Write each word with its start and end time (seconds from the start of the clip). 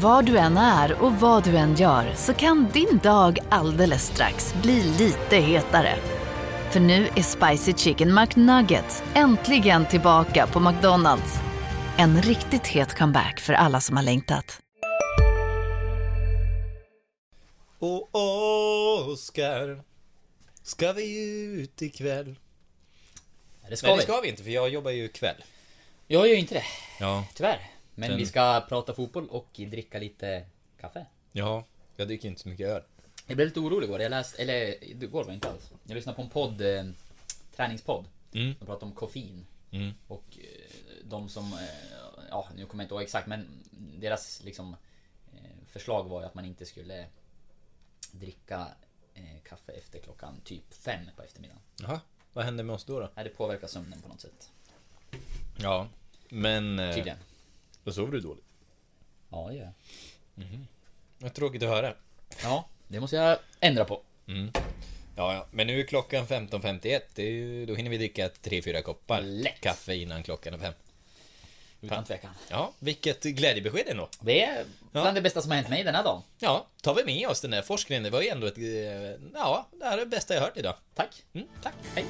Var 0.00 0.22
du 0.22 0.38
än 0.38 0.56
är 0.56 1.02
och 1.02 1.12
vad 1.12 1.44
du 1.44 1.56
än 1.56 1.74
gör 1.74 2.14
så 2.14 2.34
kan 2.34 2.70
din 2.72 2.98
dag 3.02 3.38
alldeles 3.48 4.06
strax 4.06 4.54
bli 4.62 4.82
lite 4.82 5.36
hetare. 5.36 5.94
För 6.70 6.80
nu 6.80 7.08
är 7.16 7.22
Spicy 7.22 7.72
Chicken 7.72 8.14
McNuggets 8.14 9.02
äntligen 9.14 9.86
tillbaka 9.86 10.46
på 10.46 10.60
McDonalds. 10.60 11.34
En 11.96 12.22
riktigt 12.22 12.66
het 12.66 12.98
comeback 12.98 13.40
för 13.40 13.52
alla 13.52 13.80
som 13.80 13.96
har 13.96 14.04
längtat. 14.04 14.60
Och 17.78 18.08
Oskar, 18.12 19.82
ska 20.62 20.92
vi 20.92 21.34
ut 21.60 21.82
ikväll? 21.82 22.36
Det 23.68 23.76
ska 23.76 23.86
Nej 23.86 23.96
det 23.96 24.02
vi. 24.02 24.12
ska 24.12 24.20
vi 24.20 24.28
inte 24.28 24.42
för 24.42 24.50
jag 24.50 24.68
jobbar 24.68 24.90
ju 24.90 25.08
kväll. 25.08 25.44
Jag 26.06 26.28
gör 26.28 26.34
ju 26.34 26.40
inte 26.40 26.54
det, 26.54 26.64
Ja, 27.00 27.24
tyvärr. 27.34 27.77
Men 27.98 28.10
Den- 28.10 28.18
vi 28.18 28.26
ska 28.26 28.60
prata 28.68 28.94
fotboll 28.94 29.28
och 29.28 29.48
dricka 29.56 29.98
lite 29.98 30.44
kaffe. 30.80 31.06
ja, 31.32 31.64
jag 31.96 32.08
dricker 32.08 32.28
inte 32.28 32.40
så 32.40 32.48
mycket 32.48 32.66
öl. 32.66 32.82
Jag 33.26 33.36
blev 33.36 33.48
lite 33.48 33.60
orolig 33.60 33.86
igår. 33.86 34.00
Jag 34.00 34.10
läste, 34.10 34.42
eller 34.42 34.84
igår 34.84 35.24
var 35.24 35.32
inte 35.32 35.48
alls. 35.50 35.70
Jag 35.84 35.94
lyssnade 35.94 36.16
på 36.16 36.22
en 36.22 36.28
podd, 36.30 36.60
eh, 36.60 36.84
träningspodd. 37.56 38.04
Mm. 38.32 38.54
De 38.58 38.66
pratade 38.66 38.84
om 38.86 38.92
koffein. 38.92 39.46
Mm. 39.70 39.92
Och 40.08 40.24
eh, 40.38 40.72
de 41.04 41.28
som, 41.28 41.52
eh, 41.52 41.58
ja 42.30 42.48
nu 42.56 42.66
kommer 42.66 42.82
jag 42.82 42.86
inte 42.86 42.94
ihåg 42.94 43.02
exakt 43.02 43.26
men 43.26 43.48
deras 44.00 44.42
liksom 44.44 44.76
eh, 45.34 45.50
förslag 45.66 46.04
var 46.08 46.20
ju 46.20 46.26
att 46.26 46.34
man 46.34 46.44
inte 46.44 46.66
skulle 46.66 47.06
dricka 48.12 48.66
eh, 49.14 49.42
kaffe 49.48 49.72
efter 49.72 49.98
klockan 49.98 50.40
typ 50.44 50.74
fem 50.74 51.00
på 51.16 51.22
eftermiddagen. 51.22 51.62
Jaha, 51.80 52.00
vad 52.32 52.44
händer 52.44 52.64
med 52.64 52.74
oss 52.74 52.84
då? 52.84 53.00
då? 53.00 53.10
Det 53.14 53.28
påverkar 53.28 53.66
sömnen 53.66 54.00
på 54.02 54.08
något 54.08 54.20
sätt. 54.20 54.50
Ja, 55.56 55.88
men... 56.28 56.76
Tydligen. 56.94 57.18
Då 57.84 57.92
sover 57.92 58.12
du 58.12 58.20
dåligt. 58.20 58.44
Ja, 59.30 59.46
det 59.48 59.54
gör 59.54 59.72
jag. 60.34 60.44
Vad 61.18 61.34
tråkigt 61.34 61.62
att 61.62 61.68
höra. 61.68 61.94
Ja, 62.42 62.68
det 62.88 63.00
måste 63.00 63.16
jag 63.16 63.38
ändra 63.60 63.84
på. 63.84 64.02
Ja, 65.16 65.34
ja, 65.34 65.46
men 65.50 65.66
nu 65.66 65.80
är 65.80 65.84
klockan 65.84 66.26
15.51. 66.26 67.00
Det 67.14 67.22
är 67.22 67.30
ju, 67.30 67.66
då 67.66 67.74
hinner 67.74 67.90
vi 67.90 67.98
dricka 67.98 68.28
3-4 68.28 68.82
koppar 68.82 69.20
Lätt. 69.22 69.60
kaffe 69.60 69.94
innan 69.94 70.22
klockan 70.22 70.54
är 70.54 70.58
fem. 70.58 70.72
Utan 71.80 72.04
tvekan. 72.04 72.30
Ja, 72.50 72.72
vilket 72.78 73.22
glädjebesked 73.22 73.88
ändå. 73.88 74.08
Det 74.20 74.42
är 74.42 74.64
bland 74.92 75.08
Ja. 75.08 75.12
det 75.12 75.20
bästa 75.20 75.42
som 75.42 75.50
har 75.50 75.56
hänt 75.56 75.68
mig 75.68 75.84
den 75.84 75.94
här 75.94 76.04
dagen. 76.04 76.22
Ja, 76.38 76.66
tar 76.82 76.94
vi 76.94 77.04
med 77.04 77.28
oss 77.28 77.40
den 77.40 77.50
där 77.50 77.62
forskningen. 77.62 78.02
Det 78.02 78.10
var 78.10 78.22
ju 78.22 78.28
ändå 78.28 78.46
ett... 78.46 78.58
eh, 78.58 78.64
Ja, 79.34 79.68
det 79.78 79.84
här 79.84 79.92
är 79.92 80.00
det 80.00 80.06
bästa 80.06 80.34
jag 80.34 80.40
hört 80.40 80.56
idag. 80.56 80.74
Tack. 80.94 81.22
Mm, 81.32 81.46
tack. 81.62 81.74
Hej. 81.94 82.04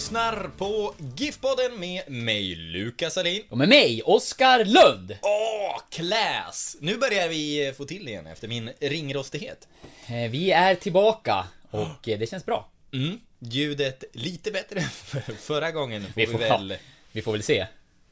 Lyssnar 0.00 0.50
på 0.58 0.94
GIF-podden 1.16 1.78
med 1.78 2.02
mig, 2.10 2.54
Lukas 2.54 3.16
Alin. 3.18 3.42
Och 3.48 3.58
med 3.58 3.68
mig, 3.68 4.02
Oskar 4.04 4.64
Lund. 4.64 5.16
Åh, 5.22 5.80
class! 5.90 6.76
Nu 6.80 6.96
börjar 6.98 7.28
vi 7.28 7.72
få 7.76 7.84
till 7.84 8.04
det 8.04 8.10
igen 8.10 8.26
efter 8.26 8.48
min 8.48 8.70
ringrostighet. 8.80 9.68
Eh, 10.08 10.30
Vi 10.30 10.50
är 10.50 10.74
tillbaka 10.74 11.46
och 11.70 12.08
eh, 12.08 12.18
det 12.18 12.30
känns 12.30 12.46
bra. 12.46 12.68
Mm, 12.92 13.20
ljudet 13.38 14.04
lite 14.12 14.50
bättre 14.50 14.80
förra 15.38 15.70
gången 15.70 16.02
får 16.02 16.12
vi, 16.14 16.26
Vi 16.26 16.32
får, 16.32 16.38
väl... 16.38 16.70
ja, 16.70 16.76
vi 17.12 17.22
får 17.22 17.32
väl 17.32 17.42
se. 17.42 17.66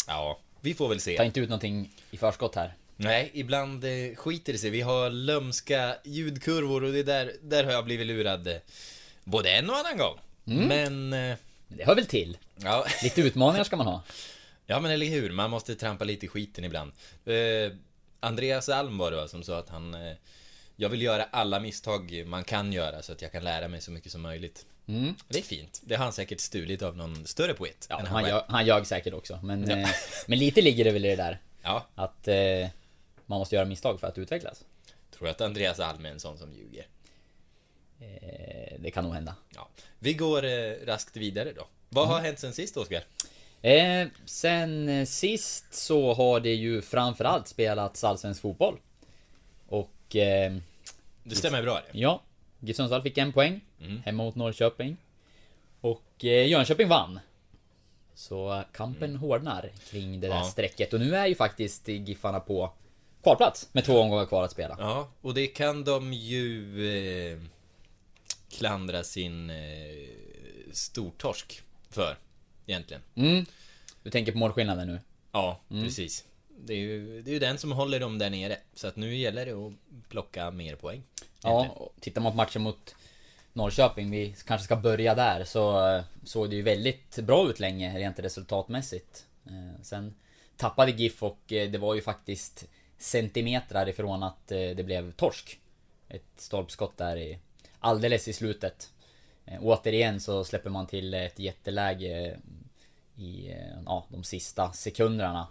Ja, 0.06 0.38
vi 0.60 0.74
får 0.74 0.88
väl 0.88 0.98
Ta 0.98 1.04
se. 1.04 1.24
inte 1.24 1.40
ut 1.40 1.48
någonting 1.48 1.90
i 2.10 2.16
förskott 2.16 2.54
här. 2.54 2.74
Nej, 2.96 3.30
ibland 3.34 3.84
eh, 3.84 4.14
skiter 4.16 4.52
det 4.52 4.58
sig. 4.58 4.70
Vi 4.70 4.80
har 4.80 5.10
lömska 5.10 5.96
ljudkurvor 6.04 6.84
och 6.84 6.92
det 6.92 7.02
där, 7.02 7.32
där 7.42 7.64
har 7.64 7.72
jag 7.72 7.84
blivit 7.84 8.06
lurad 8.06 8.60
både 9.24 9.50
en 9.50 9.70
och 9.70 9.76
annan 9.76 9.96
gång. 9.98 10.18
Men... 10.44 11.14
Men 11.68 11.78
det 11.78 11.84
hör 11.84 11.94
väl 11.94 12.06
till. 12.06 12.38
Ja, 12.56 12.86
Lite 13.02 13.20
utmaningar 13.20 13.64
ska 13.64 13.76
man 13.76 13.86
ha. 13.86 14.02
ja, 14.66 14.80
men 14.80 14.90
eller 14.90 15.06
hur? 15.06 15.30
Man 15.30 15.50
måste 15.50 15.74
trampa 15.74 16.04
lite 16.04 16.26
i 16.26 16.28
skiten 16.28 16.64
ibland. 16.64 16.92
Eh, 17.24 17.72
Andreas 18.20 18.68
Alm 18.68 18.98
var 18.98 19.10
det 19.10 19.16
va, 19.16 19.28
som 19.28 19.42
sa 19.42 19.58
att 19.58 19.68
han... 19.68 19.94
Eh, 19.94 20.16
jag 20.76 20.88
vill 20.88 21.02
göra 21.02 21.24
alla 21.24 21.60
misstag 21.60 22.24
man 22.26 22.44
kan 22.44 22.72
göra 22.72 23.02
så 23.02 23.12
att 23.12 23.22
jag 23.22 23.32
kan 23.32 23.44
lära 23.44 23.68
mig 23.68 23.80
så 23.80 23.90
mycket 23.90 24.12
som 24.12 24.20
möjligt. 24.20 24.66
Det 25.28 25.38
är 25.38 25.42
fint. 25.42 25.80
Det 25.84 25.94
har 25.94 26.04
han 26.04 26.12
säkert 26.12 26.40
stulit 26.40 26.82
av 26.82 26.96
någon 26.96 27.26
större 27.26 27.54
poet. 27.54 27.86
Ja, 27.90 28.00
än 28.00 28.06
han, 28.06 28.22
själv. 28.24 28.34
ljög, 28.34 28.42
han 28.48 28.66
ljög 28.66 28.86
säkert 28.86 29.14
också. 29.14 29.40
Men, 29.42 29.70
Ja. 29.70 29.76
eh, 29.76 29.88
men 30.26 30.38
lite 30.38 30.62
ligger 30.62 30.84
det 30.84 30.90
väl 30.90 31.04
i 31.04 31.08
det 31.08 31.16
där. 31.16 31.40
Ja, 31.62 31.86
Att 31.94 32.28
eh, 32.28 32.68
man 33.26 33.38
måste 33.38 33.54
göra 33.54 33.64
misstag 33.66 34.00
för 34.00 34.06
att 34.06 34.18
utvecklas. 34.18 34.64
tror 35.18 35.28
att 35.28 35.40
Andreas 35.40 35.80
Alm 35.80 36.06
är 36.06 36.10
en 36.10 36.20
sån 36.20 36.38
som 36.38 36.52
ljuger. 36.52 36.86
Eh, 38.00 38.76
det 38.80 38.90
kan 38.90 39.04
nog 39.04 39.14
hända. 39.14 39.34
Ja. 39.54 39.68
Vi 39.98 40.14
går 40.14 40.44
eh, 40.44 40.72
raskt 40.86 41.16
vidare 41.16 41.52
då. 41.52 41.66
Vad 41.88 42.08
har 42.08 42.20
hänt 42.20 42.38
sen 42.38 42.52
sist, 42.52 42.76
Oskar? 42.76 43.02
Eh, 43.62 44.06
sen 44.24 44.88
eh, 44.88 45.04
sist 45.06 45.74
så 45.74 46.14
har 46.14 46.40
det 46.40 46.54
ju 46.54 46.82
framförallt 46.82 47.48
spelats 47.48 48.04
allsvensk 48.04 48.40
fotboll. 48.42 48.78
Och 49.68 50.16
eh, 50.16 50.56
Det 51.24 51.34
stämmer 51.34 51.62
bra 51.62 51.74
det. 51.92 51.98
ja, 51.98 52.22
GIF 52.60 52.76
Sundsvall 52.76 53.02
fick 53.02 53.18
en 53.18 53.32
poäng. 53.32 53.60
Hemma 54.04 54.22
mot 54.24 54.34
Norrköping. 54.34 54.96
Och 55.80 56.24
eh, 56.24 56.46
Jönköping 56.48 56.88
vann. 56.88 57.20
Så 58.14 58.62
kampen 58.72 59.16
hårdnar 59.16 59.70
kring 59.90 60.20
det 60.20 60.28
där 60.28 60.34
Ja. 60.36 60.44
strecket. 60.44 60.92
Och 60.94 61.00
nu 61.00 61.16
är 61.16 61.26
ju 61.26 61.34
faktiskt 61.34 61.88
Giffarna 61.88 62.40
på 62.40 62.72
kvalplats 63.22 63.68
med 63.72 63.84
två 63.84 64.00
omgångar 64.00 64.26
kvar 64.26 64.44
att 64.44 64.50
spela. 64.50 64.76
Ja, 64.78 65.08
och 65.20 65.34
det 65.34 65.46
kan 65.46 65.84
de 65.84 66.12
ju 66.12 67.32
eh, 67.32 67.38
klandra 68.50 69.04
sin 69.04 69.50
eh, 69.50 69.56
stortorsk 70.72 71.62
för, 71.90 72.18
egentligen. 72.66 73.02
Mm. 73.14 73.46
Du 74.02 74.10
tänker 74.10 74.32
på 74.32 74.38
målskillnaden 74.38 74.88
nu? 74.88 75.00
Ja, 75.32 75.60
precis. 75.68 76.24
Det 76.60 76.72
är, 76.72 76.78
ju, 76.78 77.22
det 77.22 77.30
är 77.30 77.32
ju 77.32 77.38
den 77.38 77.58
som 77.58 77.72
håller 77.72 78.00
dem 78.00 78.18
där 78.18 78.30
nere. 78.30 78.58
Så 78.74 78.86
att 78.86 78.96
nu 78.96 79.16
gäller 79.16 79.46
det 79.46 79.52
att 79.52 79.72
plocka 80.08 80.50
mer 80.50 80.76
poäng. 80.76 81.02
Ja, 81.42 81.50
egentligen. 81.50 81.82
och 81.82 81.94
tittar 82.00 82.20
man 82.20 82.32
på 82.32 82.36
matchen 82.36 82.62
mot 82.62 82.94
Norrköping, 83.52 84.10
vi 84.10 84.34
kanske 84.46 84.64
ska 84.64 84.76
börja 84.76 85.14
där, 85.14 85.44
så 85.44 85.88
eh, 85.88 86.04
såg 86.24 86.50
det 86.50 86.56
ju 86.56 86.62
väldigt 86.62 87.18
bra 87.18 87.50
ut 87.50 87.60
länge 87.60 87.98
rent 87.98 88.18
resultatmässigt. 88.18 89.26
Eh, 89.46 89.82
Sen 89.82 90.14
tappade 90.56 90.90
GIF 90.90 91.22
och 91.22 91.52
eh, 91.52 91.70
det 91.70 91.78
var 91.78 91.94
ju 91.94 92.00
faktiskt 92.00 92.66
centimetrar 92.98 93.88
ifrån 93.88 94.22
att 94.22 94.46
det 94.48 94.84
blev 94.84 95.12
torsk. 95.12 95.60
Ett 96.08 96.22
stolpskott 96.36 96.96
där 96.96 97.16
i, 97.16 97.38
alldeles 97.80 98.28
i 98.28 98.32
slutet. 98.32 98.90
Eh, 99.46 99.58
Återigen 99.62 100.20
så 100.20 100.44
släpper 100.44 100.70
man 100.70 100.86
till 100.86 101.14
ett 101.14 101.38
jätteläge 101.38 102.36
i 103.16 103.50
eh, 103.50 103.56
ja, 103.86 104.06
de 104.08 104.24
sista 104.24 104.72
sekunderna 104.72 105.46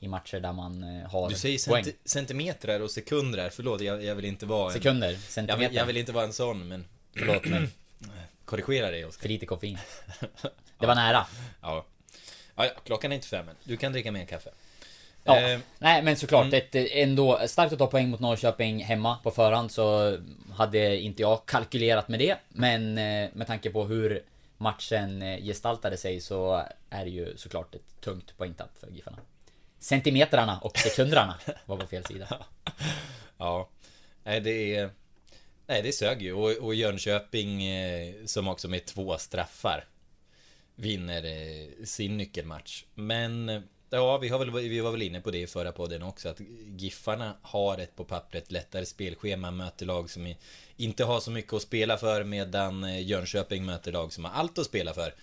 i 0.00 0.08
matcher 0.08 0.40
där 0.40 0.52
man 0.52 0.82
eh, 0.82 1.10
har 1.10 1.28
Du 1.28 1.34
säger 1.34 1.68
poäng. 1.68 1.84
centi- 1.84 1.94
centimeter 2.04 2.82
och 2.82 2.90
sekunder. 2.90 3.50
Förlåt, 3.50 3.80
jag, 3.80 4.04
jag 4.04 4.14
vill 4.14 4.24
inte 4.24 4.46
vara 4.46 4.66
en... 4.66 4.72
Sekunder, 4.72 5.10
Jag 5.10 5.20
centimeter. 5.20 5.68
vill, 5.68 5.76
jag 5.76 5.86
vill 5.86 5.96
inte 5.96 6.12
vara 6.12 6.24
en 6.24 6.32
sån, 6.32 6.68
men... 6.68 6.84
Förlåt 7.16 7.44
mig. 7.44 7.68
Korrigera 8.44 8.90
dig, 8.90 9.04
Oskar. 9.04 9.22
För 9.22 9.28
lite 9.28 9.46
koffein. 9.46 9.78
Det 10.78 10.86
var 10.86 10.94
nära. 10.94 11.26
Ja. 11.62 11.86
Ja, 12.54 12.70
klockan 12.84 13.12
är 13.12 13.16
inte 13.16 13.26
fem 13.28 13.48
än. 13.48 13.54
Du 13.64 13.76
kan 13.76 13.92
dricka 13.92 14.12
mer 14.12 14.24
kaffe. 14.24 14.50
Ja, 15.24 15.40
Eh, 15.40 15.60
nej 15.78 16.02
men 16.02 16.16
såklart 16.16 16.52
ett 16.52 16.74
eh, 16.74 16.84
ändå 16.92 17.40
starkt 17.46 17.72
att 17.72 17.78
ta 17.78 17.86
poäng 17.86 18.08
mot 18.08 18.20
Norrköping 18.20 18.84
hemma 18.84 19.16
på 19.22 19.30
förhand 19.30 19.70
så 19.70 20.18
hade 20.52 20.96
inte 20.96 21.22
jag 21.22 21.46
kalkylerat 21.46 22.08
med 22.08 22.18
det. 22.18 22.36
Men 22.48 22.98
eh, 22.98 23.28
med 23.32 23.46
tanke 23.46 23.70
på 23.70 23.84
hur 23.84 24.22
matchen 24.56 25.22
eh, 25.22 25.44
gestaltade 25.44 25.96
sig 25.96 26.20
så 26.20 26.62
är 26.90 27.04
det 27.04 27.10
ju 27.10 27.36
såklart 27.36 27.74
ett 27.74 28.00
tungt 28.00 28.36
poängtapp 28.38 28.78
för 28.80 28.90
Giffarna. 28.90 29.18
Centimetrarna 29.78 30.58
och 30.58 30.78
sekunderna 30.78 31.38
var 31.66 31.76
på 31.76 31.86
fel 31.86 32.04
sida. 32.04 32.38
Ja. 33.38 33.68
Nej, 34.24 34.40
det 34.40 34.76
är... 34.76 34.90
Nej, 35.66 35.82
det 35.82 35.92
sög 35.92 36.22
ju. 36.22 36.32
Och, 36.32 36.50
och 36.50 36.74
Jönköping, 36.74 37.64
eh, 37.64 38.14
som 38.26 38.48
också 38.48 38.68
med 38.68 38.84
två 38.84 39.18
straffar, 39.18 39.84
vinner 40.74 41.84
sin 41.84 42.16
nyckelmatch. 42.16 42.84
Men... 42.94 43.62
eh, 43.92 43.98
Ja, 43.98 44.18
vi, 44.18 44.28
har 44.28 44.38
väl, 44.38 44.50
vi 44.50 44.80
var 44.80 44.90
väl 44.90 45.02
inne 45.02 45.20
på 45.20 45.30
det 45.30 45.38
i 45.38 45.46
förra 45.46 45.72
podden 45.72 46.02
också, 46.02 46.28
att 46.28 46.40
Giffarna 46.76 47.36
har 47.42 47.78
ett 47.78 47.96
på 47.96 48.04
pappret 48.04 48.52
lättare 48.52 48.86
spelschema, 48.86 49.50
möter 49.50 49.86
lag 49.86 50.10
som 50.10 50.34
inte 50.76 51.04
har 51.04 51.20
så 51.20 51.30
mycket 51.30 51.52
att 51.52 51.62
spela 51.62 51.96
för, 51.96 52.24
medan 52.24 52.84
eh, 52.84 53.02
Jönköping 53.06 53.66
möter 53.66 53.92
lag 53.92 54.12
som 54.12 54.24
har 54.24 54.32
allt 54.32 54.58
att 54.58 54.66
spela 54.66 54.94
för. 54.94 55.14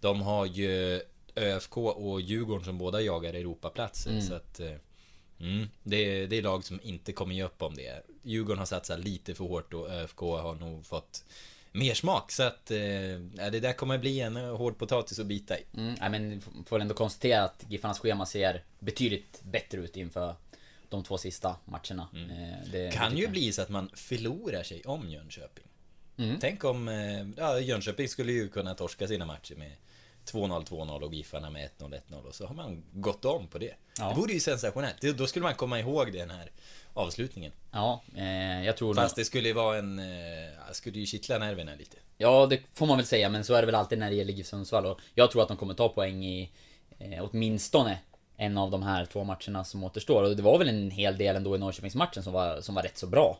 De 0.00 0.20
har 0.22 0.46
ju 0.46 1.00
ÖFK 1.34 1.76
och 1.76 2.20
Djurgården 2.20 2.64
som 2.64 2.78
båda 2.78 3.00
jagar 3.00 3.34
Europaplatser, 3.34 4.20
så 4.20 4.34
att... 4.34 4.60
eh, 4.60 4.72
Mm, 5.40 5.68
det, 5.82 5.96
är, 5.96 6.26
det 6.26 6.38
är 6.38 6.42
lag 6.42 6.64
som 6.64 6.80
inte 6.82 7.12
kommer 7.12 7.34
ge 7.34 7.42
upp 7.42 7.62
om 7.62 7.74
det. 7.74 8.02
Djurgården 8.22 8.58
har 8.58 8.66
satsat 8.66 9.00
lite 9.00 9.34
för 9.34 9.44
hårt 9.44 9.74
och 9.74 9.90
ÖFK 9.90 10.20
har 10.20 10.54
nog 10.54 10.86
fått 10.86 11.24
mer 11.78 11.94
smak. 11.94 12.32
Så 12.32 12.42
att 12.42 12.70
eh, 12.70 12.76
det 13.50 13.60
där 13.60 13.72
kommer 13.72 13.98
bli 13.98 14.20
en 14.20 14.36
hård 14.36 14.78
potatis 14.78 15.18
att 15.18 15.26
bita 15.26 15.58
i. 15.58 15.64
Mm, 15.76 15.94
nej, 16.00 16.10
men 16.10 16.40
får 16.66 16.80
ändå 16.80 16.94
konstatera 16.94 17.42
att 17.44 17.64
Giffarnas 17.68 17.98
schema 17.98 18.26
ser 18.26 18.64
betydligt 18.78 19.42
bättre 19.42 19.78
ut 19.78 19.96
inför 19.96 20.34
de 20.88 21.04
två 21.04 21.18
sista 21.18 21.56
matcherna. 21.64 22.08
Eh, 22.14 22.70
Det, 22.72 22.92
Kan 22.92 23.16
ju 23.16 23.28
bli 23.28 23.52
så 23.52 23.62
att 23.62 23.68
man 23.68 23.90
förlorar 23.94 24.62
sig 24.62 24.82
om 24.84 25.08
Jönköping. 25.08 25.64
Mm. 26.16 26.36
Tänk 26.40 26.64
om, 26.64 26.88
eh, 26.88 27.26
ja 27.36 27.60
Jönköping 27.60 28.08
skulle 28.08 28.32
ju 28.32 28.48
kunna 28.48 28.74
torska 28.74 29.08
sina 29.08 29.26
matcher 29.26 29.54
med 29.54 29.72
2-0, 30.32 30.64
2-0 30.64 31.02
och 31.02 31.14
Giffarna 31.14 31.50
med 31.50 31.70
1-0, 31.78 32.00
1-0 32.10 32.26
och 32.26 32.34
så 32.34 32.46
har 32.46 32.54
man 32.54 32.84
gått 32.92 33.24
om 33.24 33.46
på 33.46 33.58
det. 33.58 33.74
Ja. 33.98 34.08
Det 34.08 34.14
vore 34.20 34.32
ju 34.32 34.40
sensationellt. 34.40 35.00
Då 35.00 35.26
skulle 35.26 35.42
man 35.42 35.54
komma 35.54 35.80
ihåg 35.80 36.12
den 36.12 36.30
här 36.30 36.50
avslutningen. 36.94 37.52
Ja, 37.72 38.02
eh, 38.16 38.64
jag 38.64 38.76
tror 38.76 38.94
Fast 38.94 39.16
det 39.16 39.24
skulle 39.24 39.52
vara 39.52 39.78
en, 39.78 39.98
eh, 39.98 40.72
skulle 40.72 40.98
ju 40.98 41.06
kittla 41.06 41.38
nerverna 41.38 41.74
lite. 41.74 41.96
Ja, 42.16 42.46
det 42.46 42.60
får 42.74 42.86
man 42.86 42.96
väl 42.96 43.06
säga, 43.06 43.28
men 43.28 43.44
så 43.44 43.54
är 43.54 43.62
det 43.62 43.66
väl 43.66 43.74
alltid 43.74 43.98
när 43.98 44.10
det 44.10 44.16
gäller 44.16 44.32
GIF 44.32 44.46
Sundsvall 44.46 44.96
jag 45.14 45.30
tror 45.30 45.42
att 45.42 45.48
de 45.48 45.56
kommer 45.56 45.74
ta 45.74 45.88
poäng 45.88 46.24
i 46.24 46.50
eh, 46.98 47.24
åtminstone 47.30 47.98
en 48.36 48.58
av 48.58 48.70
de 48.70 48.82
här 48.82 49.04
två 49.04 49.24
matcherna 49.24 49.64
som 49.64 49.84
återstår. 49.84 50.22
Och 50.22 50.36
det 50.36 50.42
var 50.42 50.58
väl 50.58 50.68
en 50.68 50.90
hel 50.90 51.18
del 51.18 51.36
ändå 51.36 51.56
i 51.56 51.58
Norrköpingsmatchen 51.58 52.22
som 52.22 52.32
var, 52.32 52.60
som 52.60 52.74
var 52.74 52.82
rätt 52.82 52.98
så 52.98 53.06
bra. 53.06 53.38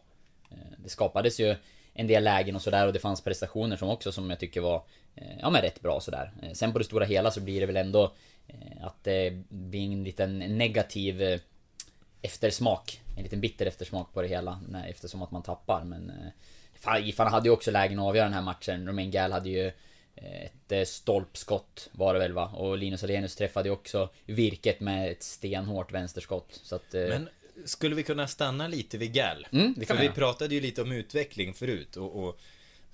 Eh, 0.51 0.57
det 0.79 0.89
skapades 0.89 1.41
ju 1.41 1.57
en 1.99 2.07
del 2.07 2.25
lägen 2.25 2.57
och 2.57 2.63
sådär 2.63 2.87
och 2.87 2.93
det 2.93 2.99
fanns 2.99 3.21
prestationer 3.21 3.77
som 3.77 3.89
också 3.89 4.13
som 4.13 4.31
jag 4.31 4.39
tycker 4.39 4.61
var 4.61 4.85
eh, 5.15 5.39
ja 5.41 5.51
men 5.51 5.63
rätt 5.63 5.81
bra 5.81 6.01
sådär. 6.01 6.33
Eh, 6.43 6.53
sen 6.53 6.73
på 6.73 6.79
det 6.79 6.85
stora 6.85 7.05
hela 7.05 7.31
så 7.31 7.41
blir 7.41 7.61
det 7.61 7.67
väl 7.67 7.77
ändå 7.77 8.13
eh, 8.47 8.87
att 8.87 9.05
det 9.05 9.31
blir 9.49 9.93
en 9.93 10.05
liten 10.05 10.39
negativ 10.39 11.41
eftersmak. 12.23 13.01
En 13.17 13.23
liten 13.23 13.41
bitter 13.41 13.67
eftersmak 13.67 14.13
på 14.15 14.23
det 14.23 14.29
hela 14.29 14.61
eftersom 14.89 15.23
att 15.23 15.31
man 15.31 15.43
tappar. 15.43 15.85
Men 15.85 16.13
fan, 17.15 17.33
hade 17.33 17.49
ju 17.49 17.53
också 17.53 17.71
lägen 17.71 17.99
att 17.99 18.05
avgöra 18.05 18.25
den 18.25 18.35
här 18.35 18.43
matchen. 18.43 18.89
Romain 18.89 19.11
Gall 19.11 19.33
hade 19.33 19.51
ju 19.51 19.73
ett 20.69 20.89
stolpskott 20.89 21.89
var 21.93 22.15
det 22.15 22.21
väl 22.21 22.33
va? 22.33 22.47
Och 22.47 22.79
Linus 22.79 23.05
Alenius 23.05 23.37
träffade 23.37 23.69
ju 23.69 23.73
också 23.73 24.09
virket 24.27 24.81
med 24.81 25.11
ett 25.11 25.23
stenhårt 25.23 25.93
vänsterskott. 25.93 26.61
Så 26.63 26.77
att... 26.77 26.93
Men 26.93 27.29
skulle 27.65 27.95
vi 27.95 28.03
kunna 28.03 28.29
stanna 28.29 28.69
lite 28.69 28.99
vid 28.99 29.13
Gall? 29.13 29.47
Mm, 29.53 29.75
det 29.77 29.85
kan 29.85 29.97
För 29.97 30.03
vi 30.05 30.11
pratade 30.11 30.55
ju 30.55 30.61
lite 30.61 30.83
om 30.83 30.93
utveckling 30.93 31.55
förut 31.55 31.97
och, 31.97 32.25
och 32.25 32.41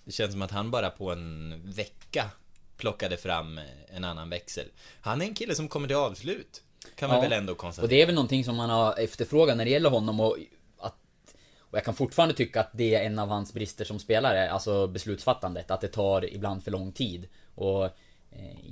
det 0.05 0.13
känns 0.13 0.33
som 0.33 0.43
att 0.43 0.51
han 0.51 0.71
bara 0.71 0.91
på 0.91 1.11
en 1.13 1.63
vecka 1.65 2.31
plockade 2.77 3.17
fram 3.17 3.61
en 3.89 4.05
annan 4.05 4.31
växel. 4.31 4.67
Han 5.01 5.23
är 5.23 5.27
en 5.27 5.35
kille 5.35 5.55
som 5.55 5.69
kommer 5.69 5.89
till 5.89 5.97
avslut. 5.97 6.63
Kan 6.97 7.09
man 7.09 7.17
Ja. 7.17 7.23
väl 7.23 7.33
ändå 7.33 7.53
Och 7.53 7.59
konstatera. 7.59 7.89
det 7.91 8.03
är 8.03 8.07
väl 8.07 8.15
någonting 8.15 8.45
som 8.45 8.57
man 8.57 8.71
har 8.71 8.99
efterfrågat 8.99 9.57
när 9.57 9.65
det 9.65 9.71
gäller 9.71 9.91
honom 9.91 10.21
och 10.21 10.37
att 10.79 10.95
och 11.59 11.79
jag 11.79 11.85
kan 11.85 11.95
fortfarande 11.95 12.35
tycka 12.35 12.61
att 12.61 12.71
det 12.73 12.95
är 12.95 13.05
en 13.07 13.19
av 13.19 13.29
hans 13.29 13.53
brister 13.53 13.85
som 13.85 13.99
spelare, 13.99 14.51
alltså 14.51 14.87
beslutsfattandet. 14.87 15.71
Att 15.71 15.81
det 15.81 15.89
tar 15.89 16.35
ibland 16.35 16.65
för 16.65 16.71
lång 16.71 16.93
tid. 16.93 17.29
Och 17.55 17.91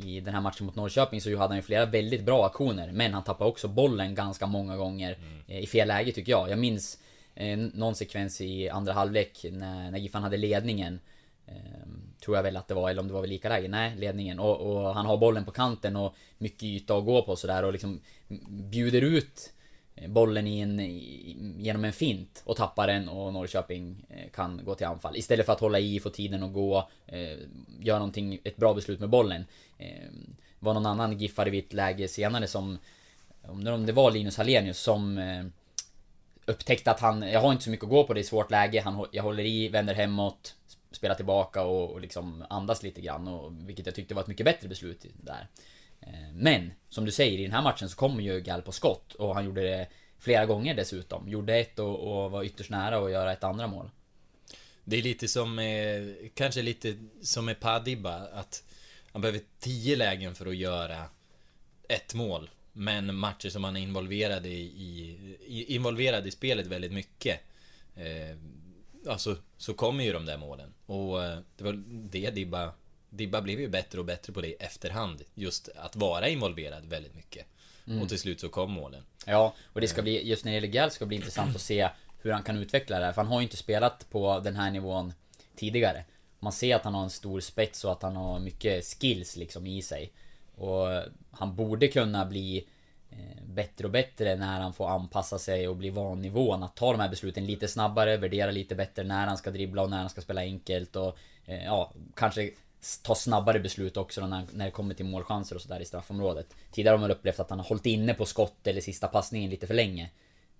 i 0.05 0.21
den 0.21 0.35
här 0.35 0.41
matchen 0.41 0.67
mot 0.67 0.77
Norrköping 0.77 1.21
så 1.21 1.31
hade 1.31 1.49
han 1.49 1.57
ju 1.57 1.63
flera 1.63 1.87
väldigt 1.87 2.25
bra 2.25 2.47
aktioner. 2.47 2.93
Men 2.93 3.15
han 3.15 3.25
tappade 3.25 3.51
också 3.51 3.69
bollen 3.69 4.15
ganska 4.15 4.47
många 4.47 4.77
gånger 4.77 5.19
eh, 5.49 5.59
i 5.59 5.67
fel 5.67 5.89
läge 5.89 6.13
tycker 6.13 6.33
jag. 6.33 6.51
Jag 6.51 6.59
minns 6.59 6.99
eh, 7.35 7.59
någon 7.59 7.95
sekvens 7.95 8.41
i 8.41 8.69
andra 8.69 8.93
halvlek 8.93 9.47
när, 9.51 9.91
när 9.91 9.99
Giffan 9.99 10.23
hade 10.23 10.37
ledningen. 10.37 11.01
Ehm, 11.47 12.15
tror 12.25 12.37
jag 12.37 12.43
väl 12.43 12.57
att 12.57 12.69
det 12.69 12.75
var, 12.75 12.91
eller 12.91 13.01
om 13.01 13.09
det 13.09 13.15
var 13.15 13.21
väl 13.21 13.31
lika 13.31 13.49
läge, 13.49 13.69
nej 13.69 13.97
ledningen. 13.97 14.39
Och, 14.39 14.61
och 14.61 14.95
han 14.95 15.07
har 15.07 15.17
bollen 15.17 15.45
på 15.45 15.51
kanten 15.51 15.97
och 15.97 16.15
mycket 16.39 16.63
yta 16.63 16.97
att 16.97 17.05
gå 17.05 17.23
på 17.23 17.37
sådär 17.37 17.65
och 17.65 17.73
liksom 17.73 18.01
bjuder 18.49 19.03
ut 19.03 19.53
Eh, 19.97 20.09
bollen 20.11 20.47
i 20.47 20.61
en, 20.61 20.81
i, 20.81 21.37
genom 21.59 21.85
en 21.85 21.93
fint 21.93 22.43
och 22.47 22.57
tappar 22.57 22.87
den 22.87 23.09
och 23.09 23.33
Norrköping 23.33 24.07
eh, 24.09 24.31
kan 24.31 24.65
gå 24.65 24.75
till 24.75 24.87
anfall. 24.87 25.17
Istället 25.17 25.47
för 25.47 25.53
att 25.53 25.61
hålla 25.61 25.79
i, 25.79 26.01
få 26.01 26.11
tiden 26.11 26.43
att 26.43 26.53
gå, 26.53 26.89
eh, 27.07 27.39
göra 27.81 27.99
någonting, 27.99 28.39
ett 28.45 28.57
bra 28.57 28.75
beslut 28.75 29.01
med 29.01 29.09
bollen. 29.09 29.45
Eh, 29.79 30.09
var 30.59 30.75
någon 30.75 30.87
annan 30.87 31.19
giffare 31.19 31.51
vid 31.51 31.65
ett 31.65 31.73
läge 31.73 32.09
senare 32.09 32.47
som, 32.47 32.79
om 33.43 33.65
det- 33.65 33.73
om 33.73 33.87
det 33.87 33.93
var 33.93 34.11
Linus 34.11 34.37
Hallenius 34.37 34.79
som 34.79 35.19
eh, 35.19 35.45
upptäckte 36.47 36.91
att 36.91 37.01
han, 37.01 37.23
jag 37.23 37.41
har 37.41 37.53
inte 37.53 37.65
så 37.65 37.71
mycket 37.71 37.85
att 37.85 37.91
gå 37.91 38.05
på, 38.05 38.15
det 38.15 38.21
är 38.21 38.25
svårt 38.25 38.51
läge, 38.51 38.81
han, 38.81 39.07
jag 39.13 39.23
håller 39.23 39.45
i, 39.45 39.69
vänder 39.69 39.95
hemåt, 39.95 40.55
spelar 40.91 41.15
tillbaka 41.15 41.63
och, 41.63 41.91
och 41.91 42.01
liksom 42.01 42.45
andas 42.51 42.83
lite 42.83 43.01
grann 43.01 43.29
och, 43.29 43.53
vilket 43.69 43.87
jag 43.87 43.95
tyckte 43.95 44.15
var 44.15 44.23
ett 44.23 44.29
mycket 44.29 44.45
bättre 44.47 44.69
beslut 44.69 45.07
där. 45.23 45.47
Eh, 46.03 46.33
men, 46.35 46.73
som 46.89 47.05
du 47.05 47.11
säger, 47.11 47.39
i 47.39 47.43
den 47.43 47.53
här 47.53 47.63
matchen 47.63 47.89
så 47.89 47.97
kommer 47.97 48.23
ju 48.23 48.41
Gall 48.41 48.63
på 48.63 48.73
skott 48.73 49.15
och 49.15 49.35
han 49.35 49.45
gjorde 49.45 49.63
det 49.63 49.89
flera 50.19 50.47
gånger 50.47 50.75
dessutom. 50.75 51.29
Gjorde 51.29 51.57
ett 51.57 51.79
och, 51.79 52.25
och 52.25 52.31
var 52.31 52.45
ytterst 52.45 52.71
nära 52.71 52.99
att 52.99 53.11
göra 53.11 53.33
ett 53.33 53.45
andra 53.45 53.67
mål. 53.67 53.91
Det 54.85 54.97
är 54.97 55.03
lite 55.03 55.29
som, 55.29 55.59
eh, 55.59 56.29
kanske 56.35 56.63
lite 56.63 56.97
som 57.23 57.45
med 57.45 57.61
Padiba, 57.61 58.15
att 58.15 58.65
han 59.13 59.23
behöver 59.23 59.41
tio 59.59 59.97
lägen 59.97 60.35
för 60.35 60.47
att 60.47 60.57
göra 60.57 61.05
ett 61.89 62.15
mål. 62.15 62.51
Men 62.73 63.15
matcher 63.15 63.49
som 63.49 63.65
han 63.65 63.77
är 63.77 63.81
involverad 63.81 64.47
i, 64.47 64.61
i, 64.61 65.19
i 65.47 65.75
involverad 65.75 66.27
i 66.27 66.31
spelet 66.31 66.67
väldigt 66.67 66.93
mycket. 66.93 67.41
Eh, 67.97 68.37
alltså, 69.09 69.37
så 69.57 69.75
kommer 69.75 70.05
ju 70.05 70.13
de 70.13 70.27
där 70.27 70.39
målen. 70.39 70.75
Och 70.87 71.25
eh, 71.25 71.39
det 71.57 71.65
var 71.65 71.83
det 71.87 72.31
Dibba, 72.31 72.73
Dibba 73.13 73.41
blev 73.41 73.61
ju 73.61 73.69
bättre 73.69 73.99
och 73.99 74.05
bättre 74.05 74.33
på 74.33 74.41
det 74.41 74.49
i 74.49 74.55
efterhand. 74.59 75.23
Just 75.35 75.69
att 75.77 75.97
vara 75.97 76.29
involverad 76.29 76.87
väldigt 76.87 77.15
mycket. 77.15 77.47
Och 78.03 78.09
till 78.09 78.19
slut 78.19 78.41
så 78.41 78.49
kom 78.49 78.73
målen. 78.73 79.03
Ja, 79.27 79.55
och 79.65 79.81
det 79.81 79.89
ska 79.89 80.03
bli, 80.03 80.29
just 80.29 80.45
när 80.45 80.53
det 80.53 80.55
gäller 80.55 80.69
Gall 80.69 80.91
ska 80.91 81.07
bli 81.07 81.17
intressant 81.17 81.57
att 81.57 81.63
se 81.63 81.89
hur 82.19 82.33
han 82.33 82.43
kan 82.43 82.59
utveckla 82.59 82.99
det 82.99 83.05
här. 83.05 83.13
För 83.13 83.23
han 83.23 83.33
har 83.33 83.41
ju 83.41 83.45
inte 83.45 83.57
spelat 83.57 84.11
på 84.11 84.41
den 84.41 84.57
här 84.57 84.71
nivån 84.71 85.13
tidigare. 85.57 86.05
Man 86.39 86.53
ser 86.53 86.77
att 86.77 86.85
han 86.85 86.95
har 86.95 87.03
en 87.03 87.11
stor 87.11 87.41
spets 87.41 87.85
och 87.85 87.93
att 87.93 88.03
han 88.03 88.17
har 88.17 88.39
mycket 88.39 88.85
skills 88.85 89.37
liksom 89.37 89.67
i 89.67 89.83
sig. 89.83 90.13
Och 90.55 90.87
han 91.31 91.57
borde 91.57 91.89
kunna 91.89 92.27
bli 92.27 92.67
eh, 93.11 93.45
bättre 93.45 93.85
och 93.85 93.91
bättre 93.91 94.37
när 94.37 94.61
han 94.61 94.73
får 94.73 94.89
anpassa 94.89 95.39
sig 95.39 95.69
och 95.69 95.77
bli 95.77 95.91
van 95.91 96.23
nivån. 96.23 96.63
Att 96.63 96.77
ta 96.77 96.93
de 96.93 97.01
här 97.01 97.09
besluten 97.09 97.47
lite 97.47 97.69
snabbare, 97.69 98.17
värdera 98.17 98.51
lite 98.51 98.75
bättre 98.75 99.05
när 99.05 99.27
han 99.27 99.37
ska 99.37 99.51
dribbla 99.51 99.83
och 99.83 99.91
när 99.91 99.99
han 99.99 100.11
ska 100.11 100.21
spela 100.21 100.41
enkelt 100.41 100.97
och 100.97 101.19
eh, 101.45 101.65
ja, 101.65 101.93
kanske 102.15 102.51
ta 103.03 103.15
snabbare 103.15 103.61
beslut 103.61 103.97
också 103.97 104.27
när, 104.27 104.47
när 104.53 104.65
det 104.65 104.71
kommer 104.71 104.95
till 104.95 105.07
målchanser 105.07 105.57
och 105.57 105.63
sådär 105.63 105.81
i 105.81 105.85
straffområdet. 105.85 106.55
Tidigare 106.71 106.95
har 106.95 107.01
man 107.01 107.11
upplevt 107.11 107.41
att 107.41 107.51
han 107.51 107.59
har 107.59 107.67
hållit 107.67 107.87
inne 107.87 108.15
på 108.15 108.25
skott 108.25 108.67
eller 108.67 108.81
sista 108.81 109.09
passningen 109.09 109.51
lite 109.51 109.67
för 109.67 109.75
länge. 109.75 110.11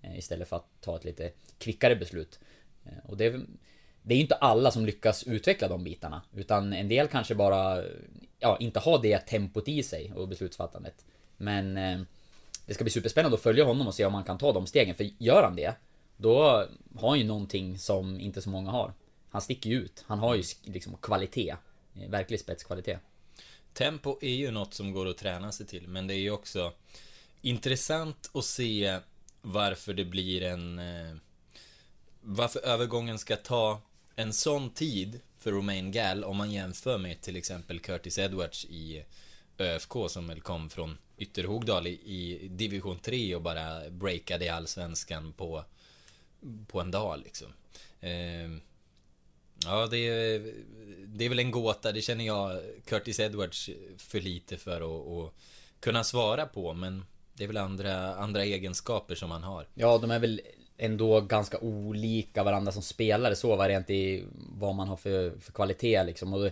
Eh, 0.01 0.17
istället 0.17 0.49
för 0.49 0.55
att 0.55 0.67
ta 0.81 0.95
ett 0.95 1.05
lite 1.05 1.31
kvickare 1.57 1.95
beslut. 1.95 2.39
Eh, 2.85 3.09
och 3.09 3.17
det 3.17 3.41
det 4.05 4.13
är 4.13 4.15
ju 4.15 4.21
inte 4.21 4.35
alla 4.35 4.71
som 4.71 4.85
lyckas 4.85 5.23
utveckla 5.23 5.67
de 5.67 5.83
bitarna. 5.83 6.21
Utan 6.33 6.73
en 6.73 6.87
del 6.87 7.07
kanske 7.07 7.35
bara 7.35 7.83
ja, 8.39 8.57
inte 8.59 8.79
har 8.79 9.01
det 9.01 9.19
tempot 9.19 9.67
i 9.67 9.83
sig 9.83 10.13
och 10.13 10.27
beslutsfattandet. 10.27 11.05
Men 11.37 11.77
eh, 11.77 12.01
det 12.65 12.73
ska 12.73 12.83
bli 12.83 12.91
superspännande 12.91 13.35
att 13.35 13.43
följa 13.43 13.63
honom 13.63 13.87
och 13.87 13.93
se 13.93 14.05
om 14.05 14.13
han 14.13 14.23
kan 14.23 14.37
ta 14.37 14.53
de 14.53 14.67
stegen. 14.67 14.95
För 14.95 15.09
gör 15.17 15.43
han 15.43 15.55
det, 15.55 15.75
då 16.17 16.65
har 16.95 17.09
han 17.09 17.19
ju 17.19 17.25
någonting 17.25 17.79
som 17.79 18.19
inte 18.19 18.41
så 18.41 18.49
många 18.49 18.71
har. 18.71 18.93
Han 19.29 19.41
sticker 19.41 19.69
ju 19.69 19.75
ut. 19.75 20.03
Han 20.07 20.19
har 20.19 20.35
ju 20.35 20.43
liksom 20.63 20.97
kvalitet. 21.01 21.55
Eh, 21.95 22.09
verklig 22.09 22.39
spetskvalitet. 22.39 22.99
Tempo 23.73 24.17
är 24.21 24.35
ju 24.35 24.51
något 24.51 24.73
som 24.73 24.91
går 24.91 25.07
att 25.07 25.17
träna 25.17 25.51
sig 25.51 25.65
till, 25.65 25.87
men 25.87 26.07
det 26.07 26.13
är 26.13 26.19
ju 26.19 26.31
också 26.31 26.73
intressant 27.41 28.29
att 28.33 28.45
se 28.45 28.99
varför 29.41 29.93
det 29.93 30.05
blir 30.05 30.43
en... 30.43 30.79
Eh, 30.79 31.15
varför 32.21 32.59
övergången 32.59 33.19
ska 33.19 33.35
ta 33.35 33.81
en 34.15 34.33
sån 34.33 34.69
tid 34.69 35.19
för 35.37 35.51
Romain 35.51 35.91
Gall 35.91 36.23
om 36.23 36.37
man 36.37 36.51
jämför 36.51 36.97
med 36.97 37.21
till 37.21 37.35
exempel 37.35 37.79
Curtis 37.79 38.19
Edwards 38.19 38.65
i 38.65 39.05
ÖFK 39.57 39.93
som 40.09 40.27
väl 40.27 40.41
kom 40.41 40.69
från 40.69 40.97
Ytterhogdal 41.17 41.87
i, 41.87 41.91
i 41.91 42.47
division 42.47 42.99
3 42.99 43.35
och 43.35 43.41
bara 43.41 43.89
breakade 43.89 44.45
i 44.45 44.49
allsvenskan 44.49 45.33
på, 45.33 45.65
på 46.67 46.81
en 46.81 46.91
dag 46.91 47.19
liksom. 47.23 47.47
Eh, 47.99 48.49
Ja, 49.65 49.87
det 49.87 49.97
är, 49.97 50.53
det 51.05 51.25
är 51.25 51.29
väl 51.29 51.39
en 51.39 51.51
gåta. 51.51 51.91
Det 51.91 52.01
känner 52.01 52.25
jag 52.25 52.59
Curtis 52.85 53.19
Edwards 53.19 53.69
för 53.97 54.21
lite 54.21 54.57
för 54.57 54.75
att, 54.81 55.07
att 55.07 55.33
kunna 55.79 56.03
svara 56.03 56.45
på. 56.45 56.73
Men 56.73 57.05
det 57.33 57.43
är 57.43 57.47
väl 57.47 57.57
andra, 57.57 58.15
andra 58.15 58.43
egenskaper 58.43 59.15
som 59.15 59.31
han 59.31 59.43
har. 59.43 59.67
Ja, 59.73 59.97
de 59.97 60.11
är 60.11 60.19
väl 60.19 60.41
ändå 60.77 61.21
ganska 61.21 61.57
olika 61.57 62.43
varandra 62.43 62.71
som 62.71 62.81
spelare 62.81 63.35
så 63.35 63.55
variant 63.55 63.89
i 63.89 64.23
vad 64.35 64.75
man 64.75 64.87
har 64.87 64.97
för, 64.97 65.39
för 65.39 65.51
kvalitet 65.51 66.03
liksom. 66.03 66.33
Och 66.33 66.43
det, 66.43 66.51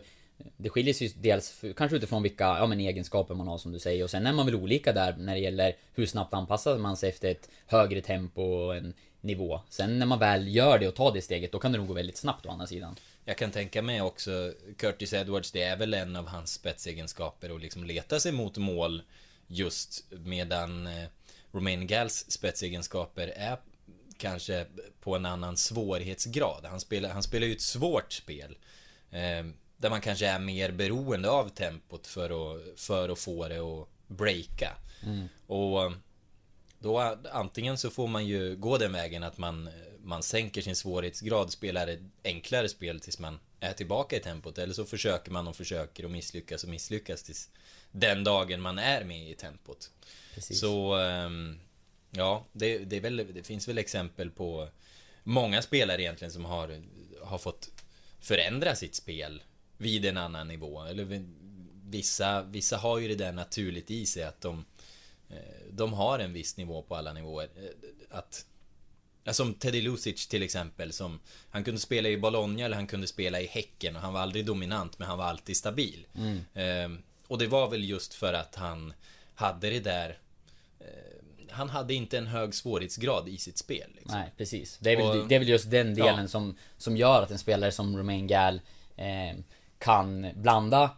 det 0.58 0.70
skiljer 0.70 0.94
sig 0.94 1.08
ju 1.08 1.13
dels 1.18 1.51
för, 1.51 1.74
kanske 1.74 1.98
utifrån 1.98 2.24
vilka 2.24 2.44
ja, 2.44 2.68
men 2.68 2.80
egenskaper 2.80 3.36
man 3.36 3.48
har 3.48 3.58
som 3.58 3.72
du 3.72 3.80
säger. 3.80 4.03
Och 4.03 4.10
sen 4.10 4.25
är 4.25 4.34
man 4.34 4.46
väl 4.46 4.56
olika 4.56 4.94
där 4.94 5.15
när 5.18 5.34
det 5.34 5.39
gäller 5.39 5.75
hur 5.94 6.06
snabbt 6.06 6.34
anpassar 6.34 6.77
man 6.77 6.98
sig 6.98 7.10
efter 7.10 7.32
ett 7.32 7.50
högre 7.65 8.01
tempo 8.01 8.41
och 8.41 8.75
en 8.75 8.94
nivå. 9.22 9.62
Sen 9.70 10.00
när 10.00 10.06
man 10.06 10.20
väl 10.20 10.56
gör 10.56 10.80
det 10.80 10.88
och 10.88 10.96
tar 10.96 11.13
det 11.13 11.22
steget, 11.22 11.51
då 11.51 11.60
kan 11.60 11.72
det 11.72 11.78
nog 11.78 11.88
gå 11.88 11.94
väldigt 11.94 12.18
snabbt 12.18 12.46
å 12.46 12.50
andra 12.50 12.68
sidan. 12.68 12.96
Jag 13.25 13.38
kan 13.38 13.51
tänka 13.51 13.82
mig 13.82 14.01
också 14.01 14.54
Curtis 14.78 15.13
Edwards, 15.13 15.51
det 15.51 15.63
är 15.63 15.78
väl 15.78 15.94
en 15.94 16.16
av 16.16 16.28
hans 16.28 16.54
spetsegenskaper 16.54 17.56
att 17.56 17.62
liksom 17.62 17.84
leta 17.84 18.20
sig 18.20 18.32
mot 18.32 18.58
mål 18.58 19.01
just 19.48 20.06
medan 20.10 20.88
eh, 20.88 21.08
Romain 21.51 21.88
Galls 21.88 22.32
spetsegenskaper 22.32 23.28
är 23.28 23.58
kanske 24.18 24.66
på 25.01 25.16
en 25.16 25.25
annan 25.25 25.58
svårighetsgrad. 25.58 26.66
Han 26.66 26.80
spelar, 26.80 27.10
han 27.10 27.24
spelar 27.24 27.48
ju 27.48 27.54
ett 27.54 27.62
svårt 27.62 28.13
spel. 28.13 28.58
Eh, 29.12 29.46
där 29.78 29.90
man 29.90 30.01
kanske 30.01 30.28
är 30.28 30.40
mer 30.40 30.72
beroende 30.72 31.30
av 31.30 31.50
tempot 31.50 32.08
för 32.08 32.56
att, 32.56 32.80
för 32.80 33.10
att 33.10 33.20
få 33.20 33.48
det 33.48 33.60
att 33.60 33.88
breaka. 34.08 34.75
Och 35.48 35.92
då 36.82 37.18
antingen 37.32 37.78
så 37.78 37.90
får 37.90 38.08
man 38.08 38.26
ju 38.26 38.56
gå 38.56 38.78
den 38.78 38.92
vägen 38.92 39.24
att 39.24 39.38
man, 39.38 39.70
man 40.04 40.24
sänker 40.24 40.62
sin 40.62 40.76
svårighetsgrad, 40.76 41.52
spelar 41.52 41.88
ett 41.88 42.00
enklare 42.24 42.70
spel 42.70 43.00
tills 43.00 43.20
man 43.20 43.40
är 43.60 43.74
tillbaka 43.74 44.16
i 44.16 44.20
tempot. 44.20 44.58
Eller 44.58 44.74
så 44.74 44.86
försöker 44.86 45.32
man 45.32 45.48
och 45.48 45.56
försöker 45.56 46.06
och 46.06 46.12
misslyckas 46.12 46.64
och 46.64 46.70
misslyckas 46.70 47.24
tills 47.24 47.50
den 47.92 48.24
dagen 48.24 48.62
man 48.62 48.80
är 48.80 49.04
med 49.04 49.30
i 49.30 49.36
tempot. 49.36 49.92
Precis. 50.36 50.60
Så 50.60 50.96
ehm, 50.96 51.60
ja, 52.12 52.46
det, 52.52 52.78
det, 52.78 53.00
väl, 53.00 53.28
det 53.34 53.44
finns 53.44 53.68
väl 53.68 53.78
exempel 53.78 54.32
på 54.32 54.70
många 55.24 55.62
spelare 55.62 56.02
egentligen 56.02 56.32
som 56.32 56.46
har, 56.46 56.82
har 57.22 57.38
fått 57.38 57.70
förändra 58.20 58.76
sitt 58.76 58.96
spel 58.96 59.44
vid 59.78 60.06
en 60.06 60.18
annan 60.18 60.48
nivå. 60.48 60.84
Eller 60.84 61.04
vi- 61.04 61.26
vissa, 61.86 62.44
vissa 62.44 62.78
har 62.78 63.00
ju 63.00 63.08
det 63.08 63.16
där 63.16 63.32
naturligt 63.32 63.92
i 63.92 64.06
sig 64.06 64.24
att 64.24 64.42
de, 64.42 64.66
de 65.72 65.94
har 65.94 66.20
en 66.20 66.34
viss 66.34 66.58
nivå 66.58 66.82
på 66.82 66.96
alla 66.96 67.14
nivåer. 67.14 67.50
Eh, 67.56 68.18
Att 68.18 68.46
som 69.32 69.54
Teddy 69.54 69.82
Lucic 69.82 70.28
till 70.28 70.44
exempel 70.44 70.94
som 70.94 71.20
Han 71.50 71.64
kunde 71.64 71.80
spela 71.82 72.10
i 72.10 72.18
Bologna 72.18 72.66
eller 72.66 72.76
han 72.76 72.88
kunde 72.88 73.08
spela 73.08 73.42
i 73.42 73.46
Häcken 73.48 73.96
och 73.96 74.02
han 74.02 74.14
var 74.14 74.22
aldrig 74.22 74.46
dominant 74.46 75.00
men 75.00 75.08
han 75.08 75.18
var 75.18 75.26
alltid 75.26 75.58
stabil. 75.58 76.06
Ehm, 76.54 77.02
och 77.28 77.38
det 77.38 77.48
var 77.48 77.70
väl 77.70 77.84
just 77.84 78.14
för 78.14 78.34
att 78.34 78.56
han 78.56 78.94
hade 79.36 79.70
det 79.70 79.80
där 79.80 80.18
eh, 80.80 80.86
Han 81.50 81.70
hade 81.70 81.94
inte 81.94 82.18
en 82.18 82.28
hög 82.28 82.54
svårighetsgrad 82.56 83.30
i 83.30 83.38
sitt 83.38 83.58
spel. 83.58 83.92
Liksom. 83.96 84.20
Nej, 84.20 84.32
precis. 84.38 84.78
Det 84.82 84.92
är 84.92 84.98
väl, 84.98 85.20
Och- 85.22 85.28
det 85.28 85.36
är 85.36 85.40
väl 85.40 85.50
just 85.50 85.72
den 85.72 85.96
delen 85.96 86.20
Ja. 86.22 86.28
som, 86.28 86.58
som 86.78 86.98
gör 86.98 87.24
att 87.24 87.32
en 87.32 87.40
spelare 87.40 87.72
som 87.72 87.98
Romain 87.98 88.28
Gall 88.28 88.62
eh, 88.98 89.38
kan 89.78 90.28
blanda 90.36 90.90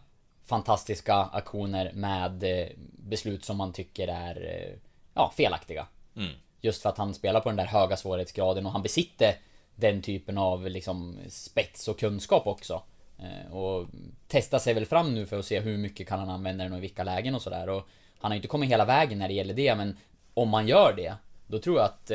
fantastiska 0.44 1.14
aktioner 1.14 1.92
med 1.94 2.42
eh, 2.42 2.68
beslut 2.92 3.44
som 3.44 3.56
man 3.56 3.72
tycker 3.72 4.08
är 4.08 4.36
eh, 4.36 4.78
ja, 5.14 5.32
felaktiga. 5.36 5.86
Mm. 6.16 6.32
Just 6.60 6.82
för 6.82 6.88
att 6.88 6.98
han 6.98 7.14
spelar 7.14 7.40
på 7.40 7.48
den 7.48 7.56
där 7.56 7.66
höga 7.66 7.96
svårighetsgraden 7.96 8.66
och 8.66 8.72
han 8.72 8.82
besitter 8.82 9.34
den 9.74 10.02
typen 10.02 10.38
av 10.38 10.68
liksom 10.68 11.18
spets 11.28 11.88
och 11.88 11.98
kunskap 11.98 12.46
också. 12.46 12.82
Eh, 13.18 13.52
och 13.56 13.86
testa 14.28 14.58
sig 14.58 14.74
väl 14.74 14.86
fram 14.86 15.14
nu 15.14 15.26
för 15.26 15.38
att 15.38 15.44
se 15.44 15.60
hur 15.60 15.78
mycket 15.78 16.08
kan 16.08 16.18
han 16.18 16.30
använda 16.30 16.64
den 16.64 16.72
och 16.72 16.78
i 16.78 16.80
vilka 16.80 17.04
lägen 17.04 17.34
och 17.34 17.42
sådär. 17.42 17.68
Och 17.68 17.88
han 18.18 18.30
har 18.30 18.34
ju 18.34 18.38
inte 18.38 18.48
kommit 18.48 18.70
hela 18.70 18.84
vägen 18.84 19.18
när 19.18 19.28
det 19.28 19.34
gäller 19.34 19.54
det 19.54 19.74
men 19.74 19.96
om 20.34 20.48
man 20.48 20.68
gör 20.68 20.92
det, 20.96 21.14
då 21.46 21.58
tror 21.58 21.76
jag 21.76 21.84
att 21.84 22.10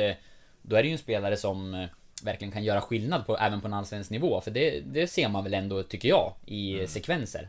då 0.62 0.76
är 0.76 0.82
det 0.82 0.88
ju 0.88 0.92
en 0.92 0.98
spelare 0.98 1.36
som 1.36 1.88
verkligen 2.22 2.52
kan 2.52 2.64
göra 2.64 2.80
skillnad 2.80 3.26
på, 3.26 3.38
även 3.38 3.60
på 3.60 3.66
en 3.66 3.74
allsvensk 3.74 4.10
nivå. 4.10 4.40
För 4.40 4.50
det, 4.50 4.80
det 4.80 5.06
ser 5.06 5.28
man 5.28 5.44
väl 5.44 5.54
ändå, 5.54 5.82
tycker 5.82 6.08
jag, 6.08 6.32
i 6.46 6.86
sekvenser. 6.86 7.48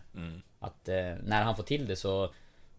Att 0.61 0.87
eh, 0.87 1.15
när 1.23 1.43
han 1.43 1.55
får 1.55 1.63
till 1.63 1.87
det 1.87 1.95
så 1.95 2.33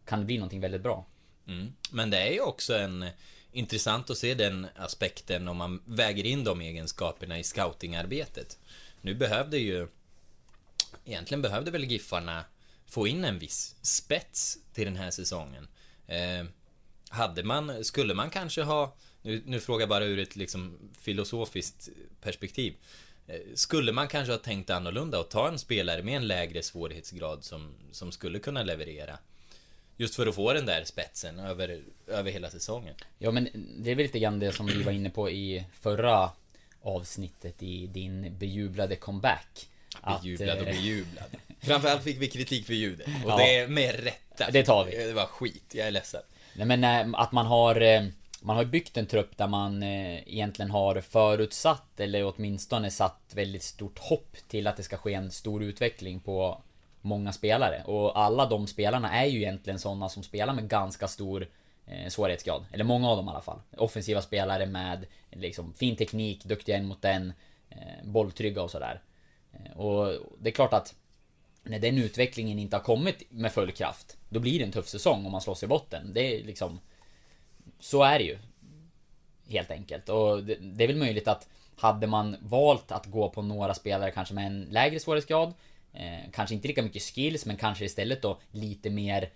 kan 0.04 0.18
det 0.18 0.24
bli 0.24 0.38
någonting 0.38 0.60
väldigt 0.60 0.82
bra. 0.82 1.06
Mm. 1.46 1.72
Men 1.90 2.10
det 2.10 2.18
är 2.18 2.32
ju 2.32 2.40
också 2.40 2.74
en 2.78 3.02
eh, 3.02 3.10
intressant 3.52 4.10
att 4.10 4.18
se 4.18 4.34
den 4.34 4.66
aspekten 4.76 5.48
om 5.48 5.56
man 5.56 5.82
väger 5.84 6.26
in 6.26 6.44
de 6.44 6.60
egenskaperna 6.60 7.38
i 7.38 7.44
scoutingarbetet. 7.44 8.58
Nu 9.00 9.14
behövde 9.14 9.58
ju 9.58 9.88
Egentligen 11.04 11.42
behövde 11.42 11.70
väl 11.70 11.84
Giffarna 11.84 12.44
få 12.86 13.06
in 13.06 13.24
en 13.24 13.38
viss 13.38 13.76
spets 13.82 14.58
till 14.72 14.84
den 14.84 14.96
här 14.96 15.10
säsongen. 15.10 15.68
Eh, 16.06 16.44
hade 17.08 17.42
man, 17.42 17.84
skulle 17.84 18.14
man 18.14 18.30
kanske 18.30 18.62
ha, 18.62 18.96
nu, 19.22 19.42
nu 19.46 19.60
frågar 19.60 19.80
jag 19.80 19.88
bara 19.88 20.04
ur 20.04 20.18
ett 20.18 20.36
liksom 20.36 20.78
filosofiskt 21.00 21.88
perspektiv. 22.20 22.74
Eh, 23.26 23.36
Skulle 23.54 23.92
man 23.92 24.08
kanske 24.08 24.32
ha 24.32 24.38
tänkt 24.38 24.70
annorlunda 24.70 25.18
och 25.20 25.28
ta 25.28 25.48
en 25.48 25.58
spelare 25.58 26.02
med 26.02 26.16
en 26.16 26.26
lägre 26.26 26.62
svårighetsgrad 26.62 27.44
som, 27.44 27.74
som 27.92 28.12
skulle 28.12 28.38
kunna 28.38 28.62
leverera? 28.62 29.18
Just 29.96 30.14
för 30.14 30.26
att 30.26 30.34
få 30.34 30.52
den 30.52 30.66
där 30.66 30.84
spetsen 30.84 31.38
över, 31.38 31.82
över 32.06 32.30
hela 32.30 32.50
säsongen. 32.50 32.94
Ja 33.18 33.30
men 33.30 33.48
det 33.78 33.90
är 33.90 33.94
väl 33.94 34.02
lite 34.02 34.18
grann 34.18 34.38
det 34.38 34.52
som 34.52 34.66
vi 34.66 34.82
var 34.82 34.92
inne 34.92 35.10
på 35.10 35.30
i 35.30 35.64
förra 35.80 36.30
avsnittet 36.82 37.62
i 37.62 37.86
din 37.86 38.38
bejublade 38.38 38.96
comeback. 38.96 39.68
Bejublad 40.22 40.58
och 40.60 40.66
eh, 40.66 40.74
bejublad. 40.74 41.24
Framförallt 41.60 42.02
fick 42.02 42.20
vi 42.22 42.26
kritik 42.28 42.66
för 42.66 42.72
ljudet. 42.74 43.06
Och 43.24 43.30
Ja. 43.30 43.36
det 43.36 43.56
är 43.56 43.68
med 43.68 44.04
rätta. 44.04 44.50
Det 44.50 44.62
tar 44.64 44.84
vi. 44.84 44.96
Det 44.96 45.12
var 45.12 45.26
skit, 45.26 45.64
jag 45.74 45.86
är 45.86 45.90
ledsen. 45.90 46.22
Nej 46.56 46.66
men 46.66 46.84
eh, 47.14 47.20
att 47.20 47.32
man 47.32 47.46
har 47.46 47.80
man 48.44 48.56
har 48.56 48.64
byggt 48.64 48.96
en 48.96 49.06
trupp 49.06 49.36
där 49.36 49.46
man 49.46 49.82
eh, 49.82 50.28
egentligen 50.28 50.70
har 50.70 51.00
förutsatt 51.00 52.00
eller 52.00 52.34
åtminstone 52.34 52.90
satt 52.90 53.32
väldigt 53.34 53.62
stort 53.62 53.98
hopp 53.98 54.36
till 54.48 54.66
att 54.66 54.76
det 54.76 54.82
ska 54.82 54.96
ske 54.96 55.14
en 55.14 55.30
stor 55.30 55.62
utveckling 55.62 56.20
på 56.20 56.62
många 57.00 57.32
spelare. 57.32 57.82
Och 57.84 58.18
alla 58.18 58.46
de 58.46 58.66
spelarna 58.66 59.12
är 59.12 59.26
ju 59.26 59.38
egentligen 59.38 59.78
sådana 59.78 60.08
som 60.08 60.22
spelar 60.22 60.54
med 60.54 60.68
ganska 60.68 61.08
stor 61.08 61.48
eh, 61.86 62.08
svårighetsgrad. 62.08 62.64
Eller 62.72 62.84
många 62.84 63.10
av 63.10 63.16
dem 63.16 63.26
i 63.26 63.30
alla 63.30 63.40
fall. 63.40 63.60
Offensiva 63.76 64.22
spelare 64.22 64.66
med 64.66 65.06
liksom 65.30 65.74
fin 65.74 65.96
teknik, 65.96 66.44
duktiga 66.44 66.76
en 66.76 66.86
mot 66.86 67.04
en, 67.04 67.32
eh, 67.70 68.04
bolltrygga 68.04 68.62
och 68.62 68.70
sådär. 68.70 69.02
Eh, 69.52 69.80
och 69.80 70.18
det 70.40 70.50
är 70.50 70.54
klart 70.54 70.72
att 70.72 70.94
när 71.62 71.78
den 71.78 71.98
utvecklingen 71.98 72.58
inte 72.58 72.76
har 72.76 72.82
kommit 72.82 73.22
med 73.30 73.52
full 73.52 73.72
kraft, 73.72 74.16
då 74.28 74.40
blir 74.40 74.58
det 74.58 74.64
en 74.64 74.72
tuff 74.72 74.88
säsong 74.88 75.26
om 75.26 75.32
man 75.32 75.40
slåss 75.40 75.62
i 75.62 75.66
botten. 75.66 76.12
Det 76.14 76.20
är 76.20 76.44
liksom... 76.44 76.80
Så 77.82 78.02
är 78.02 78.18
det 78.18 78.24
ju. 78.24 78.38
Helt 79.48 79.70
enkelt. 79.70 80.08
Och 80.08 80.44
det, 80.44 80.54
det 80.54 80.84
är 80.84 80.88
väl 80.88 80.96
möjligt 80.96 81.28
att 81.28 81.48
hade 81.76 82.06
man 82.06 82.36
valt 82.40 82.92
att 82.92 83.06
gå 83.06 83.28
på 83.28 83.42
några 83.42 83.74
spelare 83.74 84.10
kanske 84.10 84.34
med 84.34 84.46
en 84.46 84.64
lägre 84.64 85.00
svårighetsgrad, 85.00 85.54
eh, 85.92 86.30
kanske 86.32 86.54
inte 86.54 86.68
lika 86.68 86.82
mycket 86.82 87.02
skills, 87.02 87.46
men 87.46 87.56
kanske 87.56 87.84
istället 87.84 88.22
då 88.22 88.38
lite 88.50 88.90
mer 88.90 89.30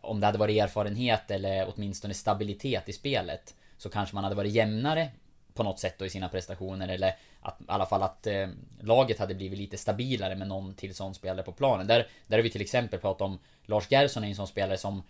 om 0.00 0.20
det 0.20 0.26
hade 0.26 0.38
varit 0.38 0.62
erfarenhet 0.62 1.30
eller 1.30 1.72
åtminstone 1.74 2.14
stabilitet 2.14 2.88
i 2.88 2.92
spelet 2.92 3.54
så 3.78 3.88
kanske 3.88 4.14
man 4.14 4.24
hade 4.24 4.36
varit 4.36 4.52
jämnare 4.52 5.08
på 5.54 5.62
något 5.62 5.78
sätt 5.78 5.98
då 5.98 6.06
i 6.06 6.10
sina 6.10 6.28
prestationer 6.28 6.88
eller 6.88 7.16
att, 7.40 7.60
i 7.60 7.64
alla 7.66 7.86
fall 7.86 8.02
att 8.02 8.26
eh, 8.26 8.48
laget 8.80 9.18
hade 9.18 9.34
blivit 9.34 9.58
lite 9.58 9.76
stabilare 9.76 10.36
med 10.36 10.48
någon 10.48 10.74
till 10.74 10.94
sån 10.94 11.14
spelare 11.14 11.42
på 11.42 11.52
planen. 11.52 11.86
Där, 11.86 12.06
där 12.26 12.38
har 12.38 12.42
vi 12.42 12.50
till 12.50 12.60
exempel 12.60 13.00
pratat 13.00 13.22
om 13.22 13.38
Lars 13.66 13.90
Gerson 13.90 14.24
är 14.24 14.28
en 14.28 14.34
sån 14.34 14.46
spelare 14.46 14.78
som 14.78 15.02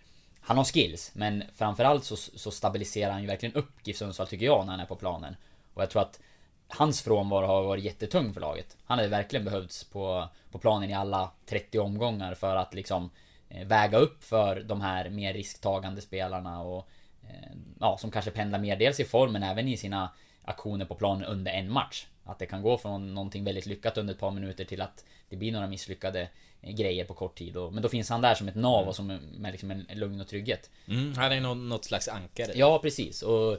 han 0.45 0.57
har 0.57 0.63
skills, 0.63 1.11
men 1.15 1.43
framförallt 1.55 2.03
så, 2.03 2.15
så 2.15 2.51
stabiliserar 2.51 3.11
han 3.11 3.21
ju 3.21 3.27
verkligen 3.27 3.55
upp 3.55 3.71
GIF 3.83 3.97
Sundsvall 3.97 4.27
tycker 4.27 4.45
jag 4.45 4.65
när 4.65 4.71
han 4.71 4.79
är 4.79 4.85
på 4.85 4.95
planen. 4.95 5.35
Och 5.73 5.81
jag 5.81 5.89
tror 5.89 6.01
att 6.01 6.19
hans 6.67 7.01
frånvaro 7.01 7.45
har 7.45 7.63
varit 7.63 7.83
jättetung 7.83 8.33
för 8.33 8.41
laget. 8.41 8.77
Han 8.85 8.97
hade 8.97 9.09
verkligen 9.09 9.45
behövts 9.45 9.83
på, 9.83 10.29
på 10.51 10.59
planen 10.59 10.89
i 10.89 10.93
alla 10.93 11.31
30 11.45 11.79
omgångar 11.79 12.33
för 12.33 12.55
att 12.55 12.73
liksom 12.73 13.09
eh, 13.49 13.67
väga 13.67 13.97
upp 13.97 14.23
för 14.23 14.63
de 14.63 14.81
här 14.81 15.09
mer 15.09 15.33
risktagande 15.33 16.01
spelarna 16.01 16.61
och 16.61 16.87
eh, 17.29 17.51
ja, 17.79 17.97
som 17.97 18.11
kanske 18.11 18.31
pendlar 18.31 18.59
mer 18.59 18.77
dels 18.77 18.99
i 18.99 19.05
form 19.05 19.33
men 19.33 19.43
även 19.43 19.67
i 19.67 19.77
sina 19.77 20.09
aktioner 20.41 20.85
på 20.85 20.95
planen 20.95 21.23
under 21.23 21.51
en 21.51 21.71
match. 21.71 22.07
Att 22.23 22.39
det 22.39 22.45
kan 22.45 22.61
gå 22.61 22.77
från 22.77 23.13
någonting 23.13 23.43
väldigt 23.43 23.65
lyckat 23.65 23.97
under 23.97 24.13
ett 24.13 24.19
par 24.19 24.31
minuter 24.31 24.65
till 24.65 24.81
att 24.81 25.05
det 25.29 25.35
blir 25.35 25.51
några 25.51 25.67
misslyckade 25.67 26.29
grejer 26.67 27.05
på 27.05 27.13
kort 27.13 27.37
tid. 27.37 27.57
Och, 27.57 27.73
men 27.73 27.83
då 27.83 27.89
finns 27.89 28.09
han 28.09 28.21
där 28.21 28.35
som 28.35 28.47
ett 28.47 28.55
nav 28.55 28.87
och 28.87 28.95
som 28.95 29.07
med 29.37 29.51
liksom 29.51 29.71
en, 29.71 29.85
en 29.89 29.99
lugn 29.99 30.21
och 30.21 30.27
trygghet. 30.27 30.69
Mm, 30.87 31.13
han 31.13 31.31
är 31.31 31.41
något, 31.41 31.57
något 31.57 31.85
slags 31.85 32.07
ankare. 32.07 32.51
Ja, 32.55 32.79
precis. 32.79 33.21
Och 33.21 33.57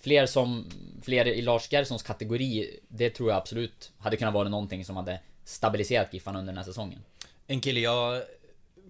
fler 0.00 0.26
som... 0.26 0.66
Fler 1.02 1.26
i 1.26 1.42
Lars 1.42 1.72
Gerssons 1.72 2.02
kategori, 2.02 2.80
det 2.88 3.10
tror 3.10 3.30
jag 3.30 3.36
absolut 3.36 3.92
hade 3.98 4.16
kunnat 4.16 4.34
vara 4.34 4.48
någonting 4.48 4.84
som 4.84 4.96
hade 4.96 5.20
stabiliserat 5.44 6.14
Giffarna 6.14 6.38
under 6.38 6.52
den 6.52 6.58
här 6.58 6.64
säsongen. 6.64 7.00
En 7.46 7.60
kille 7.60 7.80
jag 7.80 8.22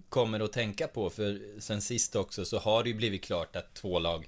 kommer 0.09 0.39
att 0.39 0.53
tänka 0.53 0.87
på, 0.87 1.09
för 1.09 1.39
sen 1.59 1.81
sist 1.81 2.15
också 2.15 2.45
så 2.45 2.59
har 2.59 2.83
det 2.83 2.89
ju 2.89 2.95
blivit 2.95 3.23
klart 3.23 3.55
att 3.55 3.73
två 3.73 3.99
lag 3.99 4.27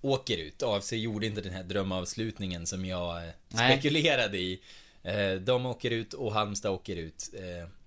åker 0.00 0.36
ut. 0.38 0.62
AFC 0.62 0.92
gjorde 0.92 1.26
inte 1.26 1.40
den 1.40 1.52
här 1.52 1.62
drömavslutningen 1.62 2.66
som 2.66 2.84
jag 2.84 3.16
eh, 3.16 3.30
Nej. 3.48 3.72
spekulerade 3.72 4.38
i. 4.38 4.60
Eh, 5.02 5.32
De 5.32 5.66
åker 5.66 5.90
ut 5.90 6.12
och 6.12 6.32
Halmstad 6.32 6.72
åker 6.72 6.96
ut. 6.96 7.34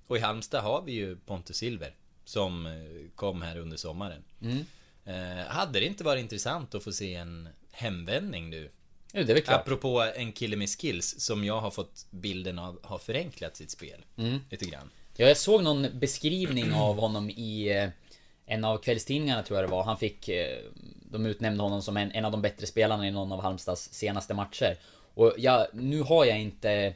Och 0.10 0.18
i 0.18 0.20
Halmstad 0.20 0.62
har 0.64 0.82
vi 0.82 0.92
ju 0.92 1.16
Pontus 1.16 1.58
Silver 1.58 1.96
som 2.26 2.66
eh, 2.66 2.72
kom 3.16 3.42
här 3.42 3.58
under 3.58 3.78
sommaren. 3.78 4.24
Mm. 4.42 4.66
Eh, 5.06 5.46
Hade 5.46 5.80
det 5.80 5.86
inte 5.86 6.04
varit 6.04 6.20
intressant 6.22 6.76
att 6.76 6.84
få 6.84 6.92
se 6.92 7.16
en 7.16 7.50
hemvändning 7.72 8.50
nu? 8.50 8.70
Jo, 9.14 9.24
det 9.24 9.34
är 9.34 9.42
klart. 9.42 9.62
Apropå 9.62 10.12
en 10.16 10.32
kille 10.32 10.56
med 10.56 10.70
skills 10.70 11.20
som 11.20 11.44
jag 11.44 11.60
har 11.60 11.72
fått 11.72 12.06
bilden 12.10 12.60
av 12.60 12.80
har 12.84 12.98
förenklat 12.98 13.56
sitt 13.58 13.72
spel. 13.72 14.06
Mm. 14.18 14.40
Lite 14.50 14.66
grann. 14.66 14.90
Ja, 15.16 15.28
jag 15.28 15.38
såg 15.38 15.64
någon 15.64 15.88
beskrivning 16.00 16.74
av 16.74 17.00
honom 17.00 17.30
i 17.30 17.78
eh, 17.78 17.90
en 18.46 18.64
av 18.66 18.78
kvällstidningarna 18.78 19.44
tror 19.44 19.60
jag 19.60 19.70
det 19.70 19.72
var. 19.72 19.84
Han 19.84 19.98
fick... 19.98 20.30
eh, 20.30 20.58
De 21.12 21.26
utnämnde 21.26 21.64
honom 21.64 21.82
som 21.82 21.98
en, 21.98 22.12
en 22.12 22.26
av 22.26 22.32
de 22.32 22.42
bättre 22.42 22.68
spelarna 22.68 23.08
i 23.08 23.12
någon 23.12 23.32
av 23.32 23.42
Halmstads 23.42 23.94
senaste 23.94 24.34
matcher. 24.34 24.78
Och 25.14 25.34
jag, 25.38 25.68
nu 25.74 26.02
har 26.02 26.26
jag 26.26 26.40
inte... 26.40 26.94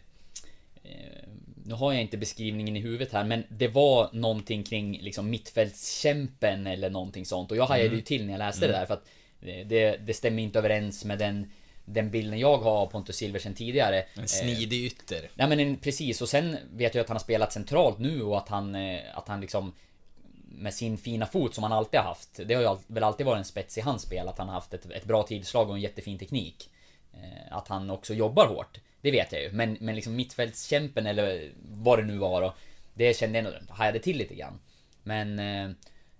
eh, 1.63 1.67
Nu 1.67 1.73
har 1.73 1.93
jag 1.93 2.01
inte 2.01 2.17
beskrivningen 2.17 2.75
i 2.77 2.79
huvudet 2.79 3.11
här 3.13 3.23
men 3.23 3.43
det 3.49 3.67
var 3.67 4.09
någonting 4.13 4.63
kring 4.63 4.99
liksom 5.01 5.29
mittfältskämpen 5.29 6.67
eller 6.67 6.89
någonting 6.89 7.25
sånt 7.25 7.51
och 7.51 7.57
jag 7.57 7.65
hajade 7.65 7.95
ju 7.95 8.01
till 8.01 8.25
när 8.25 8.33
jag 8.33 8.37
läste 8.39 8.67
det 8.67 8.73
där 8.73 8.85
för 8.85 8.93
att 8.93 9.05
eh, 9.41 9.67
det, 9.67 9.97
det 9.97 10.13
stämmer 10.13 10.43
inte 10.43 10.59
överens 10.59 11.05
med 11.05 11.19
den 11.19 11.51
den 11.85 12.11
bilden 12.11 12.39
jag 12.39 12.57
har 12.57 12.71
av 12.71 12.85
Pontus 12.87 13.15
Silver 13.15 13.39
sen 13.39 13.53
tidigare. 13.53 14.05
En 14.15 14.27
snidig 14.27 14.85
ytter. 14.85 15.29
Nej 15.35 15.47
men 15.49 15.59
en, 15.59 15.77
precis, 15.77 16.21
och 16.21 16.29
sen 16.29 16.57
vet 16.73 16.95
jag 16.95 17.01
att 17.01 17.07
han 17.09 17.15
har 17.15 17.19
spelat 17.23 17.53
centralt 17.53 17.99
nu 17.99 18.21
och 18.21 18.37
att 18.37 18.49
han, 18.49 18.75
eh, 18.75 18.99
att 19.13 19.27
han 19.27 19.41
liksom 19.41 19.73
med 20.47 20.73
sin 20.73 20.97
fina 20.97 21.25
fot 21.25 21.53
som 21.55 21.63
han 21.63 21.71
alltid 21.73 21.99
har 21.99 22.07
haft. 22.07 22.39
Det 22.45 22.53
har 22.53 22.61
ju 22.61 22.67
all- 22.67 22.77
väl 22.87 23.03
alltid 23.03 23.25
varit 23.25 23.37
en 23.37 23.45
spets 23.45 23.77
i 23.77 23.81
hans 23.81 24.01
spel, 24.01 24.27
att 24.27 24.37
han 24.37 24.47
har 24.47 24.55
haft 24.55 24.73
ett, 24.73 24.91
ett 24.91 25.05
bra 25.05 25.23
tillslag 25.23 25.69
och 25.69 25.75
en 25.75 25.81
jättefin 25.81 26.17
teknik. 26.19 26.69
Eh, 27.13 27.57
Att 27.57 27.67
han 27.67 27.89
också 27.89 28.13
jobbar 28.13 28.47
hårt. 28.47 28.79
Det 29.03 29.11
vet 29.11 29.31
jag 29.31 29.41
ju. 29.41 29.51
Men, 29.51 29.77
men 29.81 29.95
liksom 29.95 30.15
mittfältskämpen 30.15 31.07
eller 31.07 31.51
vad 31.71 31.99
det 31.99 32.05
nu 32.05 32.17
var 32.17 32.41
då. 32.41 32.53
Det 32.93 33.17
kände 33.17 33.37
jag 33.37 33.43
nog, 33.43 33.53
hajade 33.69 33.99
till 33.99 34.17
lite 34.17 34.35
grann. 34.35 34.59
Men 35.03 35.39
eh, 35.39 35.75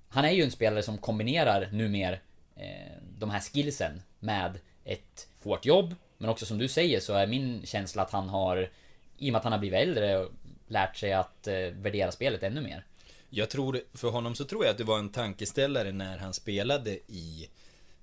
han 0.09 0.25
är 0.25 0.31
ju 0.31 0.43
en 0.43 0.51
spelare 0.51 0.83
som 0.83 0.97
kombinerar 0.97 1.69
numera 1.71 2.13
eh, 2.55 2.97
de 3.17 3.29
här 3.29 3.39
skillsen 3.39 4.01
med 4.19 4.59
ett 4.83 5.27
hårt 5.43 5.65
jobb. 5.65 5.95
Men 6.17 6.29
också 6.29 6.45
som 6.45 6.57
du 6.57 6.67
säger 6.67 6.99
så 6.99 7.13
är 7.13 7.27
min 7.27 7.65
känsla 7.65 8.01
att 8.01 8.11
han 8.11 8.29
har, 8.29 8.69
i 9.17 9.29
och 9.29 9.31
med 9.31 9.39
att 9.39 9.43
han 9.43 9.53
har 9.53 9.59
blivit 9.59 9.79
äldre, 9.79 10.17
och 10.17 10.31
lärt 10.67 10.97
sig 10.97 11.13
att 11.13 11.47
eh, 11.47 11.55
värdera 11.55 12.11
spelet 12.11 12.43
ännu 12.43 12.61
mer. 12.61 12.85
Jag 13.29 13.49
tror, 13.49 13.79
för 13.93 14.09
honom 14.09 14.35
så 14.35 14.43
tror 14.45 14.65
jag 14.65 14.71
att 14.71 14.77
det 14.77 14.83
var 14.83 14.99
en 14.99 15.11
tankeställare 15.11 15.91
när 15.91 16.17
han 16.17 16.33
spelade 16.33 16.91
i 17.07 17.49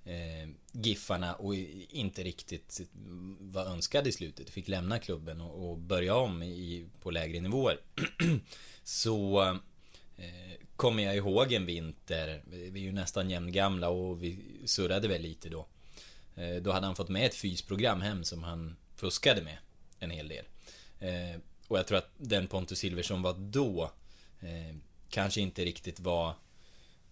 eh, 0.05 0.49
Giffarna 0.73 1.35
och 1.35 1.55
inte 1.55 2.23
riktigt 2.23 2.81
var 3.41 3.65
önskad 3.65 4.07
i 4.07 4.13
slutet. 4.13 4.51
Fick 4.51 4.69
lämna 4.69 4.99
klubben 4.99 5.41
och, 5.41 5.71
och 5.71 5.79
börja 5.79 6.15
om 6.15 6.43
i, 6.43 6.89
på 7.01 7.11
lägre 7.11 7.41
nivåer. 7.41 7.81
så 8.85 9.43
eh, 10.17 10.67
kommer 10.77 11.03
jag 11.03 11.17
ihåg 11.17 11.53
en 11.53 11.67
vinter, 11.67 12.43
vi 12.47 12.81
är 12.81 12.85
ju 12.85 12.93
nästan 12.93 13.31
jämngamla 13.31 13.89
och 13.89 14.23
vi 14.23 14.39
surrade 14.65 15.09
väl 15.09 15.23
lite 15.23 15.49
då. 15.49 15.67
Eh, 16.37 16.57
då 16.63 16.73
hade 16.73 16.87
han 16.87 16.97
fått 16.97 17.09
med 17.09 17.27
ett 17.27 17.35
fysprogram 17.35 18.01
hem 18.01 18.25
som 18.25 18.43
han 18.43 18.77
fuskade 18.95 19.43
med 19.43 19.59
en 19.99 20.11
hel 20.11 20.29
del. 20.29 20.45
Eh, 20.99 21.41
och 21.69 21.79
jag 21.79 21.87
tror 21.87 21.99
att 21.99 22.11
den 22.17 22.47
Pontus 22.47 22.79
Silver 22.79 23.03
som 23.03 23.23
var 23.23 23.35
då 23.39 23.93
eh, 24.41 24.77
kanske 25.09 25.41
inte 25.41 25.65
riktigt 25.65 26.01
var 26.01 26.35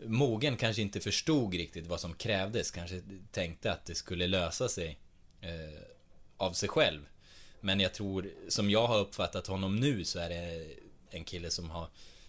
mogen, 0.06 0.56
kanske 0.56 0.82
inte 0.82 1.00
förstod 1.00 1.54
riktigt 1.54 1.86
vad 1.86 2.00
som 2.00 2.14
krävdes, 2.14 2.70
kanske 2.70 3.02
tänkte 3.30 3.72
att 3.72 3.86
det 3.86 3.94
skulle 3.94 4.26
lösa 4.26 4.68
sig 4.68 4.98
eh, 5.40 5.82
av 6.36 6.52
sig 6.52 6.68
själv. 6.68 7.00
Men 7.60 7.80
jag 7.80 7.94
tror, 7.94 8.30
som 8.48 8.70
jag 8.70 8.86
har 8.86 8.98
uppfattat 8.98 9.46
honom 9.46 9.76
nu 9.76 10.04
så 10.04 10.18
är 10.18 10.28
det 10.28 10.66
en 11.10 11.24
kille 11.24 11.50
som 11.50 11.70
har 11.70 11.88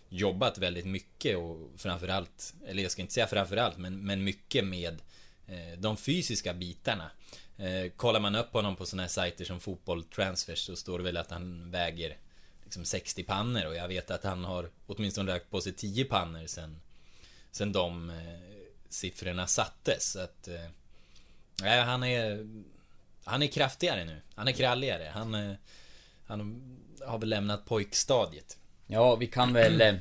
jobbat 0.09 0.57
väldigt 0.57 0.85
mycket 0.85 1.37
och 1.37 1.57
framförallt, 1.77 2.53
eller 2.67 2.83
jag 2.83 2.91
ska 2.91 3.01
inte 3.01 3.13
säga 3.13 3.27
framförallt, 3.27 3.77
men, 3.77 4.05
men 4.05 4.23
mycket 4.23 4.65
med 4.65 5.01
eh, 5.47 5.77
de 5.77 5.97
fysiska 5.97 6.53
bitarna. 6.53 7.11
Eh, 7.57 7.91
kollar 7.95 8.19
man 8.19 8.35
upp 8.35 8.53
honom 8.53 8.75
på 8.75 8.85
sådana 8.85 9.03
här 9.03 9.09
sajter 9.09 9.45
som 9.45 9.59
Fotboll 9.59 10.03
Transfers 10.03 10.59
så 10.59 10.75
står 10.75 10.97
det 10.97 11.03
väl 11.03 11.17
att 11.17 11.31
han 11.31 11.71
väger 11.71 12.17
liksom 12.63 12.85
60 12.85 13.23
pannor 13.23 13.65
och 13.65 13.75
jag 13.75 13.87
vet 13.87 14.11
att 14.11 14.23
han 14.23 14.43
har 14.43 14.69
åtminstone 14.87 15.31
lagt 15.31 15.49
på 15.49 15.61
sig 15.61 15.73
10 15.73 16.05
pannor 16.05 16.47
sen, 16.47 16.81
sen 17.51 17.71
de 17.71 18.09
eh, 18.09 18.15
siffrorna 18.89 19.47
sattes. 19.47 20.11
Så 20.11 20.19
att, 20.19 20.47
eh, 20.47 20.53
nej, 21.61 21.81
han 21.81 22.03
är 22.03 22.47
han 23.23 23.43
är 23.43 23.47
kraftigare 23.47 24.05
nu. 24.05 24.21
Han 24.35 24.47
är 24.47 24.51
kralligare. 24.51 25.11
Han, 25.13 25.35
eh, 25.35 25.55
han 26.25 26.61
har 27.05 27.17
väl 27.17 27.29
lämnat 27.29 27.65
pojkstadiet. 27.65 28.57
Ja, 28.87 29.15
vi 29.15 29.27
kan 29.27 29.53
väl... 29.53 29.99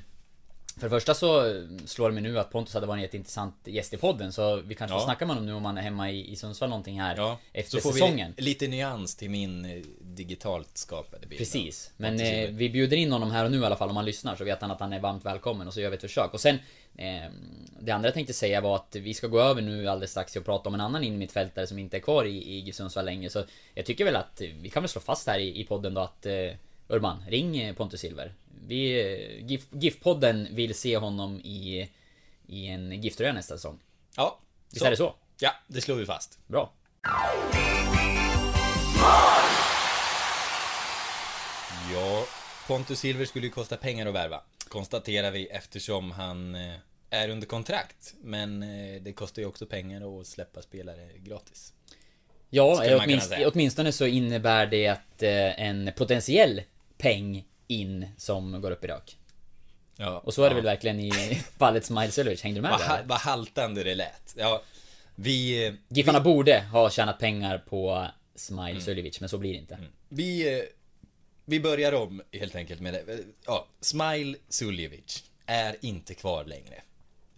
För 0.77 0.83
det 0.87 0.91
första 0.91 1.15
så 1.15 1.43
slår 1.87 2.09
det 2.09 2.15
mig 2.15 2.23
nu 2.23 2.39
att 2.39 2.51
Pontus 2.51 2.75
hade 2.75 2.87
varit 2.87 2.99
en 2.99 3.03
jätteintressant 3.03 3.55
gäst 3.65 3.95
i 3.95 3.97
podden 3.97 4.33
så 4.33 4.57
vi 4.57 4.75
kanske 4.75 4.95
Ja. 4.95 4.99
får 5.01 5.05
snacka 5.07 5.27
med 5.27 5.37
honom 5.37 5.47
nu 5.47 5.53
om 5.53 5.65
han 5.65 5.79
är 5.79 5.83
hemma 5.83 6.11
i, 6.11 6.33
i 6.33 6.37
Sundsvall 6.37 6.69
någonting 6.71 7.01
här 7.01 7.17
Ja, 7.17 7.39
efter 7.53 7.77
så 7.77 7.81
får 7.81 7.93
säsongen. 7.93 8.35
vi 8.37 8.43
lite 8.43 8.69
nyans 8.69 9.17
till 9.17 9.31
min 9.31 9.85
digitalt 10.01 10.79
skapade 10.79 11.27
bild. 11.27 11.39
Precis. 11.39 11.91
Men 11.97 12.21
eh, 12.21 12.49
vi 12.51 12.71
bjuder 12.71 12.97
in 12.97 13.13
honom 13.13 13.31
här 13.31 13.45
och 13.45 13.51
nu 13.51 13.61
i 13.61 13.65
alla 13.65 13.77
fall 13.77 13.91
om 13.91 13.97
han 13.97 14.05
lyssnar 14.05 14.37
så 14.37 14.45
vet 14.45 14.61
han 14.61 14.71
att 14.71 14.81
han 14.81 14.93
är 14.93 15.01
varmt 15.01 15.25
välkommen 15.25 15.67
och 15.67 15.75
så 15.75 15.81
gör 15.81 15.91
vi 15.91 15.95
ett 15.97 16.01
försök. 16.01 16.35
Och 16.35 16.41
sen 16.41 16.59
Det 17.81 17.93
andra 17.93 18.07
jag 18.07 18.15
tänkte 18.15 18.33
säga 18.33 18.61
var 18.61 18.77
att 18.77 18.97
vi 18.97 19.15
ska 19.15 19.27
gå 19.27 19.41
över 19.41 19.63
nu 19.63 19.89
alldeles 19.89 20.11
strax 20.11 20.37
att 20.37 20.45
prata 20.45 20.69
om 20.69 20.75
en 20.75 20.81
annan 20.81 21.05
innermittfältare 21.05 21.67
som 21.67 21.79
inte 21.79 21.97
är 21.97 22.01
kvar 22.01 22.25
i, 22.25 22.69
i 22.69 22.73
Sundsvall 22.73 23.05
längre. 23.05 23.31
Så 23.31 23.45
jag 23.75 23.87
tycker 23.87 24.05
väl 24.05 24.17
att 24.17 24.41
vi 24.61 24.71
kan 24.71 24.83
väl 24.83 24.91
slå 24.91 25.01
fast 25.01 25.27
här 25.27 25.39
i, 25.39 25.61
i 25.61 25.65
podden 25.65 25.95
då 25.95 26.01
att 26.01 26.27
eh, 26.27 26.51
Urban, 26.89 27.23
ring 27.29 27.59
eh, 27.59 27.75
Pontus 27.75 28.01
Silver. 28.01 28.35
Vi, 28.67 29.01
eh, 29.01 29.47
GIF, 29.47 29.67
GIF-podden 29.71 30.55
vill 30.55 30.75
se 30.75 30.97
honom 30.97 31.41
i, 31.41 31.89
i 32.47 32.67
en 32.67 33.03
GIF-tröja 33.03 33.33
nästa 33.33 33.55
säsong. 33.55 33.79
Ja, 34.17 34.41
Visst 34.73 34.85
är 34.85 34.91
det 34.91 34.97
så? 34.97 35.15
Ja, 35.41 35.51
det 35.67 35.81
slår 35.81 35.97
vi 35.97 36.07
fast. 36.07 36.39
Bra. 36.47 36.73
Ja, 41.93 42.25
Pontus 42.67 42.99
Silver 42.99 43.25
skulle 43.25 43.47
ju 43.47 43.53
kosta 43.53 43.77
pengar 43.77 44.07
att 44.07 44.15
värva. 44.15 44.43
Konstaterar 44.69 45.31
vi 45.31 45.47
eftersom 45.47 46.11
han 46.11 46.55
eh, 46.55 46.75
är 47.11 47.29
under 47.29 47.47
kontrakt. 47.47 48.15
Men 48.21 48.63
eh, 48.63 49.03
det 49.03 49.13
kostar 49.13 49.43
ju 49.43 49.49
också 49.49 49.67
pengar 49.67 50.21
att 50.21 50.27
släppa 50.27 50.63
spelare 50.63 51.09
gratis. 51.19 51.73
Ja, 52.51 52.85
eh, 52.85 53.01
åtminstone, 53.05 53.47
åtminstone 53.47 53.93
så 53.93 54.07
innebär 54.07 54.67
det 54.67 54.89
att 54.89 55.23
en 55.23 55.91
potentiell 55.97 56.63
peng 56.99 57.45
in 57.67 58.09
som 58.17 58.61
går 58.61 58.71
upp 58.71 58.85
i 58.85 58.87
rök. 58.87 59.17
Ja, 59.97 60.19
Och 60.19 60.35
så 60.35 60.43
är 60.43 60.49
det 60.49 60.53
ja. 60.53 60.57
väl 60.57 60.65
verkligen 60.65 61.01
i 61.01 61.11
fallet 61.59 61.85
Smile 61.85 62.11
Silvers, 62.11 62.43
hängde 62.43 62.59
du 62.59 62.63
med 62.63 62.71
Vad, 62.71 62.81
där? 62.81 63.03
vad 63.07 63.19
haltande 63.19 63.85
det 63.85 63.95
lät. 63.95 64.35
Ja, 64.37 64.63
vi... 65.15 65.73
Giffarna 65.89 66.21
borde 66.21 66.61
ha 66.61 66.91
tjänat 66.91 67.19
pengar 67.19 67.59
på 67.59 68.07
Smile 68.35 68.71
Mm. 68.71 68.81
Suljevic, 68.81 69.21
men 69.21 69.29
så 69.29 69.39
blir 69.39 69.53
det 69.53 69.59
inte. 69.59 69.79
Vi, 70.09 70.59
eh, 70.59 70.65
vi 71.49 71.61
börjar 71.61 71.93
om 71.93 72.23
helt 72.33 72.55
enkelt 72.55 72.81
med 72.81 72.95
det. 72.95 73.25
Ja, 73.47 73.67
Smile 73.81 74.39
Suljevic 74.49 75.25
är 75.47 75.77
inte 75.81 76.15
kvar 76.15 76.45
längre. 76.45 76.83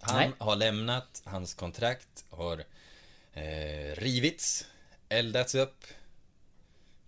Han 0.00 0.16
Nej. 0.16 0.30
har 0.38 0.56
lämnat, 0.56 1.22
hans 1.24 1.54
kontrakt 1.54 2.24
har 2.30 2.64
eh, 3.32 3.94
rivits, 3.96 4.66
eldats 5.08 5.54
upp, 5.54 5.84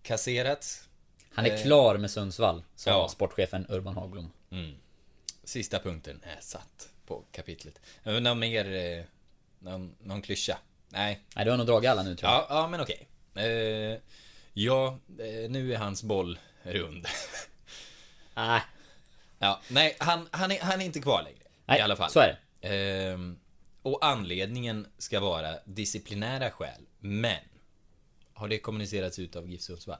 kasserats. 0.02 0.88
Han 1.32 1.46
är 1.46 1.50
Eh, 1.56 1.62
klar 1.62 1.98
med 1.98 2.10
Sundsvall, 2.10 2.62
sa 2.76 2.90
ja. 2.90 3.08
sportchefen 3.08 3.66
Urban 3.68 3.96
Hagblom. 3.96 4.32
Sista 5.44 5.78
punkten 5.78 6.20
är 6.22 6.40
satt 6.40 6.88
på 7.06 7.24
kapitlet. 7.32 7.80
Någon 8.04 8.38
mer, 8.38 8.72
eh, 8.74 9.04
någon, 9.58 9.94
någon 10.00 10.22
klyscha? 10.22 10.58
Nej, 10.88 11.20
Nej, 11.36 11.44
du 11.44 11.50
har 11.50 11.58
nog 11.58 11.66
dragit 11.66 11.90
alla 11.90 12.02
nu 12.02 12.16
tror 12.16 12.30
jag. 12.32 12.40
Ja, 12.40 12.46
ja 12.50 12.68
men 12.68 12.80
okej. 12.80 13.08
Eh, 13.34 13.98
ja, 14.52 14.98
nu 15.48 15.72
är 15.74 15.78
hans 15.78 16.02
boll 16.02 16.38
rund. 16.62 17.06
Nej, 18.34 18.62
ja, 19.38 19.60
nej, 19.68 19.96
han, 19.98 20.28
han, 20.30 20.50
är, 20.50 20.60
han 20.60 20.80
är 20.80 20.84
inte 20.84 21.00
kvar 21.00 21.22
längre. 21.22 21.38
Nej, 21.66 21.78
I 21.78 21.82
alla 21.82 21.96
fall. 21.96 22.10
så 22.10 22.20
är 22.20 22.28
det. 22.28 22.68
Ehm, 22.68 23.38
och 23.82 23.98
anledningen 24.06 24.86
ska 24.98 25.20
vara 25.20 25.54
disciplinära 25.64 26.50
skäl. 26.50 26.86
Men, 26.98 27.40
har 28.34 28.48
det 28.48 28.58
kommunicerats 28.58 29.18
ut 29.18 29.36
av 29.36 29.50
GIF 29.50 29.60
Sundsvall? 29.60 29.98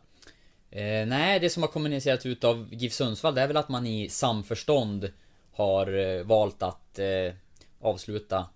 Eh, 0.71 1.07
nej, 1.07 1.41
det 1.41 1.51
som 1.51 1.63
har 1.63 1.71
kommunicerats 1.71 2.27
ut 2.27 2.45
av 2.45 2.69
GIF 2.75 2.93
Sundsvall 2.93 3.35
det 3.35 3.43
är 3.43 3.47
väl 3.47 3.57
att 3.57 3.69
man 3.69 3.87
i 3.87 4.09
samförstånd 4.09 5.13
har 5.53 5.99
eh, 5.99 6.23
valt 6.23 6.63
att 6.63 6.99
eh, 6.99 7.33
avsluta 7.81 8.47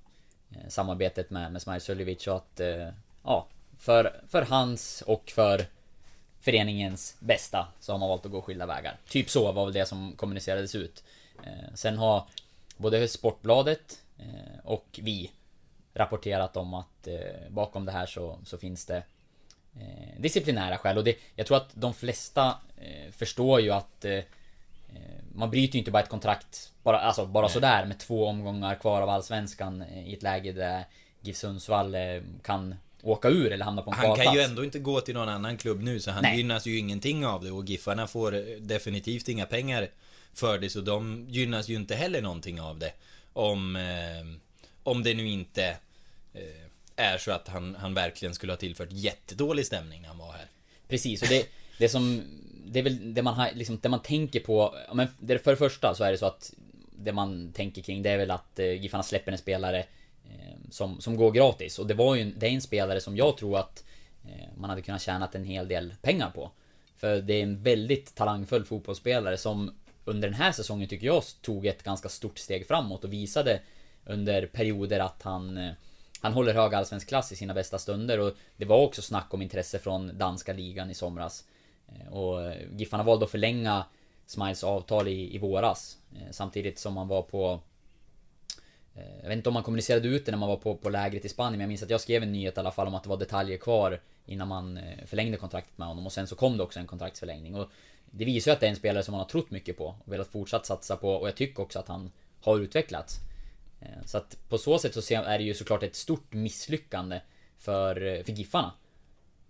eh, 0.51 0.69
samarbetet 0.69 1.31
med, 1.31 1.53
med 1.53 1.63
Smile 1.63 1.81
Suljevic 1.81 2.27
och 2.27 2.37
att 2.37 2.61
eh, 2.61 2.89
ja, 3.25 3.49
för, 3.79 4.21
för 4.29 4.43
hans 4.43 5.03
och 5.07 5.31
för 5.31 5.67
föreningens 6.47 7.17
bästa 7.21 7.69
så 7.81 7.93
har 7.93 7.99
man 7.99 8.09
valt 8.09 8.27
att 8.27 8.33
gå 8.33 8.43
skilda 8.43 8.67
vägar. 8.67 8.97
Typ 9.09 9.31
så 9.31 9.53
var 9.53 9.65
väl 9.65 9.75
det 9.75 9.87
som 9.87 10.13
kommunicerades 10.17 10.75
ut. 10.75 11.05
Eh, 11.45 11.75
sen 11.75 11.99
har 11.99 12.25
både 12.77 13.09
Sportbladet 13.09 14.03
eh, 14.19 14.65
och 14.65 15.01
vi 15.03 15.31
rapporterat 15.95 16.57
om 16.57 16.75
att 16.75 17.07
eh, 17.07 17.51
bakom 17.51 17.85
det 17.85 17.93
här 17.93 18.07
så, 18.07 18.39
så 18.45 18.59
finns 18.59 18.87
det 18.87 19.03
disciplinära 20.19 20.79
skäl. 20.79 20.99
Och 20.99 21.05
det, 21.05 21.17
jag 21.35 21.47
tror 21.47 21.57
att 21.57 21.71
de 21.75 21.95
flesta 21.95 22.55
förstår 23.11 23.61
ju 23.61 23.71
att 23.71 24.05
man 25.35 25.51
bryter 25.51 25.75
ju 25.75 25.79
inte 25.79 25.91
bara 25.91 26.03
ett 26.03 26.09
kontrakt 26.09 26.73
bara, 26.83 26.99
alltså, 26.99 27.27
bara 27.27 27.49
sådär 27.49 27.85
med 27.85 27.99
två 27.99 28.27
omgångar 28.27 28.75
kvar 28.75 29.03
av 29.03 29.09
Allsvenskan 29.09 29.83
i 29.83 30.15
ett 30.15 30.23
läge 30.23 30.53
där 30.53 30.85
GIF 31.21 31.37
Sundsvall 31.37 31.97
kan 32.43 32.75
åka 33.03 33.29
ur 33.29 33.53
eller 33.53 33.65
hamna 33.65 33.83
på 33.83 33.91
en 33.91 33.97
Han 33.97 34.07
kan 34.07 34.15
kvalplats. 34.15 34.39
ju 34.39 34.43
ändå 34.43 34.65
inte 34.65 34.79
gå 34.79 35.01
till 35.01 35.15
någon 35.15 35.29
annan 35.29 35.57
klubb 35.57 35.83
nu 35.83 36.01
så 36.01 36.11
han 36.11 36.23
Nej. 36.23 36.37
gynnas 36.37 36.67
ju 36.67 36.79
ingenting 36.79 37.27
av 37.27 37.45
det 37.45 37.51
och 37.51 37.65
Giffarna 37.65 38.07
får 38.07 38.61
definitivt 38.61 39.29
inga 39.29 39.47
pengar 39.47 39.89
för 40.35 40.59
det 40.59 40.71
så 40.71 40.81
de 40.81 41.27
gynnas 41.29 41.69
ju 41.69 41.75
inte 41.75 41.95
heller 41.95 42.23
någonting 42.23 42.61
av 42.61 42.79
det. 42.79 42.93
Om, 43.33 43.77
eh, 43.77 44.39
om 44.83 45.03
det 45.03 45.15
nu 45.15 45.29
inte 45.29 45.65
eh, 46.35 46.41
är 46.97 47.19
så 47.19 47.31
att 47.33 47.49
han, 47.49 47.75
han 47.75 47.95
verkligen 47.95 48.35
skulle 48.35 48.53
ha 48.53 48.57
tillfört 48.57 48.89
jättedålig 48.91 49.67
stämning 49.67 50.01
när 50.01 50.09
han 50.09 50.19
var 50.19 50.33
här. 50.33 50.47
Precis, 50.89 51.23
och 51.23 51.29
det, 51.29 51.47
det 51.79 51.89
som... 51.89 52.23
Det 52.69 52.79
är 52.79 52.83
väl 52.83 53.15
det 53.15 53.23
man 53.23 53.35
har, 53.35 53.51
liksom, 53.55 53.79
det 53.83 53.89
man 53.89 54.03
tänker 54.03 54.41
på... 54.41 54.75
Men 54.93 55.09
för 55.09 55.51
det 55.51 55.57
första 55.57 55.95
så 55.95 56.05
är 56.05 56.13
det 56.13 56.19
så 56.19 56.27
att 56.27 56.53
det 56.99 57.13
man 57.13 57.53
tänker 57.53 57.83
kring 57.83 58.03
det 58.03 58.11
är 58.11 58.19
väl 58.19 58.31
att 58.31 58.59
eh, 58.59 58.73
Giffarna 58.73 59.03
släpper 59.03 59.33
en 59.33 59.39
spelare 59.39 59.85
som, 60.71 61.01
som 61.01 61.17
går 61.17 61.31
gratis. 61.33 61.79
Och 61.79 61.87
det 61.87 61.95
var 61.95 62.15
ju 62.15 62.23
en, 62.23 62.35
det 62.37 62.47
är 62.47 62.51
en 62.51 62.61
spelare 62.61 63.01
som 63.01 63.17
jag 63.17 63.37
tror 63.37 63.59
att 63.59 63.85
eh, 64.25 64.49
man 64.57 64.71
hade 64.71 64.83
kunnat 64.83 65.03
tjäna 65.03 65.29
en 65.33 65.45
hel 65.45 65.69
del 65.69 65.95
pengar 66.03 66.31
på. 66.31 66.51
För 66.97 67.21
det 67.21 67.35
är 67.35 67.43
en 67.43 67.63
väldigt 67.63 68.15
talangfull 68.15 68.65
fotbollsspelare 68.65 69.37
som 69.37 69.75
under 70.05 70.29
den 70.29 70.39
här 70.39 70.53
säsongen 70.53 70.89
tycker 70.89 71.07
jag 71.07 71.23
tog 71.41 71.67
ett 71.67 71.83
ganska 71.83 72.09
stort 72.09 72.39
steg 72.39 72.67
framåt 72.67 73.05
och 73.05 73.13
visade 73.13 73.61
under 74.05 74.47
perioder 74.47 75.01
att 75.01 75.23
han 75.23 75.57
eh, 75.57 75.73
han 76.21 76.33
håller 76.33 76.55
hög 76.55 76.75
allsvensk 76.75 77.09
klass 77.09 77.33
i 77.33 77.37
sina 77.37 77.55
bästa 77.55 77.79
stunder 77.79 78.21
och 78.21 78.33
det 78.57 78.65
var 78.65 78.79
också 78.79 79.03
snack 79.03 79.35
om 79.35 79.43
intresse 79.43 79.79
från 79.79 80.19
danska 80.19 80.53
ligan 80.53 80.91
i 80.91 80.95
somras. 80.95 81.45
Eh, 81.89 82.13
och 82.13 82.43
eh, 82.43 82.57
Giffarna 82.77 83.03
valde 83.03 83.25
att 83.25 83.31
förlänga 83.31 83.85
Smiles 84.27 84.65
avtal 84.65 85.09
i, 85.09 85.35
i 85.35 85.39
våras. 85.39 85.99
Samtidigt 86.31 86.79
som 86.79 86.95
man 86.95 87.09
var 87.09 87.23
på 87.23 87.61
eh, 88.97 89.03
Jag 89.23 89.29
vet 89.29 89.37
inte 89.37 89.49
om 89.49 89.55
man 89.55 89.63
kommunicerade 89.63 90.09
ut 90.09 90.27
det 90.27 90.31
när 90.33 90.39
man 90.39 90.49
var 90.49 90.57
på, 90.57 90.77
på 90.77 90.91
lägret 90.91 91.25
i 91.25 91.29
Spanien 91.29 91.53
men 91.53 91.61
jag 91.61 91.69
minns 91.69 91.83
att 91.83 91.91
jag 91.91 92.01
skrev 92.01 92.23
en 92.23 92.33
nyhet 92.33 92.57
i 92.57 92.61
alla 92.61 92.73
fall 92.73 92.87
om 92.87 92.95
att 92.95 93.03
det 93.03 93.09
var 93.09 93.17
detaljer 93.17 93.59
kvar 93.59 94.01
innan 94.27 94.49
man 94.49 94.77
eh, 94.77 95.05
förlängde 95.07 95.37
kontraktet 95.37 95.79
med 95.79 95.89
honom 95.89 96.07
och 96.07 96.13
sen 96.13 96.27
så 96.27 96.37
kom 96.37 96.57
det 96.57 96.63
också 96.63 96.81
en 96.81 96.87
kontraktsförlängning. 96.87 97.55
Och 97.55 97.71
det 98.11 98.25
visar 98.25 98.51
ju 98.51 98.53
att 98.55 98.61
det 98.61 98.67
är 98.67 98.71
en 98.71 98.77
spelare 98.77 99.03
som 99.03 99.13
man 99.13 99.21
har 99.21 99.29
trott 99.29 99.51
mycket 99.51 99.77
på 99.79 99.95
och 100.05 100.13
velat 100.13 100.29
fortsatt 100.29 100.67
satsa 100.67 100.97
på 100.97 101.11
och 101.11 101.29
jag 101.29 101.37
tycker 101.37 101.63
också 101.63 101.79
att 101.79 101.89
han 101.89 102.11
har 102.41 102.59
utvecklats. 102.59 103.19
Eh, 103.81 103.89
Så 104.05 104.19
att 104.19 104.37
på 104.49 104.59
så 104.59 104.79
sätt 104.79 105.05
så 105.05 105.15
är 105.15 105.39
det 105.39 105.45
ju 105.45 105.55
såklart 105.55 105.83
ett 105.83 105.95
stort 105.97 106.33
misslyckande 106.33 107.21
för, 107.59 108.23
för 108.25 108.33
Giffarna. 108.33 108.73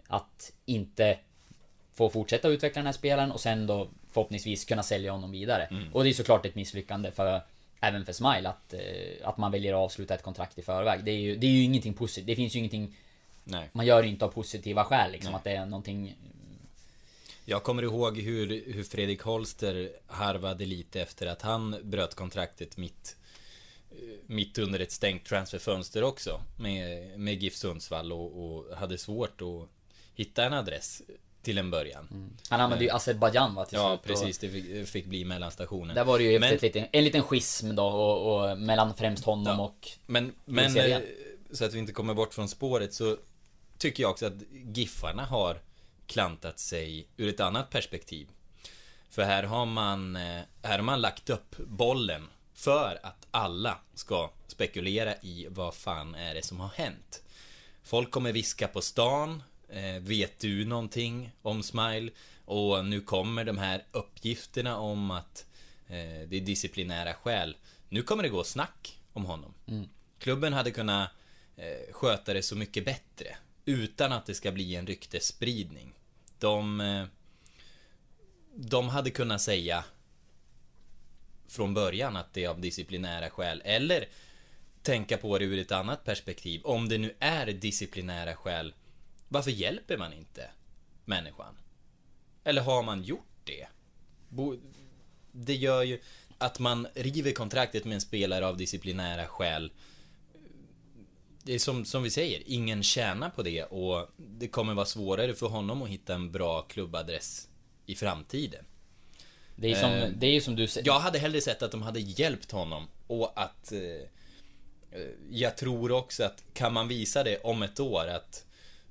Att 0.09 0.53
inte 0.65 1.19
få 1.95 2.09
fortsätta 2.11 2.49
utveckla 2.49 2.81
den 2.81 2.87
här 2.87 2.93
spelaren 2.93 3.33
och 3.33 3.41
sen 3.41 3.67
då 3.67 3.89
förhoppningsvis 4.13 4.65
kunna 4.65 4.83
sälja 4.83 5.13
honom 5.13 5.31
vidare. 5.31 5.69
Och 5.93 6.05
det 6.05 6.11
är 6.11 6.15
såklart 6.15 6.47
ett 6.47 6.55
misslyckande 6.55 7.11
för 7.11 7.41
Även 7.81 8.05
för 8.05 8.13
Smile 8.13 8.49
att, 8.49 8.75
eh, 8.75 9.29
att 9.29 9.39
man 9.39 9.53
väljer 9.53 9.73
att 9.73 9.79
avsluta 9.79 10.15
ett 10.15 10.23
kontrakt 10.23 10.59
i 10.59 10.63
förväg. 10.63 11.05
Det 11.05 11.11
är 11.11 11.19
ju, 11.19 11.37
det 11.37 11.47
är 11.47 11.51
ju 11.51 11.63
ingenting 11.63 11.95
positivt. 11.95 12.27
Det 12.27 12.37
finns 12.37 12.55
ju 12.55 12.59
ingenting 12.59 12.97
Nej. 13.49 13.71
Man 13.73 13.87
gör 13.87 14.03
det 14.03 14.09
inte 14.09 14.25
av 14.25 14.29
positiva 14.29 14.85
skäl 14.85 15.13
liksom. 15.13 15.31
Nej. 15.33 15.39
Att 15.39 15.45
det 15.45 15.51
är 15.51 15.67
någonting 15.67 16.15
Jag 17.45 17.63
kommer 17.63 17.83
ihåg 17.83 18.19
hur, 18.19 18.73
hur 18.73 18.85
Fredrik 18.85 19.23
Holster 19.23 19.91
harvade 20.07 20.65
lite 20.65 21.01
efter 21.01 21.27
att 21.27 21.43
han 21.43 21.77
bröt 21.83 22.15
kontraktet 22.15 22.77
mitt 22.77 23.17
eh, 23.91 23.97
mitt 24.27 24.59
under 24.59 24.81
ett 24.81 24.93
stängt 24.93 25.25
transferfönster 25.25 26.03
också 26.03 26.41
med, 26.59 27.19
med 27.19 27.43
GIF 27.43 27.55
Sundsvall 27.55 28.13
och, 28.13 28.45
och 28.45 28.77
hade 28.77 28.99
svårt 28.99 29.43
att 29.43 29.69
hitta 30.15 30.45
en 30.45 30.53
adress 30.53 31.03
till 31.47 31.59
en 31.59 31.71
början. 31.71 32.31
Han 32.49 32.61
använde 32.61 32.85
ju 32.85 32.91
Azerbajdzjan 32.91 33.55
va 33.55 33.65
till 33.65 33.79
Ja, 33.79 33.99
precis. 34.05 34.39
Det 34.39 34.49
fick, 34.49 34.89
fick 34.89 35.07
bli 35.07 35.25
mellanstationen. 35.25 35.95
Där 35.97 36.05
var 36.05 36.19
det 36.19 36.25
ju 36.25 36.39
Men- 36.39 36.55
ett 36.55 36.63
lite, 36.63 36.89
en 36.93 37.05
liten 37.05 37.23
schism 37.23 37.75
då 37.75 37.87
och, 37.87 38.51
och 38.51 38.59
mellan 38.59 38.95
främst 38.95 39.25
honom 39.25 39.59
Ja. 39.59 39.65
och 39.65 39.89
Men, 40.07 40.33
men 40.45 40.77
eh, 40.77 40.99
så 41.53 41.65
att 41.65 41.75
vi 41.75 41.79
inte 41.79 41.93
kommer 41.93 42.15
bort 42.15 42.35
från 42.35 42.49
spåret 42.49 42.95
så 42.95 43.17
tycker 43.79 44.03
jag 44.03 44.11
också 44.11 44.27
att 44.27 44.33
Giffarna 44.51 45.25
har 45.25 45.61
klantat 46.07 46.59
sig 46.59 47.07
ur 47.17 47.29
ett 47.29 47.41
annat 47.41 47.71
perspektiv. 47.71 48.29
För 49.11 49.23
här 49.23 49.43
har 49.43 49.67
man, 49.67 50.17
eh, 50.17 50.43
här 50.63 50.79
har 50.79 50.83
man 50.83 51.01
lagt 51.01 51.31
upp 51.31 51.57
bollen 51.57 52.29
för 52.55 52.99
att 53.03 53.27
alla 53.31 53.79
ska 53.95 54.31
spekulera 54.47 55.15
i 55.23 55.47
vad 55.51 55.75
fan 55.75 56.15
är 56.15 56.35
det 56.35 56.45
som 56.45 56.61
har 56.61 56.69
hänt. 56.69 57.23
Folk 57.83 58.11
kommer 58.11 58.33
viska 58.33 58.69
på 58.69 58.81
stan. 58.81 59.43
Eh, 59.69 60.01
vet 60.01 60.39
du 60.39 60.65
någonting 60.65 61.33
om 61.43 61.63
Smile? 61.63 62.11
Och 62.45 62.85
nu 62.85 63.01
kommer 63.01 63.45
de 63.45 63.59
här 63.59 63.85
uppgifterna 63.93 64.79
om 64.79 65.11
att 65.11 65.47
eh, 65.87 66.29
det 66.29 66.37
är 66.37 66.41
disciplinära 66.41 67.15
skäl. 67.15 67.57
Nu 67.89 68.03
kommer 68.03 68.23
det 68.23 68.29
gå 68.29 68.45
snack 68.45 69.01
om 69.13 69.25
honom. 69.25 69.55
Klubben 70.19 70.53
hade 70.53 70.71
kunnat 70.71 71.11
eh, 71.57 71.93
sköta 71.93 72.35
det 72.35 72.43
så 72.43 72.57
mycket 72.57 72.85
bättre. 72.85 73.37
Utan 73.65 74.13
att 74.13 74.27
det 74.27 74.35
ska 74.35 74.53
bli 74.53 74.77
en 74.77 74.87
ryktesspridning. 74.87 75.93
De... 76.39 76.81
Eh, 76.81 77.05
de 78.59 78.89
hade 78.89 79.11
kunnat 79.11 79.41
säga 79.41 79.85
från 81.49 81.75
början 81.75 82.17
att 82.17 82.35
det 82.35 82.45
är 82.45 82.49
av 82.49 82.61
disciplinära 82.61 83.31
skäl. 83.31 83.63
Eller 83.65 84.09
tänka 84.83 85.17
på 85.17 85.39
det 85.39 85.45
ur 85.45 85.59
ett 85.59 85.73
annat 85.73 86.05
perspektiv. 86.05 86.61
Om 86.65 86.89
det 86.89 86.99
nu 86.99 87.15
är 87.19 87.47
disciplinära 87.47 88.37
skäl, 88.37 88.75
varför 89.29 89.51
hjälper 89.51 89.97
man 89.97 90.13
inte 90.13 90.51
människan? 91.05 91.59
Eller 92.45 92.63
har 92.63 92.83
man 92.83 93.03
gjort 93.03 93.41
det? 93.45 93.67
Det 95.33 95.55
gör 95.55 95.83
ju 95.83 96.01
att 96.39 96.59
man 96.59 96.87
river 96.95 97.33
kontraktet 97.33 97.85
med 97.85 97.95
en 97.95 98.01
spelare 98.01 98.47
av 98.47 98.57
disciplinära 98.57 99.27
skäl. 99.27 99.73
Det 101.43 101.55
är 101.55 101.59
som, 101.59 101.85
som 101.85 102.03
vi 102.03 102.11
säger, 102.11 102.43
ingen 102.47 102.83
tjänar 102.83 103.31
på 103.31 103.43
det 103.43 103.65
och 103.65 104.09
det 104.17 104.49
kommer 104.49 104.75
vara 104.75 104.87
svårare 104.87 105.35
för 105.35 105.47
honom 105.47 105.83
att 105.83 105.89
hitta 105.89 106.15
en 106.15 106.33
bra 106.33 106.63
klubbadress 106.63 107.49
i 107.87 107.95
framtiden. 107.95 108.65
Det 109.57 109.73
är 109.73 109.81
som, 109.81 109.91
Eh, 109.91 110.09
det 110.09 110.27
är 110.27 110.41
som 110.41 110.57
du 110.57 110.67
säger. 110.67 110.87
Jag 110.87 111.01
hade 111.01 111.19
hellre 111.19 111.41
sett 111.41 111.63
att 111.63 111.71
de 111.71 111.83
hade 111.83 112.01
hjälpt 112.01 112.51
honom 112.51 112.89
och 113.07 113.33
att 113.41 113.73
eh, 113.73 113.81
eh, 114.91 115.09
jag 115.31 115.57
tror 115.57 115.93
också 115.93 116.25
att 116.25 116.45
kan 116.55 116.73
man 116.73 116.89
visa 116.89 117.25
det 117.25 117.39
om 117.39 117.63
ett 117.63 117.81
år 117.81 118.07
att 118.07 118.45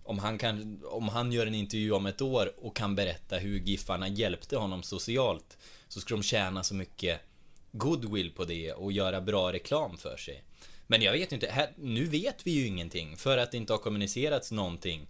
om 0.05 0.19
han, 0.19 0.37
kan, 0.37 0.81
om 0.85 1.09
han 1.09 1.31
gör 1.31 1.47
en 1.47 1.55
intervju 1.55 1.91
om 1.91 2.05
ett 2.05 2.21
år 2.21 2.53
och 2.57 2.75
kan 2.75 2.95
berätta 2.95 3.37
hur 3.37 3.59
Giffarna 3.59 4.07
hjälpte 4.07 4.57
honom 4.57 4.83
socialt 4.83 5.57
så 5.87 5.99
ska 5.99 6.13
de 6.13 6.23
tjäna 6.23 6.63
så 6.63 6.75
mycket 6.75 7.21
goodwill 7.71 8.31
på 8.31 8.45
det 8.45 8.73
och 8.73 8.91
göra 8.91 9.21
bra 9.21 9.53
reklam 9.53 9.97
för 9.97 10.17
sig. 10.17 10.43
Men 10.87 11.01
jag 11.01 11.11
vet 11.11 11.31
inte, 11.31 11.47
här, 11.47 11.69
nu 11.75 12.05
vet 12.05 12.47
vi 12.47 12.51
ju 12.51 12.67
ingenting 12.67 13.17
för 13.17 13.37
att 13.37 13.51
det 13.51 13.57
inte 13.57 13.73
har 13.73 13.77
kommunicerats 13.77 14.51
någonting. 14.51 15.07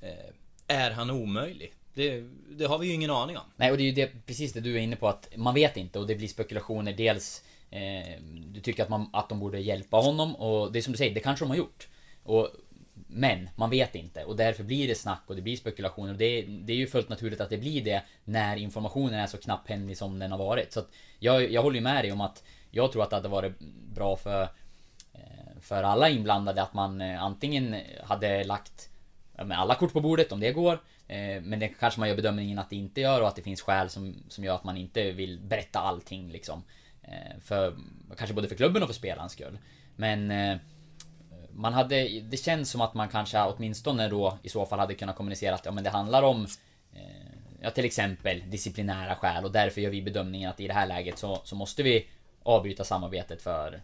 Eh, 0.00 0.32
är 0.66 0.90
han 0.90 1.10
omöjlig? 1.10 1.72
Det, 1.94 2.24
det 2.50 2.64
har 2.64 2.78
vi 2.78 2.86
ju 2.86 2.92
ingen 2.92 3.10
aning 3.10 3.36
om. 3.36 3.44
Nej 3.56 3.70
och 3.70 3.76
det 3.76 3.82
är 3.82 3.86
ju 3.86 3.92
det, 3.92 4.26
precis 4.26 4.52
det 4.52 4.60
du 4.60 4.74
är 4.74 4.80
inne 4.80 4.96
på 4.96 5.08
att 5.08 5.28
man 5.36 5.54
vet 5.54 5.76
inte 5.76 5.98
och 5.98 6.06
det 6.06 6.14
blir 6.14 6.28
spekulationer 6.28 6.92
dels 6.92 7.42
eh, 7.70 8.22
Du 8.46 8.60
tycker 8.60 8.82
att, 8.82 8.88
man, 8.88 9.10
att 9.12 9.28
de 9.28 9.40
borde 9.40 9.60
hjälpa 9.60 9.96
honom 9.96 10.36
och 10.36 10.72
det 10.72 10.78
är 10.78 10.82
som 10.82 10.92
du 10.92 10.96
säger, 10.96 11.14
det 11.14 11.20
kanske 11.20 11.44
de 11.44 11.48
har 11.48 11.56
gjort. 11.56 11.88
Och, 12.22 12.50
men 13.06 13.48
man 13.56 13.70
vet 13.70 13.94
inte 13.94 14.24
och 14.24 14.36
därför 14.36 14.64
blir 14.64 14.88
det 14.88 14.94
snack 14.94 15.22
och 15.26 15.36
det 15.36 15.42
blir 15.42 15.56
spekulationer 15.56 16.12
och 16.12 16.18
det, 16.18 16.24
är- 16.24 16.46
det 16.46 16.72
är 16.72 16.76
ju 16.76 16.86
fullt 16.86 17.08
naturligt 17.08 17.40
att 17.40 17.50
det 17.50 17.58
blir 17.58 17.84
det 17.84 18.02
när 18.24 18.56
informationen 18.56 19.20
är 19.20 19.26
så 19.26 19.38
knapphändig 19.38 19.96
som 19.98 20.18
den 20.18 20.30
har 20.30 20.38
varit. 20.38 20.72
Så 20.72 20.80
att 20.80 20.88
jag, 21.18 21.52
jag 21.52 21.62
håller 21.62 21.76
ju 21.76 21.82
med 21.82 22.04
dig 22.04 22.12
om 22.12 22.20
att 22.20 22.44
jag 22.70 22.92
tror 22.92 23.02
att 23.02 23.10
det 23.10 23.16
hade 23.16 23.28
varit 23.28 23.58
bra 23.94 24.16
för 24.16 24.42
eh, 25.14 25.60
för 25.60 25.82
alla 25.82 26.08
inblandade 26.08 26.62
att 26.62 26.74
man 26.74 27.00
eh, 27.00 27.22
antingen 27.22 27.76
hade 28.04 28.44
lagt 28.44 28.88
alla 29.36 29.74
kort 29.74 29.92
på 29.92 30.00
bordet 30.00 30.32
om 30.32 30.40
det 30.40 30.52
går. 30.52 30.72
Eh, 31.08 31.42
men 31.42 31.58
det 31.58 31.68
kanske 31.68 32.00
man 32.00 32.08
gör 32.08 32.16
bedömningen 32.16 32.58
att 32.58 32.70
det 32.70 32.76
inte 32.76 33.00
gör 33.00 33.20
och 33.22 33.28
att 33.28 33.36
det 33.36 33.42
finns 33.42 33.62
skäl 33.62 33.90
som, 33.90 34.16
som 34.28 34.44
gör 34.44 34.54
att 34.54 34.64
man 34.64 34.76
inte 34.76 35.12
vill 35.12 35.40
berätta 35.40 35.78
allting 35.78 36.30
liksom. 36.32 36.62
För, 37.42 37.76
kanske 38.16 38.34
både 38.34 38.48
för 38.48 38.56
klubben 38.56 38.82
och 38.82 38.88
för 38.88 38.94
spelarens 38.94 39.32
skull. 39.32 39.58
Men 39.96 40.30
eh, 40.30 40.56
man 41.56 41.72
hade, 41.72 42.20
det 42.20 42.36
känns 42.36 42.70
som 42.70 42.80
att 42.80 42.94
man 42.94 43.08
kanske 43.08 43.42
åtminstone 43.42 44.08
då 44.08 44.38
i 44.42 44.48
så 44.48 44.66
fall 44.66 44.78
hade 44.78 44.94
kunnat 44.94 45.16
kommunicera 45.16 45.54
att 45.54 45.64
ja 45.64 45.72
men 45.72 45.84
det 45.84 45.90
handlar 45.90 46.22
om 46.22 46.46
eh, 46.94 47.36
Ja 47.60 47.70
till 47.70 47.84
exempel 47.84 48.42
disciplinära 48.50 49.14
skäl 49.14 49.44
och 49.44 49.52
därför 49.52 49.80
gör 49.80 49.90
vi 49.90 50.02
bedömningen 50.02 50.50
att 50.50 50.60
i 50.60 50.66
det 50.66 50.74
här 50.74 50.86
läget 50.86 51.18
så, 51.18 51.40
så 51.44 51.56
måste 51.56 51.82
vi 51.82 52.06
avbryta 52.42 52.84
samarbetet 52.84 53.42
för 53.42 53.74
eh, 53.74 53.80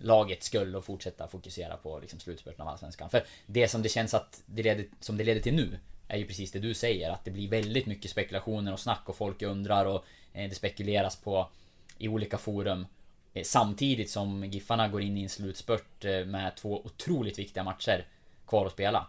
lagets 0.00 0.46
skull 0.46 0.76
och 0.76 0.84
fortsätta 0.84 1.28
fokusera 1.28 1.76
på 1.76 1.98
liksom 1.98 2.20
slutspurten 2.20 2.62
av 2.62 2.68
Allsvenskan. 2.68 3.10
För 3.10 3.24
det 3.46 3.68
som 3.68 3.82
det 3.82 3.88
känns 3.88 4.14
att 4.14 4.42
det 4.46 4.62
leder, 4.62 4.86
som 5.00 5.16
det 5.16 5.24
leder 5.24 5.40
till 5.40 5.54
nu 5.54 5.78
är 6.08 6.18
ju 6.18 6.26
precis 6.26 6.52
det 6.52 6.58
du 6.58 6.74
säger. 6.74 7.10
Att 7.10 7.24
det 7.24 7.30
blir 7.30 7.48
väldigt 7.48 7.86
mycket 7.86 8.10
spekulationer 8.10 8.72
och 8.72 8.80
snack 8.80 9.02
och 9.08 9.16
folk 9.16 9.42
undrar 9.42 9.86
och 9.86 10.04
eh, 10.32 10.48
det 10.48 10.54
spekuleras 10.54 11.16
på 11.16 11.50
i 11.98 12.08
olika 12.08 12.38
forum 12.38 12.86
eh, 13.34 13.42
Samtidigt 13.44 14.10
som 14.10 14.44
Giffarna 14.44 14.88
går 14.88 15.02
in 15.02 15.18
i 15.18 15.22
en 15.22 15.28
slutspurt 15.28 16.04
eh, 16.04 16.24
med 16.24 16.56
två 16.56 16.86
otroligt 16.86 17.38
viktiga 17.38 17.64
matcher 17.64 18.04
kvar 18.46 18.66
att 18.66 18.72
spela. 18.72 19.06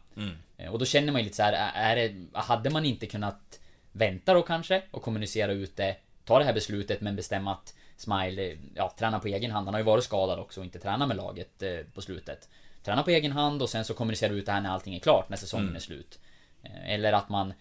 Eh, 0.57 0.71
Och 0.71 0.79
då 0.79 0.85
känner 0.85 1.11
man 1.11 1.21
ju 1.21 1.25
lite 1.25 1.35
så 1.35 1.43
här, 1.43 1.71
är 1.73 1.95
det, 1.95 2.39
hade 2.39 2.69
man 2.69 2.85
inte 2.85 3.05
kunnat 3.05 3.59
vänta 3.91 4.33
då 4.33 4.41
kanske 4.41 4.83
och 4.91 5.01
kommunicera 5.01 5.51
ut 5.51 5.75
det, 5.75 5.97
ta 6.25 6.39
det 6.39 6.45
här 6.45 6.53
beslutet 6.53 7.01
men 7.01 7.15
bestämma 7.15 7.51
att 7.51 7.75
Smile, 7.97 8.57
ja, 8.75 8.93
tränar 8.99 9.19
på 9.19 9.27
egen 9.27 9.51
hand. 9.51 9.67
Han 9.67 9.73
har 9.73 9.79
ju 9.79 9.85
varit 9.85 10.03
skadad 10.03 10.39
också 10.39 10.59
och 10.59 10.65
inte 10.65 10.79
tränat 10.79 11.07
med 11.07 11.17
laget 11.17 11.63
på 11.93 12.01
slutet. 12.01 12.49
Träna 12.83 13.03
på 13.03 13.09
egen 13.09 13.31
hand 13.31 13.61
och 13.61 13.69
sen 13.69 13.85
så 13.85 13.93
kommunicera 13.93 14.33
ut 14.33 14.45
det 14.45 14.51
här 14.51 14.61
när 14.61 14.69
allting 14.69 14.95
är 14.95 14.99
klart, 14.99 15.29
när 15.29 15.37
säsongen 15.37 15.75
är 15.75 15.79
slut. 15.79 16.19
Eller 16.85 17.13
att 17.13 17.29
man 17.29 17.53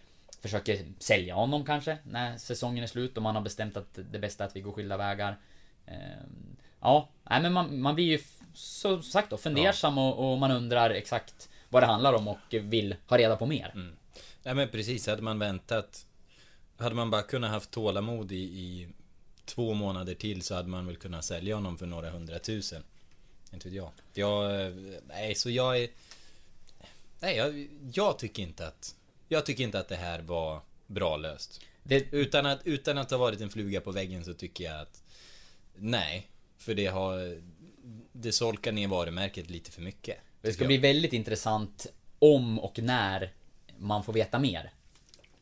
försöker 0.43 0.79
sälja 0.99 1.35
honom 1.35 1.65
kanske 1.65 1.99
när 2.05 2.37
säsongen 2.37 2.85
är 2.85 2.89
slut 2.89 3.17
och 3.17 3.23
man 3.23 3.35
har 3.35 3.43
bestämt 3.43 3.77
att 3.77 3.99
det 4.11 4.19
bästa 4.19 4.45
är 4.45 4.49
att 4.49 4.57
vi 4.57 4.61
går 4.61 4.73
skilda 4.73 4.97
vägar. 4.97 5.39
Ja, 6.81 7.09
nej 7.31 7.43
men 7.43 7.53
man, 7.53 7.81
man 7.81 7.95
blir 7.95 8.05
ju 8.05 8.19
som 8.55 9.03
sagt 9.03 9.31
då 9.31 9.37
fundersam 9.37 9.99
och, 9.99 10.33
och 10.33 10.39
man 10.39 10.51
undrar 10.51 10.91
exakt 10.91 11.49
vad 11.69 11.83
det 11.83 11.87
handlar 11.87 12.13
om 12.13 12.29
och 12.29 12.39
vill 12.51 12.95
ha 13.07 13.19
reda 13.19 13.37
på 13.37 13.47
mer. 13.47 13.95
Nej 14.43 14.55
men 14.55 14.69
precis, 14.69 15.07
hade 15.07 15.23
man 15.23 15.39
väntat 15.39 16.07
Hade 16.77 16.95
man 16.95 17.11
bara 17.11 17.23
kunnat 17.23 17.51
haft 17.51 17.71
tålamod 17.71 18.33
i, 18.33 18.37
i 18.37 18.89
två 19.45 19.75
månader 19.75 20.15
till 20.15 20.43
så 20.43 20.55
hade 20.55 20.69
man 20.69 20.87
väl 20.87 20.97
kunnat 20.97 21.25
sälja 21.25 21.55
honom 21.55 21.79
för 21.79 21.87
några 21.87 22.11
hundratusen. 22.11 22.83
Inte 23.53 23.69
vet 23.69 23.77
jag. 23.77 23.91
Jag, 24.13 24.73
nej 25.09 25.35
så 25.35 25.51
jag 25.51 25.83
är 25.83 25.89
Nej, 27.21 27.37
jag, 27.37 27.69
jag 27.93 28.19
tycker 28.19 28.43
inte 28.43 28.67
att... 28.67 28.95
Jag 29.29 29.47
tycker 29.47 29.65
inte 29.65 29.79
att 29.81 29.89
det 29.89 29.97
här 29.97 30.21
var 30.21 30.61
bra 30.87 31.17
löst. 31.17 31.61
Det, 31.83 32.07
Utan 32.13 32.47
att, 32.47 32.61
utan 32.65 32.99
att 32.99 33.11
ha 33.11 33.19
varit 33.19 33.41
en 33.41 33.51
fluga 33.51 33.81
på 33.81 33.93
väggen 33.93 34.25
så 34.25 34.35
tycker 34.35 34.65
jag 34.65 34.81
att... 34.81 35.03
Nej. 35.75 36.31
För 36.61 36.75
det 36.75 36.87
har... 36.87 37.41
Det 38.13 38.33
solkar 38.33 38.73
ner 38.73 38.89
varumärket 38.89 39.51
lite 39.51 39.71
för 39.71 39.83
mycket. 39.83 40.17
det 40.41 40.53
ska 40.53 40.59
tycker 40.59 40.67
bli 40.67 40.75
jag. 40.77 40.83
väldigt 40.83 41.13
intressant 41.13 41.87
om 42.19 42.59
och 42.59 42.79
när 42.79 43.33
man 43.79 44.05
får 44.05 44.13
veta 44.13 44.39
mer. 44.39 44.71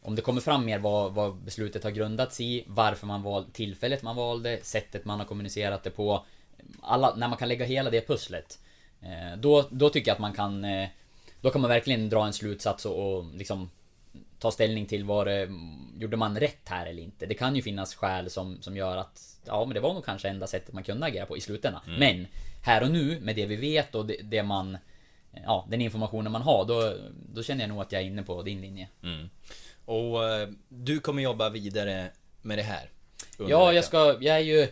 Om 0.02 0.14
det 0.14 0.22
kommer 0.22 0.40
fram 0.40 0.64
mer 0.64 0.78
vad, 0.78 1.14
vad 1.14 1.37
beslutet 1.37 1.85
har 1.85 1.90
grundats 1.90 2.40
i, 2.40 2.64
varför 2.66 3.07
man 3.07 3.22
valde 3.22 3.52
tillfället 3.52 4.02
man 4.02 4.16
valde, 4.16 4.61
sättet 4.62 5.04
man 5.04 5.18
har 5.18 5.26
kommunicerat 5.26 5.83
det 5.83 5.90
på. 5.90 6.24
Alla, 6.81 7.14
när 7.14 7.28
man 7.28 7.38
kan 7.38 7.48
lägga 7.48 7.64
hela 7.64 7.90
det 7.90 8.07
pusslet. 8.07 8.59
Eh, 9.00 9.38
då, 9.38 9.68
då 9.70 9.90
tycker 9.90 10.11
jag 10.11 10.14
att 10.14 10.20
man 10.20 10.33
kan... 10.33 10.64
Eh, 10.64 10.88
då 11.40 11.50
kan 11.50 11.61
man 11.61 11.70
verkligen 11.70 12.09
dra 12.09 12.26
en 12.26 12.33
slutsats 12.33 12.87
och, 12.87 13.16
och 13.16 13.24
liksom 13.35 13.70
ta 14.38 14.50
ställning 14.50 14.87
till 14.87 15.04
vad 15.04 15.26
det, 15.26 15.48
gjorde 15.98 16.16
man 16.16 16.40
rätt 16.40 16.68
här 16.68 16.87
eller 16.87 17.02
inte. 17.02 17.26
Det 17.26 17.35
kan 17.35 17.57
ju 17.57 17.62
finnas 17.62 17.94
skäl 17.94 18.31
som, 18.31 18.62
som 18.62 18.76
gör 18.76 18.96
att 18.96 19.38
ja 19.48 19.64
men 19.64 19.74
det 19.74 19.80
var 19.80 19.94
nog 19.94 20.04
kanske 20.04 20.28
enda 20.28 20.46
sättet 20.46 20.74
man 20.74 20.82
kunde 20.82 21.06
agera 21.06 21.26
på 21.26 21.37
i 21.37 21.40
slutändan. 21.40 21.82
Men 21.98 22.26
här 22.62 22.82
och 22.82 22.90
nu 22.90 23.20
med 23.20 23.37
det 23.37 23.46
vi 23.46 23.56
vet 23.56 23.94
och 23.94 24.06
det, 24.06 24.16
det 24.22 24.42
man 24.42 24.78
Ja, 25.44 25.66
den 25.68 25.80
informationen 25.80 26.32
man 26.32 26.42
har 26.42 26.64
då, 26.64 26.94
då 27.34 27.42
känner 27.42 27.62
jag 27.62 27.68
nog 27.68 27.80
att 27.80 27.92
jag 27.92 28.02
är 28.02 28.06
inne 28.06 28.22
på 28.22 28.42
din 28.42 28.61
linje. 28.61 28.88
Och 29.84 30.28
eh, 30.28 30.48
du 30.68 31.00
kommer 31.00 31.22
jobba 31.22 31.48
vidare 31.48 32.11
med 32.42 32.58
det 32.58 32.62
här? 32.62 32.90
Ja, 33.38 33.72
jag 33.72 33.84
ska, 33.84 34.16
jag 34.20 34.37
är 34.37 34.40
ju 34.40 34.68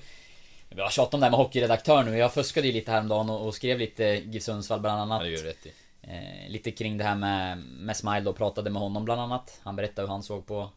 Jag 0.69 0.85
har 0.85 0.91
tjatat 0.91 1.15
om 1.15 1.21
det 1.21 1.27
här 1.27 1.31
med 1.31 1.39
hockeyredaktör 1.39 2.03
nu. 2.03 2.17
Jag 2.17 2.35
fuskade 2.35 2.67
ju 2.67 2.73
lite 2.73 2.91
häromdagen 2.91 3.31
och, 3.31 3.47
och 3.47 3.55
skrev 3.55 3.79
lite 3.79 4.05
GIF 4.05 4.43
Sundsvall 4.43 4.81
bland 4.81 5.01
annat. 5.01 5.31
Ja, 5.31 5.45
rätt 5.45 5.67
i. 5.67 5.73
Eh, 6.03 6.51
lite 6.51 6.71
kring 6.71 6.99
det 6.99 7.05
här 7.05 7.15
med, 7.15 7.59
med 7.59 7.97
Smile 7.97 8.31
och 8.31 8.37
pratade 8.37 8.71
med 8.71 8.83
honom 8.83 9.05
bland 9.05 9.21
annat. 9.21 9.61
Han 9.63 9.77
berättade 9.77 10.09
hur 10.09 10.13
han 10.13 10.23
såg 10.23 10.47
på 10.47 10.71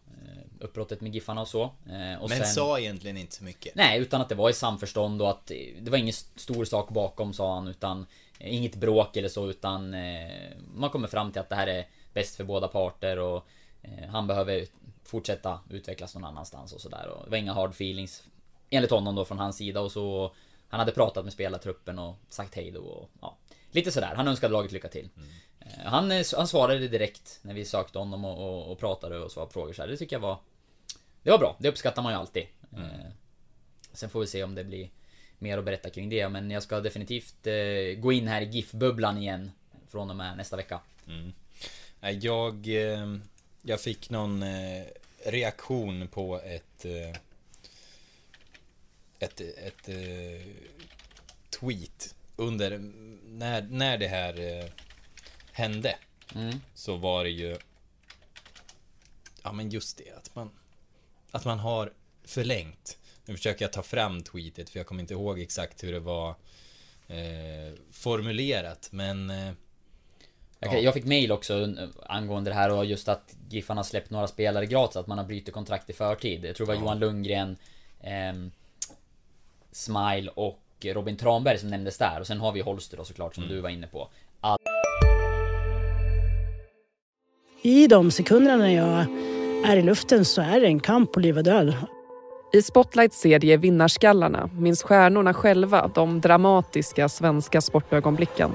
uppbrottet 0.59 1.01
med 1.01 1.13
Giffarna 1.15 1.41
och 1.41 1.47
så. 1.47 1.63
Eh, 1.63 2.21
och 2.21 2.29
Men 2.29 2.37
sen, 2.37 2.45
sa 2.47 2.79
egentligen 2.79 3.17
inte 3.17 3.35
så 3.35 3.43
mycket. 3.43 3.75
Nej, 3.75 3.99
utan 3.99 4.21
att 4.21 4.29
det 4.29 4.35
var 4.35 4.49
i 4.49 4.53
samförstånd 4.53 5.21
och 5.21 5.29
att 5.29 5.45
det 5.81 5.89
var 5.91 5.97
ingen 5.97 6.09
st- 6.09 6.39
stor 6.39 6.65
sak 6.65 6.89
bakom 6.89 7.33
sa 7.33 7.55
han 7.55 7.67
utan 7.67 8.05
eh, 8.39 8.55
Inget 8.55 8.75
bråk 8.75 9.17
eller 9.17 9.29
så 9.29 9.49
utan 9.49 9.93
eh, 9.93 10.31
Man 10.75 10.89
kommer 10.89 11.07
fram 11.07 11.31
till 11.31 11.41
att 11.41 11.49
det 11.49 11.55
här 11.55 11.67
är 11.67 11.87
bäst 12.13 12.35
för 12.35 12.43
båda 12.43 12.67
parter 12.67 13.19
och 13.19 13.45
Han 14.11 14.27
behöver 14.27 14.65
fortsätta 15.03 15.59
utvecklas 15.69 16.15
någon 16.15 16.25
annanstans 16.25 16.73
och 16.73 16.81
sådär. 16.81 17.11
Det 17.23 17.29
var 17.29 17.37
inga 17.37 17.53
hard 17.53 17.69
feelings 17.71 18.23
Enligt 18.69 18.91
honom 18.91 19.15
då 19.15 19.25
från 19.25 19.39
hans 19.39 19.57
sida. 19.57 19.81
Och 19.81 19.91
så 19.91 20.33
Han 20.69 20.79
hade 20.79 20.91
pratat 20.91 21.23
med 21.23 21.33
spelartruppen 21.33 21.99
och 21.99 22.15
sagt 22.29 22.55
hej 22.55 22.71
då 22.71 22.81
och 22.81 23.09
ja 23.21 23.37
Lite 23.71 23.91
sådär, 23.91 24.13
han 24.15 24.27
önskade 24.27 24.53
laget 24.53 24.71
lycka 24.71 24.87
till. 24.87 25.09
Eh, 25.17 25.21
han, 25.85 26.11
eh, 26.11 26.25
han 26.35 26.47
svarade 26.47 26.87
direkt 26.87 27.39
när 27.41 27.53
vi 27.53 27.65
sökte 27.65 27.99
honom 27.99 28.25
och, 28.25 28.49
och, 28.49 28.71
och 28.71 28.79
pratade 28.79 29.19
och 29.19 29.31
svarade 29.31 29.47
på 29.47 29.53
frågor 29.53 29.73
så 29.73 29.81
här. 29.81 29.89
Det 29.89 29.97
tycker 29.97 30.15
jag 30.15 30.21
var 30.21 30.39
Det 31.23 31.31
var 31.31 31.37
bra, 31.37 31.55
det 31.59 31.69
uppskattar 31.69 32.01
man 32.01 32.11
ju 32.13 32.19
alltid. 32.19 32.43
Eh, 32.73 33.11
Sen 33.93 34.09
får 34.09 34.19
vi 34.19 34.27
se 34.27 34.43
om 34.43 34.55
det 34.55 34.63
blir 34.63 34.89
mer 35.39 35.57
att 35.57 35.65
berätta 35.65 35.89
kring 35.89 36.09
det 36.09 36.29
men 36.29 36.51
jag 36.51 36.63
ska 36.63 36.79
definitivt 36.79 37.47
eh, 37.47 37.99
gå 37.99 38.11
in 38.11 38.27
här 38.27 38.41
i 38.41 38.45
GIF-bubblan 38.45 39.17
igen 39.17 39.51
Från 39.87 40.09
och 40.09 40.15
med 40.15 40.37
nästa 40.37 40.57
vecka. 40.57 40.79
Nej, 41.99 42.19
Jag, 42.21 42.67
jag 43.61 43.81
fick 43.81 44.09
någon 44.09 44.43
reaktion 45.25 46.07
på 46.07 46.39
ett 46.39 46.85
ett, 49.19 49.41
ett 49.41 49.89
tweet 51.59 52.15
under 52.35 52.79
när, 53.25 53.61
när 53.61 53.97
det 53.97 54.07
här 54.07 54.63
hände. 55.59 55.95
Mm. 56.35 56.61
Så 56.73 56.97
var 56.97 57.23
det 57.23 57.29
ju 57.29 57.57
Ja 59.43 59.51
men 59.51 59.69
just 59.69 59.97
det 59.97 60.17
att 60.17 60.35
man 60.35 60.49
Att 61.31 61.45
man 61.45 61.59
har 61.59 61.93
förlängt 62.23 62.97
Nu 63.25 63.35
försöker 63.35 63.65
jag 63.65 63.73
ta 63.73 63.83
fram 63.83 64.23
tweetet 64.23 64.69
för 64.69 64.79
jag 64.79 64.87
kommer 64.87 65.01
inte 65.01 65.13
ihåg 65.13 65.39
exakt 65.39 65.83
hur 65.83 65.91
det 65.91 65.99
var 65.99 66.29
eh, 67.07 67.73
Formulerat 67.91 68.89
men 68.91 69.29
eh, 69.29 69.51
Jag, 70.59 70.83
jag 70.83 70.93
fick 70.93 71.05
mail 71.05 71.31
också 71.31 71.61
eh, 71.61 71.89
angående 72.05 72.49
det 72.49 72.55
här 72.55 72.71
och 72.71 72.85
just 72.85 73.07
att 73.07 73.35
Giffarna 73.49 73.83
släppt 73.83 74.09
några 74.09 74.27
spelare 74.27 74.65
gratis, 74.65 74.95
att 74.95 75.07
man 75.07 75.17
har 75.17 75.25
brutit 75.25 75.53
kontrakt 75.53 75.89
i 75.89 75.93
förtid. 75.93 76.45
Jag 76.45 76.55
tror 76.55 76.67
det 76.67 76.73
var 76.73 76.79
Ja. 76.79 76.81
Johan 76.81 76.99
Lundgren, 76.99 77.57
ehm, 78.01 78.51
Smile 79.71 80.31
och 80.35 80.61
Robin 80.81 81.17
Tranberg 81.17 81.57
som 81.57 81.69
nämndes 81.69 81.97
där. 81.97 82.19
Och 82.19 82.27
sen 82.27 82.39
har 82.39 82.51
vi 82.51 82.61
Holster 82.61 82.97
då 82.97 83.05
såklart 83.05 83.35
som 83.35 83.47
du 83.47 83.61
var 83.61 83.69
inne 83.69 83.87
på. 83.87 84.09
I 87.61 87.87
de 87.87 88.11
sekunderna 88.11 88.57
när 88.57 88.75
jag 88.75 89.05
är 89.71 89.77
i 89.77 89.81
luften 89.81 90.25
så 90.25 90.41
är 90.41 90.61
det 90.61 90.67
en 90.67 90.79
kamp 90.79 91.11
på 91.11 91.19
liv 91.19 91.37
och 91.37 91.43
död. 91.43 91.73
I 92.53 92.61
Spotlights 92.61 93.19
serie 93.19 93.57
Vinnarskallarna 93.57 94.49
minns 94.53 94.83
stjärnorna 94.83 95.33
själva 95.33 95.91
de 95.95 96.21
dramatiska 96.21 97.09
svenska 97.09 97.61
sportögonblicken. 97.61 98.51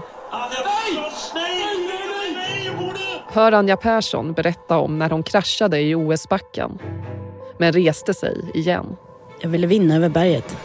Hör 3.26 3.52
Anja 3.52 3.76
Persson 3.76 4.32
berätta 4.32 4.78
om 4.78 4.98
när 4.98 5.10
hon 5.10 5.22
kraschade 5.22 5.80
i 5.80 5.94
OS-backen 5.94 6.78
men 7.58 7.72
reste 7.72 8.14
sig 8.14 8.50
igen. 8.54 8.96
Jag 9.40 9.48
ville 9.48 9.66
vinna 9.66 9.96
över 9.96 10.08
berget. 10.08 10.56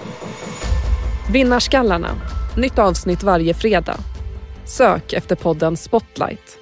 Vinnarskallarna, 1.32 2.10
nytt 2.58 2.80
avsnitt 2.80 3.24
varje 3.24 3.54
fredag. 3.54 3.98
Sök 4.66 5.14
efter 5.14 5.36
podden 5.36 5.78
Spotlight. 5.78 6.59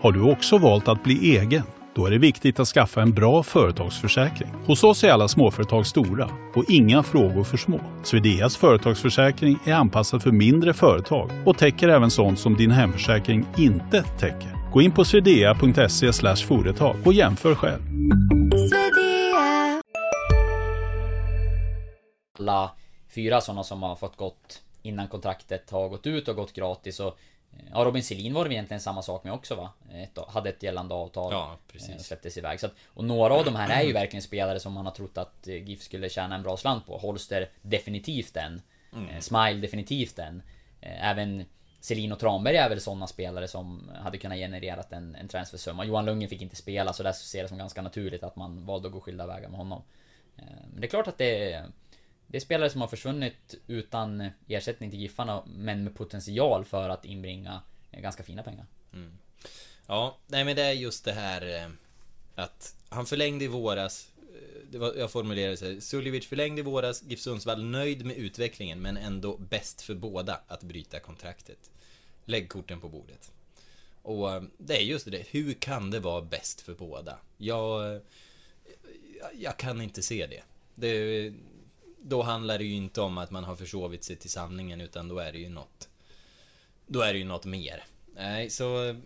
Har 0.00 0.12
du 0.12 0.22
också 0.22 0.58
valt 0.58 0.88
att 0.88 1.02
bli 1.02 1.36
egen? 1.36 1.62
Då 1.94 2.06
är 2.06 2.10
det 2.10 2.18
viktigt 2.18 2.60
att 2.60 2.68
skaffa 2.68 3.02
en 3.02 3.12
bra 3.12 3.42
företagsförsäkring. 3.42 4.48
Hos 4.66 4.84
oss 4.84 5.04
är 5.04 5.10
alla 5.10 5.28
småföretag 5.28 5.86
stora 5.86 6.30
och 6.54 6.64
inga 6.68 7.02
frågor 7.02 7.44
för 7.44 7.56
små. 7.56 7.80
Swedeas 8.02 8.56
företagsförsäkring 8.56 9.58
är 9.64 9.72
anpassad 9.72 10.22
för 10.22 10.30
mindre 10.30 10.74
företag 10.74 11.30
och 11.46 11.58
täcker 11.58 11.88
även 11.88 12.10
sånt 12.10 12.38
som 12.38 12.56
din 12.56 12.70
hemförsäkring 12.70 13.46
inte 13.58 14.02
täcker. 14.02 14.72
Gå 14.72 14.82
in 14.82 14.92
på 14.92 15.04
swedea.se 15.04 16.12
företag 16.46 16.96
och 17.04 17.12
jämför 17.12 17.54
själv. 17.54 17.82
alla 22.38 22.70
fyra 23.14 23.40
sådana 23.40 23.64
som 23.64 23.82
har 23.82 23.96
fått 23.96 24.16
gått 24.16 24.62
innan 24.82 25.08
kontraktet 25.08 25.70
har 25.70 25.88
gått 25.88 26.06
ut 26.06 26.28
och 26.28 26.36
gått 26.36 26.52
gratis 26.52 27.00
och 27.00 27.18
Ja 27.72 27.84
Robin 27.84 28.02
Selin 28.02 28.34
var 28.34 28.44
det 28.44 28.54
egentligen 28.54 28.80
samma 28.80 29.02
sak 29.02 29.24
med 29.24 29.32
också 29.32 29.54
va? 29.54 29.70
Ett, 29.94 30.18
hade 30.28 30.48
ett 30.50 30.62
gällande 30.62 30.94
avtal 30.94 31.32
Ja, 31.32 31.56
precis. 31.72 31.90
eh, 31.90 31.98
Släpptes 31.98 32.38
iväg. 32.38 32.60
Så 32.60 32.66
att, 32.66 32.72
Och 32.86 33.04
några 33.04 33.34
av 33.34 33.44
de 33.44 33.54
här 33.56 33.80
är 33.82 33.86
ju 33.86 33.92
verkligen 33.92 34.22
spelare 34.22 34.60
som 34.60 34.72
man 34.72 34.84
har 34.86 34.92
trott 34.92 35.18
att 35.18 35.48
eh, 35.48 35.54
GIF 35.68 35.82
skulle 35.82 36.08
tjäna 36.08 36.34
en 36.34 36.42
bra 36.42 36.56
slant 36.56 36.86
på. 36.86 36.98
Holster 36.98 37.48
definitivt 37.62 38.34
den 38.34 38.62
eh, 39.10 39.20
Smile 39.20 39.60
definitivt 39.60 40.16
den 40.16 40.42
eh, 40.80 41.10
Även 41.10 41.44
Selin 41.80 42.12
och 42.12 42.18
Tranberg 42.18 42.56
är 42.56 42.68
väl 42.68 42.80
sådana 42.80 43.06
spelare 43.06 43.48
som 43.48 43.90
hade 44.02 44.18
kunnat 44.18 44.38
genererat 44.38 44.92
en, 44.92 45.14
en 45.14 45.28
transfersumma. 45.28 45.84
Johan 45.84 46.04
Lundgren 46.06 46.28
fick 46.30 46.42
inte 46.42 46.56
spela 46.56 46.92
så 46.92 47.02
där 47.02 47.12
ser 47.12 47.42
det 47.42 47.48
som 47.48 47.58
ganska 47.58 47.82
naturligt 47.82 48.22
att 48.24 48.36
man 48.36 48.66
valde 48.66 48.86
att 48.88 48.92
gå 48.94 49.00
skilda 49.00 49.26
vägar 49.26 49.48
med 49.48 49.58
honom. 49.58 49.82
Eh, 50.38 50.44
Men 50.72 50.80
det 50.80 50.86
är 50.86 50.90
klart 50.90 51.06
att 51.08 51.18
det 51.18 51.64
det 52.26 52.36
är 52.36 52.40
spelare 52.40 52.70
som 52.70 52.80
har 52.80 52.88
försvunnit 52.88 53.54
utan 53.66 54.30
ersättning 54.48 54.90
till 54.90 55.00
Giffarna 55.00 55.42
men 55.46 55.84
med 55.84 55.94
potential 55.94 56.64
för 56.64 56.88
att 56.88 57.04
inbringa 57.04 57.62
eh, 57.90 58.00
ganska 58.00 58.22
fina 58.22 58.42
pengar. 58.42 58.66
Mm. 58.92 59.18
Ja, 59.86 60.18
nej 60.26 60.44
men 60.44 60.56
det 60.56 60.62
är 60.62 60.72
just 60.72 61.04
det 61.04 61.12
här 61.12 61.62
eh, 61.64 61.70
att 62.34 62.76
han 62.88 63.06
förlängde 63.06 63.44
i 63.44 63.48
våras. 63.48 64.10
Eh, 64.18 64.68
det 64.70 64.78
var, 64.78 64.94
jag 64.94 65.10
formulerade 65.10 65.56
så 65.56 65.64
här. 65.64 65.80
Suljevic 65.80 66.26
förlängde 66.26 66.60
i 66.60 66.64
våras. 66.64 67.02
GIF 67.02 67.20
Sundsvall 67.20 67.64
nöjd 67.64 68.04
med 68.04 68.16
utvecklingen 68.16 68.82
men 68.82 68.96
ändå 68.96 69.36
bäst 69.36 69.82
för 69.82 69.94
båda 69.94 70.40
att 70.46 70.62
bryta 70.62 71.00
kontraktet. 71.00 71.70
Lägg 72.24 72.48
korten 72.48 72.80
på 72.80 72.88
bordet. 72.88 73.32
Och 74.02 74.42
det 74.58 74.76
är 74.76 74.82
just 74.82 75.10
det. 75.10 75.26
Hur 75.30 75.52
kan 75.52 75.90
det 75.90 76.00
vara 76.00 76.22
bäst 76.22 76.60
för 76.60 76.74
båda? 76.74 77.18
Jag, 77.36 78.00
jag 79.34 79.56
kan 79.56 79.80
inte 79.80 80.02
se 80.02 80.26
det. 80.26 80.42
det. 80.74 81.32
Då 82.08 82.22
handlar 82.22 82.58
det 82.58 82.64
ju 82.64 82.74
inte 82.74 83.00
om 83.00 83.18
att 83.18 83.30
man 83.30 83.44
har 83.44 83.56
försovit 83.56 84.04
sig 84.04 84.16
till 84.16 84.30
sanningen 84.30 84.80
utan 84.80 85.08
då 85.08 85.18
är 85.18 85.32
det 85.32 85.38
ju 85.38 85.48
något. 85.48 85.88
Då 86.86 87.00
är 87.00 87.12
det 87.12 87.18
ju 87.18 87.24
något 87.24 87.44
mer. 87.44 87.84
Nej, 88.14 88.50
så 88.50 88.96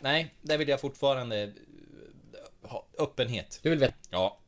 Nej, 0.00 0.34
där 0.42 0.58
vill 0.58 0.68
jag 0.68 0.80
fortfarande 0.80 1.52
ha 2.62 2.86
öppenhet. 2.98 3.60
Du 3.62 3.70
vill 3.70 3.78
veta? 3.78 3.94
Ja. 4.10 4.38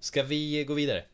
Ska 0.00 0.22
vi 0.22 0.64
gå 0.64 0.74
vidare? 0.74 1.04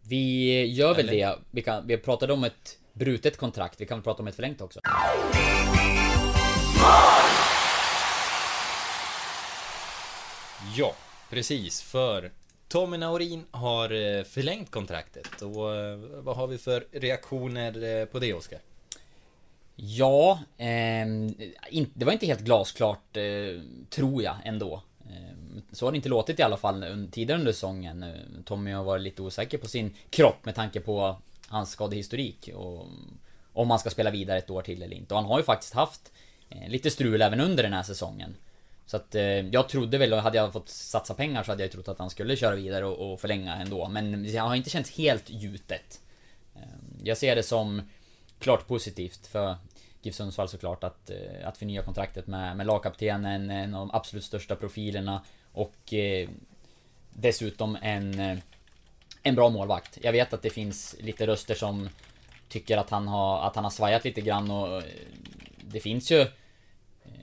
Vi 0.00 0.64
gör 0.66 0.94
väl 0.94 1.08
Eller? 1.08 1.26
det. 1.26 1.38
Vi, 1.50 1.62
kan, 1.62 1.86
vi 1.86 1.96
pratade 1.96 2.32
om 2.32 2.44
ett 2.44 2.78
brutet 2.92 3.36
kontrakt. 3.36 3.80
Vi 3.80 3.86
kan 3.86 3.98
väl 3.98 4.04
prata 4.04 4.22
om 4.22 4.28
ett 4.28 4.34
förlängt 4.34 4.60
också. 4.60 4.80
Ja, 10.76 10.94
precis. 11.30 11.82
För 11.82 12.30
Tommy 12.72 12.96
Naurin 12.96 13.44
har 13.50 13.84
eh, 13.84 14.24
förlängt 14.24 14.70
kontraktet. 14.70 15.42
Och 15.42 15.76
eh, 15.76 15.96
vad 15.96 16.36
har 16.36 16.46
vi 16.46 16.58
för 16.58 16.86
reaktioner 16.92 18.00
eh, 18.00 18.04
på 18.04 18.18
det, 18.18 18.34
Oskar? 18.34 18.58
Ja, 19.76 20.38
eh, 20.58 21.06
det 21.94 22.04
var 22.04 22.12
inte 22.12 22.26
helt 22.26 22.40
glasklart 22.40 23.16
eh, 23.16 23.60
tror 23.90 24.22
jag 24.22 24.36
ändå. 24.44 24.82
Ehm, 25.10 25.62
så 25.72 25.86
har 25.86 25.92
det 25.92 25.96
inte 25.96 26.08
låtit 26.08 26.38
i 26.38 26.42
alla 26.42 26.56
fall 26.56 27.08
tidigare 27.12 27.40
under 27.40 27.52
säsongen. 27.52 28.04
Tommy 28.44 28.72
har 28.72 28.84
varit 28.84 29.02
lite 29.02 29.22
osäker 29.22 29.58
på 29.58 29.68
sin 29.68 29.94
kropp 30.10 30.44
med 30.44 30.54
tanke 30.54 30.80
på 30.80 31.16
hans 31.48 31.70
skadehistorik 31.70 32.50
och 32.54 32.86
om 33.52 33.70
han 33.70 33.78
ska 33.78 33.90
spela 33.90 34.10
vidare 34.10 34.38
ett 34.38 34.50
år 34.50 34.62
till 34.62 34.82
eller 34.82 34.96
inte. 34.96 35.14
Och 35.14 35.20
han 35.20 35.30
har 35.30 35.38
ju 35.38 35.44
faktiskt 35.44 35.74
haft 35.74 36.12
lite 36.68 36.90
strul 36.90 37.22
även 37.22 37.40
under 37.40 37.62
den 37.62 37.72
här 37.72 37.82
säsongen. 37.82 38.34
Så 38.86 38.96
att 38.96 39.14
eh, 39.14 39.22
jag 39.22 39.68
trodde 39.68 39.98
väl, 39.98 40.12
och 40.12 40.18
hade 40.18 40.36
jag 40.36 40.52
fått 40.52 40.68
satsa 40.68 41.14
pengar 41.14 41.42
så 41.42 41.52
hade 41.52 41.62
jag 41.62 41.72
trott 41.72 41.88
att 41.88 41.98
han 41.98 42.10
skulle 42.10 42.36
köra 42.36 42.54
vidare 42.54 42.86
och, 42.86 43.12
och 43.12 43.20
förlänga 43.20 43.54
ändå. 43.56 43.88
Men 43.88 44.32
jag 44.32 44.42
har 44.42 44.54
inte 44.54 44.70
känts 44.70 44.90
helt 44.90 45.30
gjutet. 45.30 46.00
Eh, 46.54 46.62
jag 47.02 47.18
ser 47.18 47.36
det 47.36 47.42
som 47.42 47.82
klart 48.38 48.66
positivt 48.66 49.26
för 49.26 49.56
GIF 50.02 50.14
Sundsvall 50.14 50.48
såklart 50.48 50.84
att, 50.84 51.10
eh, 51.10 51.48
att 51.48 51.58
förnya 51.58 51.82
kontraktet 51.82 52.26
med, 52.26 52.56
med 52.56 52.66
lagkaptenen, 52.66 53.50
en 53.50 53.74
av 53.74 53.88
de 53.88 53.96
absolut 53.96 54.24
största 54.24 54.56
profilerna 54.56 55.22
och 55.52 55.94
eh, 55.94 56.28
dessutom 57.10 57.78
en, 57.82 58.20
eh, 58.20 58.38
en 59.22 59.34
bra 59.34 59.48
målvakt. 59.48 59.98
Jag 60.02 60.12
vet 60.12 60.32
att 60.32 60.42
det 60.42 60.50
finns 60.50 60.96
lite 61.00 61.26
röster 61.26 61.54
som 61.54 61.88
tycker 62.48 62.76
att 62.78 62.90
han 62.90 63.08
har, 63.08 63.46
att 63.46 63.54
han 63.54 63.64
har 63.64 63.70
svajat 63.70 64.04
lite 64.04 64.20
grann 64.20 64.50
och 64.50 64.76
eh, 64.76 64.82
det 65.64 65.80
finns 65.80 66.10
ju 66.10 66.26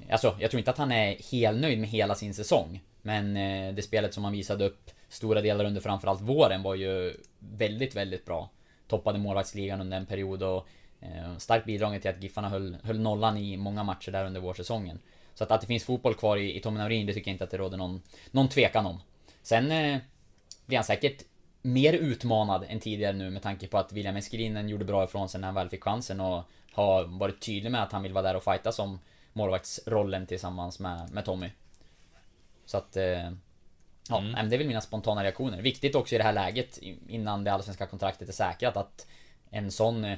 Alltså, 0.09 0.35
jag 0.39 0.51
tror 0.51 0.59
inte 0.59 0.71
att 0.71 0.77
han 0.77 0.91
är 0.91 1.31
helnöjd 1.31 1.79
med 1.79 1.89
hela 1.89 2.15
sin 2.15 2.33
säsong. 2.33 2.81
Men 3.01 3.37
eh, 3.37 3.73
det 3.73 3.81
spelet 3.81 4.13
som 4.13 4.23
han 4.23 4.33
visade 4.33 4.65
upp 4.65 4.91
stora 5.09 5.41
delar 5.41 5.65
under 5.65 5.81
framförallt 5.81 6.21
våren 6.21 6.63
var 6.63 6.75
ju 6.75 7.13
väldigt, 7.39 7.95
väldigt 7.95 8.25
bra. 8.25 8.49
Toppade 8.87 9.19
målvaktsligan 9.19 9.81
under 9.81 9.97
en 9.97 10.05
period 10.05 10.43
och 10.43 10.67
eh, 11.01 11.37
starkt 11.37 11.65
bidragande 11.65 11.99
till 11.99 12.09
att 12.09 12.23
Giffarna 12.23 12.49
höll, 12.49 12.77
höll 12.83 12.99
nollan 12.99 13.37
i 13.37 13.57
många 13.57 13.83
matcher 13.83 14.11
där 14.11 14.25
under 14.25 14.41
vårsäsongen. 14.41 14.99
Så 15.33 15.43
att, 15.43 15.51
att 15.51 15.61
det 15.61 15.67
finns 15.67 15.83
fotboll 15.83 16.15
kvar 16.15 16.37
i, 16.37 16.57
i 16.57 16.59
Tommy 16.59 16.79
Naurin, 16.79 17.05
det 17.05 17.13
tycker 17.13 17.31
jag 17.31 17.33
inte 17.33 17.43
att 17.43 17.51
det 17.51 17.57
råder 17.57 17.77
någon, 17.77 18.01
någon 18.31 18.49
tvekan 18.49 18.85
om. 18.85 19.01
Sen 19.41 19.71
eh, 19.71 19.99
blir 20.65 20.77
han 20.77 20.85
säkert 20.85 21.23
mer 21.61 21.93
utmanad 21.93 22.65
än 22.67 22.79
tidigare 22.79 23.13
nu 23.13 23.29
med 23.29 23.41
tanke 23.41 23.67
på 23.67 23.77
att 23.77 23.93
William 23.93 24.15
Eskelinen 24.15 24.69
gjorde 24.69 24.85
bra 24.85 25.03
ifrån 25.03 25.29
sig 25.29 25.41
när 25.41 25.47
han 25.47 25.55
väl 25.55 25.69
fick 25.69 25.83
chansen 25.83 26.19
och 26.19 26.43
har 26.71 27.03
varit 27.03 27.41
tydlig 27.41 27.71
med 27.71 27.83
att 27.83 27.91
han 27.91 28.03
vill 28.03 28.13
vara 28.13 28.23
där 28.23 28.35
och 28.35 28.43
fighta 28.43 28.71
som 28.71 28.99
målvaktsrollen 29.33 30.27
tillsammans 30.27 30.79
med, 30.79 31.09
med 31.11 31.25
Tommy. 31.25 31.49
Så 32.65 32.77
att... 32.77 32.97
Eh, 32.97 33.31
ja, 34.09 34.21
men 34.21 34.49
det 34.49 34.55
är 34.55 34.57
väl 34.57 34.67
mina 34.67 34.81
spontana 34.81 35.23
reaktioner. 35.23 35.61
Viktigt 35.61 35.95
också 35.95 36.15
i 36.15 36.17
det 36.17 36.23
här 36.23 36.33
läget 36.33 36.77
innan 37.07 37.43
det 37.43 37.53
allsvenska 37.53 37.85
kontraktet 37.87 38.29
är 38.29 38.33
säkrat 38.33 38.77
att 38.77 39.07
en 39.49 39.71
sån 39.71 40.05
eh, 40.05 40.17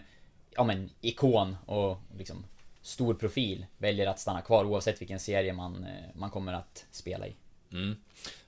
ja 0.55 0.63
men 0.63 0.89
ikon 1.01 1.57
och 1.65 1.97
liksom 2.17 2.45
stor 2.81 3.13
profil 3.13 3.65
väljer 3.77 4.07
att 4.07 4.19
stanna 4.19 4.41
kvar 4.41 4.65
oavsett 4.65 5.01
vilken 5.01 5.19
serie 5.19 5.53
man, 5.53 5.83
eh, 5.83 6.15
man 6.15 6.29
kommer 6.29 6.53
att 6.53 6.85
spela 6.91 7.27
i. 7.27 7.35
Mm. 7.71 7.95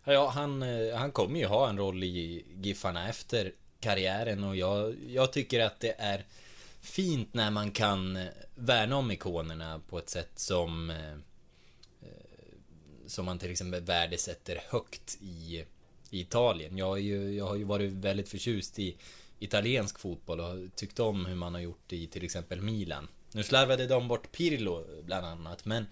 Ja, 0.04 0.30
han, 0.30 0.62
han 0.96 1.12
kommer 1.12 1.40
ju 1.40 1.46
ha 1.46 1.70
en 1.70 1.78
roll 1.78 2.04
i 2.04 2.46
Giffarna 2.62 3.10
efter 3.10 3.52
karriären 3.80 4.44
och 4.44 4.56
jag, 4.56 4.96
jag 5.08 5.34
tycker 5.34 5.60
att 5.60 5.80
det 5.80 5.96
är 5.98 6.24
fint 6.84 7.34
när 7.34 7.52
man 7.52 7.72
kan 7.72 8.16
eh, 8.16 8.28
värna 8.56 8.98
om 8.98 9.12
ikonerna 9.12 9.82
på 9.90 10.00
ett 10.00 10.10
sätt 10.10 10.32
som 10.36 10.90
eh, 10.90 11.14
eh, 12.02 12.54
som 13.08 13.26
man 13.26 13.40
till 13.40 13.52
exempel 13.52 13.82
värdesätter 13.82 14.64
högt 14.70 15.18
i, 15.22 15.66
i 16.10 16.20
Italien. 16.20 16.78
Jag, 16.78 16.98
är 16.98 17.02
ju, 17.02 17.36
jag 17.36 17.46
har 17.46 17.56
ju 17.56 17.64
varit 17.64 17.92
väldigt 17.92 18.30
förtjust 18.30 18.80
i 18.80 18.96
italiensk 19.40 20.00
fotboll 20.00 20.40
och 20.40 20.76
tyckt 20.76 21.00
om 21.00 21.26
hur 21.26 21.36
man 21.36 21.54
har 21.54 21.62
gjort 21.62 21.94
i 21.94 22.08
till 22.08 22.26
exempel 22.26 22.62
Milan. 22.62 23.08
Nu 23.32 23.44
slarvade 23.44 23.88
de 23.88 24.08
bort 24.08 24.32
Pirlo 24.32 24.86
bland 25.04 25.26
annat, 25.26 25.66
men 25.66 25.86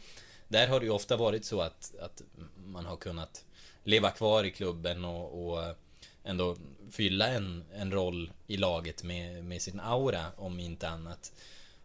där 0.47 0.67
har 0.67 0.79
det 0.79 0.85
ju 0.85 0.91
ofta 0.91 1.17
varit 1.17 1.45
så 1.45 1.61
att, 1.61 1.93
att 2.01 2.21
man 2.65 2.85
har 2.85 2.97
kunnat 2.97 3.45
leva 3.83 4.09
kvar 4.09 4.43
i 4.43 4.51
klubben 4.51 5.05
och, 5.05 5.47
och 5.47 5.75
ändå 6.23 6.57
fylla 6.91 7.27
en, 7.27 7.63
en 7.73 7.91
roll 7.91 8.31
i 8.47 8.57
laget 8.57 9.03
med, 9.03 9.43
med 9.43 9.61
sin 9.61 9.79
aura, 9.79 10.25
om 10.37 10.59
inte 10.59 10.89
annat. 10.89 11.31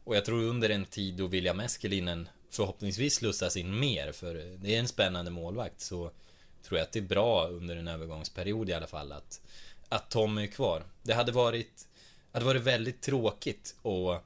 Och 0.05 0.17
jag 0.17 0.25
tror 0.25 0.43
under 0.43 0.71
en 0.71 0.85
tid 0.85 1.15
då 1.15 1.27
William 1.27 1.61
Eskelinen 1.61 2.29
förhoppningsvis 2.51 3.15
slussas 3.15 3.57
in 3.57 3.79
mer, 3.79 4.13
för 4.13 4.35
det 4.59 4.75
är 4.75 4.81
en 4.81 4.89
spännande 4.89 5.31
målvakt, 5.31 5.81
så 5.81 6.11
tror 6.63 6.79
jag 6.79 6.85
att 6.85 6.93
det 6.93 6.99
är 6.99 7.03
bra 7.03 7.49
under 7.49 7.77
en 7.77 7.89
övergångsperiod 7.89 8.71
i 8.71 8.73
alla 8.73 8.87
fall 8.87 9.13
att, 9.13 9.41
att 9.89 10.11
Tom 10.11 10.39
är 10.39 10.47
kvar. 10.47 10.83
Det 11.03 11.15
hade 11.15 11.33
varit, 11.33 11.89
hade 12.33 12.45
varit 12.45 12.63
väldigt 12.63 13.01
tråkigt 13.01 13.75
att 13.83 14.25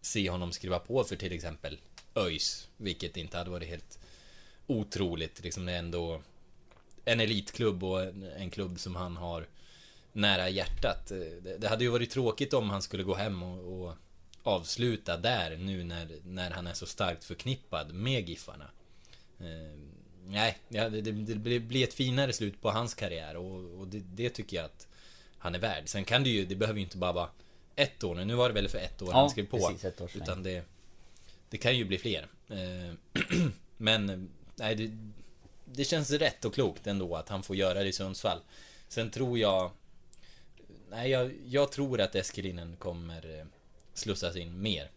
se 0.00 0.30
honom 0.30 0.52
skriva 0.52 0.78
på 0.78 1.04
för 1.04 1.16
till 1.16 1.32
exempel 1.32 1.78
ÖIS, 2.14 2.68
vilket 2.76 3.16
inte 3.16 3.38
hade 3.38 3.50
varit 3.50 3.68
helt 3.68 3.98
otroligt. 4.66 5.42
Liksom 5.42 5.66
det 5.66 5.72
är 5.72 5.78
ändå 5.78 6.22
en 7.08 7.20
elitklubb 7.20 7.84
och 7.84 8.02
en, 8.02 8.22
en 8.22 8.50
klubb 8.50 8.78
som 8.80 8.96
han 8.96 9.16
har 9.16 9.46
nära 10.12 10.48
hjärtat. 10.48 11.06
Det, 11.42 11.58
det 11.58 11.68
hade 11.68 11.84
ju 11.84 11.90
varit 11.90 12.10
tråkigt 12.10 12.52
om 12.54 12.70
han 12.70 12.82
skulle 12.82 13.02
gå 13.02 13.14
hem 13.14 13.42
och, 13.42 13.82
och 13.88 13.94
avsluta 14.42 15.16
där 15.16 15.56
nu 15.56 15.84
när, 15.84 16.08
när 16.24 16.50
han 16.50 16.66
är 16.66 16.74
så 16.74 16.86
starkt 16.86 17.24
förknippad 17.24 17.94
med 17.94 18.28
Giffarna. 18.28 18.70
Eh, 19.40 19.78
nej, 20.26 20.58
det, 20.68 20.88
det, 20.88 21.12
det 21.12 21.58
blir- 21.60 21.84
ett 21.84 21.94
finare 21.94 22.32
slut 22.32 22.60
på 22.62 22.70
hans 22.70 22.94
karriär 22.94 23.36
och, 23.36 23.80
och 23.80 23.88
det, 23.88 23.98
det 24.14 24.30
tycker 24.30 24.56
jag 24.56 24.64
att 24.66 24.86
han 25.38 25.54
är 25.54 25.58
värd. 25.58 25.82
Sen 25.88 26.04
kan 26.04 26.24
det 26.24 26.30
ju, 26.30 26.46
det 26.46 26.54
behöver 26.56 26.78
ju 26.78 26.84
inte 26.84 26.96
bara 26.96 27.12
vara 27.12 27.28
ett 27.76 28.04
år 28.04 28.14
nu. 28.14 28.24
Nu 28.24 28.34
var 28.34 28.48
det 28.48 28.54
väl 28.54 28.68
för 28.68 28.78
ett 28.78 29.02
år 29.02 29.08
Ja, 29.12 29.16
han 29.20 29.30
skrev 29.30 29.46
på. 29.46 29.56
precis, 29.58 29.84
utan 30.14 30.42
det, 30.42 30.64
det 31.50 31.56
kan 31.58 31.76
ju 31.76 31.84
bli 31.84 31.98
fler. 31.98 32.26
Eh, 32.48 32.94
Men, 33.76 34.28
nej, 34.56 34.90
det, 35.66 35.84
känns 35.84 36.10
rätt 36.10 36.44
och 36.44 36.54
klokt 36.54 36.86
ändå 36.86 37.16
att 37.16 37.28
han 37.28 37.42
får 37.42 37.56
göra 37.56 37.82
det 37.82 37.88
i 37.88 37.92
Sundsvall. 37.92 38.38
Sen 38.88 39.10
tror 39.10 39.38
jag... 39.38 39.70
Nej, 40.90 41.10
jag, 41.10 41.32
jag 41.46 41.72
tror 41.72 42.00
att 42.00 42.14
Eskelinen 42.14 42.76
kommer 42.76 43.38
eh, 43.38 43.46
slussas 43.94 44.36
in 44.36 44.62
mer. 44.62 44.90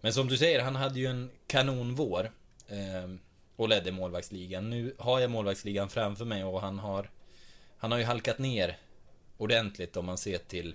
Men 0.00 0.12
som 0.12 0.28
du 0.28 0.36
säger, 0.36 0.60
han 0.60 0.76
hade 0.76 1.00
ju 1.00 1.06
en 1.06 1.30
kanonvår. 1.46 2.30
Eh, 2.68 3.14
och 3.56 3.68
ledde 3.68 3.92
målvaktsligan. 3.92 4.70
Nu 4.70 4.94
har 4.98 5.20
jag 5.20 5.30
målvaktsligan 5.30 5.88
framför 5.88 6.24
mig 6.24 6.44
och 6.44 6.60
han 6.60 6.78
har... 6.78 7.10
Han 7.76 7.92
har 7.92 7.98
ju 7.98 8.04
halkat 8.04 8.38
ner 8.38 8.78
ordentligt 9.36 9.96
om 9.96 10.06
man 10.06 10.18
ser 10.18 10.38
till 10.38 10.74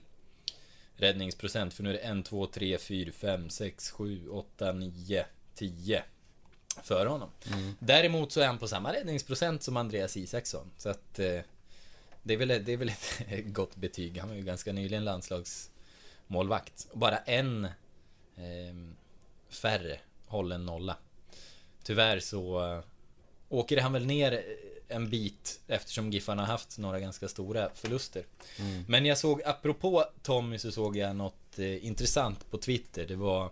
räddningsprocent. 0.96 1.74
För 1.74 1.84
nu 1.84 1.90
är 1.90 1.94
det 1.94 2.20
1, 2.20 2.26
2, 2.26 2.46
3, 2.46 2.78
4, 2.78 3.12
5, 3.12 3.50
6, 3.50 3.92
7, 3.92 4.30
8, 4.30 4.72
9, 4.72 5.26
10 5.56 6.04
för 6.84 7.06
honom. 7.06 7.30
Däremot 7.80 8.32
så 8.32 8.42
är 8.42 8.48
han 8.48 8.58
på 8.58 8.68
samma 8.68 8.94
räddningsprocent 8.94 9.64
som 9.64 9.78
Andreas 9.78 10.18
Isaksson. 10.18 10.72
Så 10.78 10.90
att 10.90 11.20
eh, 11.20 11.40
det, 12.24 12.34
är 12.34 12.38
väl, 12.38 12.48
det 12.48 12.74
är 12.74 12.78
väl 12.78 12.90
ett 12.90 13.46
gott 13.46 13.76
betyg. 13.76 14.18
Han 14.18 14.30
var 14.30 14.36
ju 14.36 14.42
ganska 14.42 14.74
nyligen 14.74 15.06
landslagsmålvakt. 15.06 16.88
Och 16.92 17.00
bara 17.00 17.18
en 17.18 17.66
eh, 18.36 18.76
färre 19.50 20.00
hållen 20.28 20.66
nolla. 20.66 20.96
Tyvärr 21.84 22.20
så 22.20 22.74
eh, 22.74 22.84
åker 23.50 23.82
han 23.82 23.94
väl 23.94 24.06
ner 24.06 24.44
en 24.90 25.10
bit 25.10 25.60
eftersom 25.68 26.12
Giffarna 26.12 26.42
har 26.42 26.48
haft 26.48 26.78
några 26.78 27.00
ganska 27.00 27.28
stora 27.28 27.70
förluster. 27.76 28.26
Men 28.88 29.06
jag 29.06 29.18
såg, 29.18 29.42
apropå 29.46 30.06
Tommy, 30.24 30.58
så 30.58 30.72
såg 30.72 30.98
jag 30.98 31.16
något 31.16 31.60
eh, 31.60 31.86
intressant 31.86 32.52
på 32.52 32.58
Twitter. 32.58 33.06
Det 33.06 33.16
var 33.16 33.52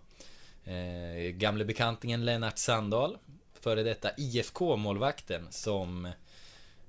eh, 0.67 1.31
gamle 1.31 1.65
bekantingen 1.65 2.25
Lennart 2.25 2.57
Sandahl, 2.57 3.17
före 3.59 3.83
detta 3.83 4.11
IFK-målvakten, 4.17 5.47
som 5.49 6.11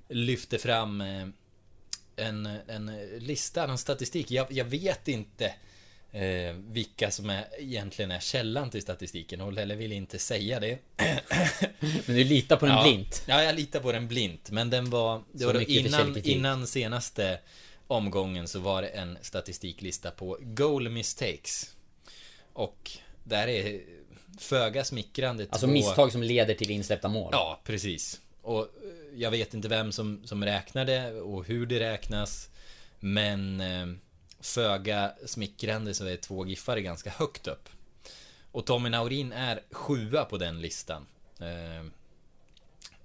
lyfte 0.09 0.59
fram 0.59 1.01
eh, 1.01 1.29
en, 2.17 2.47
en 2.47 3.09
lista, 3.19 3.65
en 3.65 3.79
statistik. 3.79 4.31
Jag, 4.31 4.47
jag 4.53 4.65
vet 4.65 5.09
inte 5.09 5.55
eh, 6.13 6.53
vilka 6.53 7.11
som 7.11 7.31
är, 7.31 7.47
egentligen 7.59 8.11
är 8.11 8.21
källan 8.21 8.71
till 8.71 8.83
statistiken 8.83 9.41
och 9.41 9.53
Lelle 9.53 9.75
vill 9.75 9.93
inte 9.93 10.19
säga 10.19 10.61
det. 10.61 10.79
Men 12.07 12.17
du 12.17 12.25
litar 12.25 12.57
på 12.57 12.67
den 12.67 12.75
ja, 12.75 12.83
blint. 12.83 13.23
Ja, 13.27 13.43
jag 13.43 13.55
litar 13.55 13.81
på 13.81 13.93
den 13.93 14.09
blint. 14.09 14.51
Men 14.51 14.71
den 14.71 14.91
var... 14.91 15.23
Det 15.33 15.47
var 15.47 15.71
innan, 15.71 16.17
innan 16.17 16.67
senaste 16.67 17.41
omgången 17.87 18.49
så 18.49 18.61
var 18.61 18.83
det 18.83 18.89
en 18.89 19.19
statistiklista 19.23 20.11
på 20.11 20.39
goal 20.41 20.89
mistakes. 20.89 21.75
Och 22.53 22.91
där 23.29 23.49
är 23.49 23.81
föga 24.39 24.85
smickrande 24.85 25.47
Alltså 25.51 25.67
två- 25.67 25.73
misstag 25.73 26.13
som 26.13 26.23
leder 26.23 26.55
till 26.55 26.71
insläppta 26.71 27.09
mål. 27.09 27.29
Ja, 27.33 27.61
precis. 27.65 28.21
Och 28.43 28.61
eh, 28.63 28.69
jag 29.15 29.31
vet 29.31 29.55
inte 29.55 29.69
vem 29.69 29.93
som, 29.93 30.23
som 30.25 30.43
det 30.85 31.13
och 31.13 31.45
hur 31.45 31.67
det 31.67 31.81
räknas. 31.81 32.49
Men 33.01 33.61
eh, 33.61 33.87
föga 34.41 35.13
smickrande 35.27 35.95
så 35.95 36.05
är 36.07 36.17
två 36.17 36.47
giffare 36.47 36.83
ganska 36.83 37.11
högt 37.11 37.47
upp. 37.47 37.69
Och 38.53 38.67
Tommy 38.67 38.89
Naurin 38.89 39.33
är 39.33 39.61
sjua 39.71 40.25
på 40.25 40.37
den 40.39 40.61
listan. 40.61 41.07
Eh, 41.41 41.87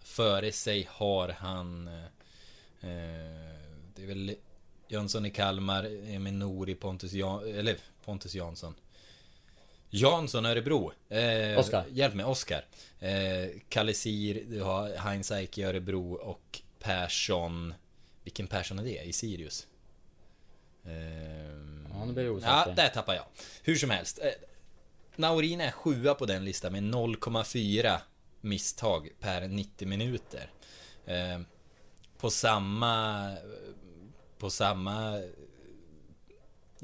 före 0.04 0.52
sig 0.52 0.88
har 0.92 1.30
han... 1.30 1.88
Eh, 1.88 2.04
eh, 2.90 3.58
det 3.96 4.04
är 4.04 4.08
väl 4.08 4.36
Jönsson 4.88 5.26
i 5.26 5.30
Kalmar, 5.30 5.84
Emil 6.08 6.34
Nouri, 6.34 6.76
Pontus, 6.76 7.12
Jan, 7.14 7.56
eller 7.58 7.78
Pontus 8.06 8.36
Jansson. 8.36 8.76
Jansson 9.96 10.46
Örebro. 10.46 10.92
Eh, 11.10 11.60
Oskar. 11.60 11.86
Hjälp 11.92 12.14
mig, 12.16 12.26
Oskar. 12.26 12.66
Eh, 13.00 13.50
Kalesir, 13.70 14.44
du 14.50 14.62
har 14.62 14.96
Heinz 14.98 15.32
Eik 15.32 15.58
i 15.58 15.64
Örebro 15.64 16.14
och 16.14 16.62
Persson. 16.80 17.74
Vilken 18.24 18.48
Persson 18.48 18.80
är 18.80 18.84
det? 18.84 19.02
I 19.04 19.14
Sirius? 19.14 19.68
Ehm, 20.86 21.88
Ja, 21.94 22.06
nu 22.06 22.14
blir 22.14 22.24
jag 22.24 22.34
Ja, 22.42 22.62
osäker. 22.62 22.76
där 22.76 22.90
tappar 22.90 23.14
jag. 23.16 23.26
Hur 23.64 23.76
som 23.76 23.90
helst. 23.90 24.20
Eh, 24.20 24.30
Naurin 25.16 25.62
är 25.62 25.72
sjua 25.72 26.14
på 26.16 26.26
den 26.26 26.46
listan 26.46 26.72
med 26.72 26.84
0,4 26.84 27.98
misstag 28.42 29.10
per 29.20 29.48
90 29.48 29.88
minuter. 29.88 30.52
Eh, 31.06 31.40
på 32.18 32.30
samma... 32.30 33.36
På 34.38 34.50
samma... 34.50 35.22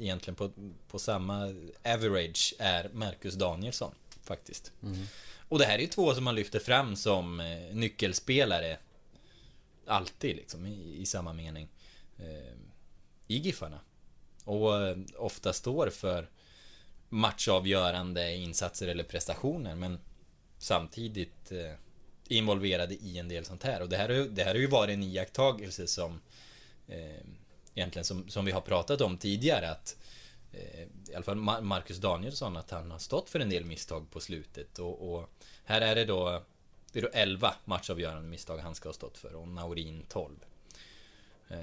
Egentligen 0.00 0.34
på, 0.34 0.50
på 0.88 0.98
samma 0.98 1.54
average 1.84 2.54
är 2.58 2.90
Marcus 2.92 3.34
Danielsson 3.34 3.94
faktiskt. 4.22 4.72
Och 5.48 5.58
det 5.58 5.64
här 5.64 5.74
är 5.74 5.82
ju 5.82 5.86
två 5.86 6.14
som 6.14 6.24
man 6.24 6.34
lyfter 6.34 6.58
fram 6.58 6.96
som 6.96 7.40
eh, 7.40 7.74
nyckelspelare. 7.74 8.78
Alltid 9.86 10.36
liksom 10.36 10.66
i, 10.66 10.96
i 11.00 11.06
samma 11.06 11.32
mening. 11.32 11.68
Eh, 12.18 12.54
I 13.26 13.36
Giffarna. 13.36 13.80
Och 14.44 14.86
eh, 14.86 14.96
ofta 15.16 15.52
står 15.52 15.90
för 15.90 16.28
matchavgörande 17.08 18.34
insatser 18.36 18.88
eller 18.88 19.04
prestationer 19.04 19.74
men 19.74 19.98
samtidigt 20.58 21.52
eh, 21.52 21.74
involverade 22.28 22.94
i 22.94 23.18
en 23.18 23.28
del 23.28 23.44
sånt 23.44 23.62
här. 23.62 23.82
Och 23.82 23.88
det 23.88 23.96
här, 23.96 24.08
det 24.08 24.44
här 24.44 24.54
har 24.54 24.60
ju 24.60 24.66
varit 24.66 24.94
en 24.94 25.02
iakttagelse 25.02 25.86
som 25.86 26.20
eh, 26.88 27.26
egentligen 27.80 28.04
som, 28.04 28.28
som 28.28 28.44
vi 28.44 28.52
har 28.52 28.60
pratat 28.60 29.00
om 29.00 29.18
tidigare 29.18 29.70
att 29.70 29.96
eh, 30.52 30.82
i 31.10 31.14
alla 31.14 31.24
fall 31.24 31.36
Marcus 31.62 31.98
Danielsson 31.98 32.56
att 32.56 32.70
han 32.70 32.90
har 32.90 32.98
stått 32.98 33.30
för 33.30 33.40
en 33.40 33.48
del 33.50 33.64
misstag 33.64 34.10
på 34.10 34.20
slutet 34.20 34.78
och, 34.78 35.14
och 35.14 35.30
här 35.64 35.80
är 35.80 35.94
det 35.94 36.04
då 36.04 36.42
det 36.92 36.98
är 36.98 37.02
då 37.02 37.08
11 37.12 37.54
matchavgörande 37.64 38.28
misstag 38.28 38.58
han 38.58 38.74
ska 38.74 38.88
ha 38.88 38.94
stått 38.94 39.18
för 39.18 39.34
och 39.34 39.48
Naurin 39.48 40.04
12. 40.08 40.34
Ehm, 41.50 41.56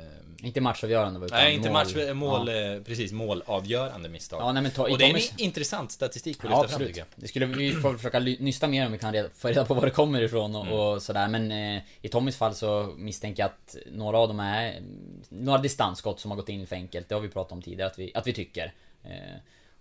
Inte 0.44 0.62
matchavgörande 0.62 1.26
utan 1.26 1.38
Nej, 1.40 1.54
inte 1.56 1.70
mål. 1.70 1.74
match, 1.74 1.96
mål, 2.14 2.48
Ja. 2.50 2.54
eh, 2.76 2.82
precis, 2.82 3.12
målavgörande 3.12 4.10
misstag. 4.10 4.42
Ja, 4.42 4.52
nej, 4.52 4.64
men 4.64 4.72
ta- 4.72 4.82
och 4.90 4.98
det 4.98 5.04
är 5.06 5.10
en 5.10 5.16
Tommys- 5.16 5.34
intressant 5.38 5.92
statistik 5.92 6.38
att 6.38 6.44
Ja, 6.44 6.50
lyfta 6.50 6.56
fram 6.58 6.66
absolut. 6.66 6.88
tycker 6.88 7.00
jag. 7.00 7.08
Det 7.16 7.28
skulle 7.28 7.46
vi 7.46 7.72
får 7.72 7.96
försöka 7.98 8.20
nysta 8.20 8.68
mer 8.68 8.86
om 8.86 8.92
vi 8.92 8.98
kan 8.98 9.14
reda, 9.14 9.30
få 9.36 9.48
reda 9.48 9.66
på 9.66 9.74
var 9.74 9.86
det 9.86 9.92
kommer 9.92 10.22
ifrån 10.22 10.56
och, 10.56 10.62
Mm. 10.66 10.74
och 10.80 11.02
sådär. 11.02 11.28
Men 11.28 11.52
eh, 11.52 11.82
i 12.02 12.08
Tommys 12.10 12.38
fall 12.38 12.56
så 12.56 12.94
misstänker 12.98 13.44
jag 13.44 13.50
att 13.50 13.76
några 13.92 14.18
av 14.18 14.28
dem 14.28 14.40
är 14.40 14.82
några 15.30 15.58
distansskott 15.60 16.20
som 16.20 16.32
har 16.32 16.36
gått 16.36 16.50
in 16.50 16.68
för 16.68 16.76
enkelt. 16.76 17.10
Det 17.10 17.16
har 17.16 17.22
vi 17.22 17.30
pratat 17.30 17.52
om 17.52 17.62
tidigare 17.62 17.90
att 17.92 18.00
vi, 18.00 18.12
att 18.16 18.28
vi 18.28 18.34
tycker. 18.34 18.74
Eh, 19.04 19.12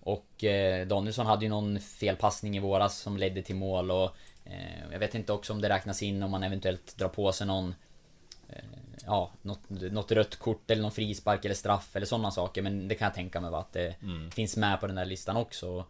och 0.00 0.44
eh, 0.44 0.86
Danielsson 0.86 1.26
hade 1.26 1.44
ju 1.44 1.48
någon 1.48 1.80
felpassning 1.80 2.56
i 2.56 2.60
våras 2.60 2.98
som 2.98 3.16
ledde 3.16 3.42
till 3.42 3.56
mål 3.56 3.90
och 3.90 4.16
eh, 4.44 4.92
jag 4.92 4.98
vet 4.98 5.14
inte 5.14 5.32
också 5.32 5.52
om 5.52 5.60
det 5.60 5.68
räknas 5.68 6.02
in 6.02 6.22
om 6.22 6.30
man 6.30 6.42
eventuellt 6.42 6.96
drar 6.96 7.08
på 7.08 7.32
sig 7.32 7.46
någon 7.46 7.74
eh, 8.48 8.64
Ja, 9.06 9.30
något, 9.42 9.70
något 9.70 10.12
rött 10.12 10.36
kort 10.36 10.70
eller 10.70 10.82
någon 10.82 10.92
frispark 10.92 11.44
eller 11.44 11.54
straff 11.54 11.96
eller 11.96 12.06
sådana 12.06 12.30
saker 12.30 12.62
men 12.62 12.88
det 12.88 12.94
kan 12.94 13.06
jag 13.06 13.14
tänka 13.14 13.40
mig 13.40 13.50
va, 13.50 13.58
att 13.58 13.72
det 13.72 13.94
Mm. 14.02 14.30
finns 14.30 14.56
med 14.56 14.80
på 14.80 14.86
den 14.86 14.96
där 14.96 15.04
listan 15.04 15.36
också. 15.36 15.84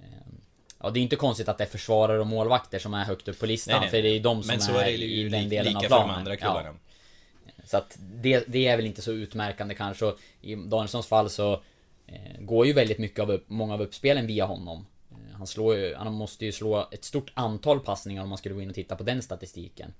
Ehm, 0.00 0.40
Ja, 0.80 0.90
det 0.90 1.00
är 1.00 1.02
inte 1.02 1.16
konstigt 1.16 1.48
att 1.48 1.58
det 1.58 1.64
är 1.64 1.68
försvarare 1.68 2.20
och 2.20 2.26
målvakter 2.26 2.78
som 2.78 2.94
är 2.94 3.04
högt 3.04 3.28
upp 3.28 3.38
på 3.40 3.46
listan. 3.46 3.72
Nej, 3.72 3.80
nej, 3.80 3.90
för 3.90 4.02
det 4.02 4.08
är 4.16 4.20
de 4.20 4.42
som 4.42 4.46
Men 4.52 4.60
så 4.60 4.72
är, 4.72 4.80
är 4.80 4.84
det 4.84 4.90
ju 5.04 5.26
i 5.26 5.28
den 5.28 5.48
delen 5.48 5.64
lika 5.66 5.78
av 5.78 5.82
för 5.82 5.88
planen. 5.88 6.08
de 6.08 6.14
andra 6.14 6.32
Ja. 6.32 6.36
klubbarna. 6.36 6.74
Så 7.64 7.76
att 7.76 7.96
det, 7.98 8.44
det 8.48 8.66
är 8.66 8.76
väl 8.76 8.86
inte 8.86 9.02
så 9.02 9.12
utmärkande 9.12 9.74
kanske. 9.74 10.04
Och 10.04 10.18
I 10.40 10.54
Danielssons 10.54 11.06
fall 11.06 11.30
så 11.30 11.52
eh, 12.06 12.40
går 12.40 12.66
ju 12.66 12.72
väldigt 12.72 12.98
mycket 12.98 13.20
av 13.20 13.30
upp, 13.30 13.44
många 13.48 13.74
av 13.74 13.82
uppspelen 13.82 14.26
via 14.26 14.44
honom. 14.44 14.86
Eh, 15.10 15.36
han 15.36 15.46
slår 15.46 15.76
ju, 15.76 15.94
han 15.94 16.12
måste 16.12 16.44
ju 16.46 16.52
slå 16.52 16.88
ett 16.92 17.04
stort 17.04 17.30
antal 17.34 17.80
passningar 17.80 18.22
om 18.22 18.28
man 18.28 18.38
skulle 18.38 18.54
gå 18.54 18.62
in 18.62 18.68
och 18.68 18.74
titta 18.74 18.96
på 18.96 19.02
den 19.02 19.22
statistiken. 19.22 19.92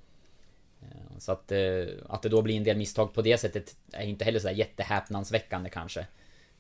Eh, 0.83 1.19
så 1.19 1.33
att, 1.33 1.53
eh, 1.53 1.85
att 2.09 2.23
det 2.23 2.29
då 2.29 2.43
blir 2.43 2.57
en 2.57 2.65
del 2.65 2.77
misstag 2.77 3.15
på 3.15 3.23
det 3.23 3.39
sättet 3.39 3.77
är 3.93 4.07
inte 4.07 4.25
heller 4.25 4.41
sådär 4.41 4.55
jättehäpnadsväckande 4.55 5.71
kanske. 5.71 6.07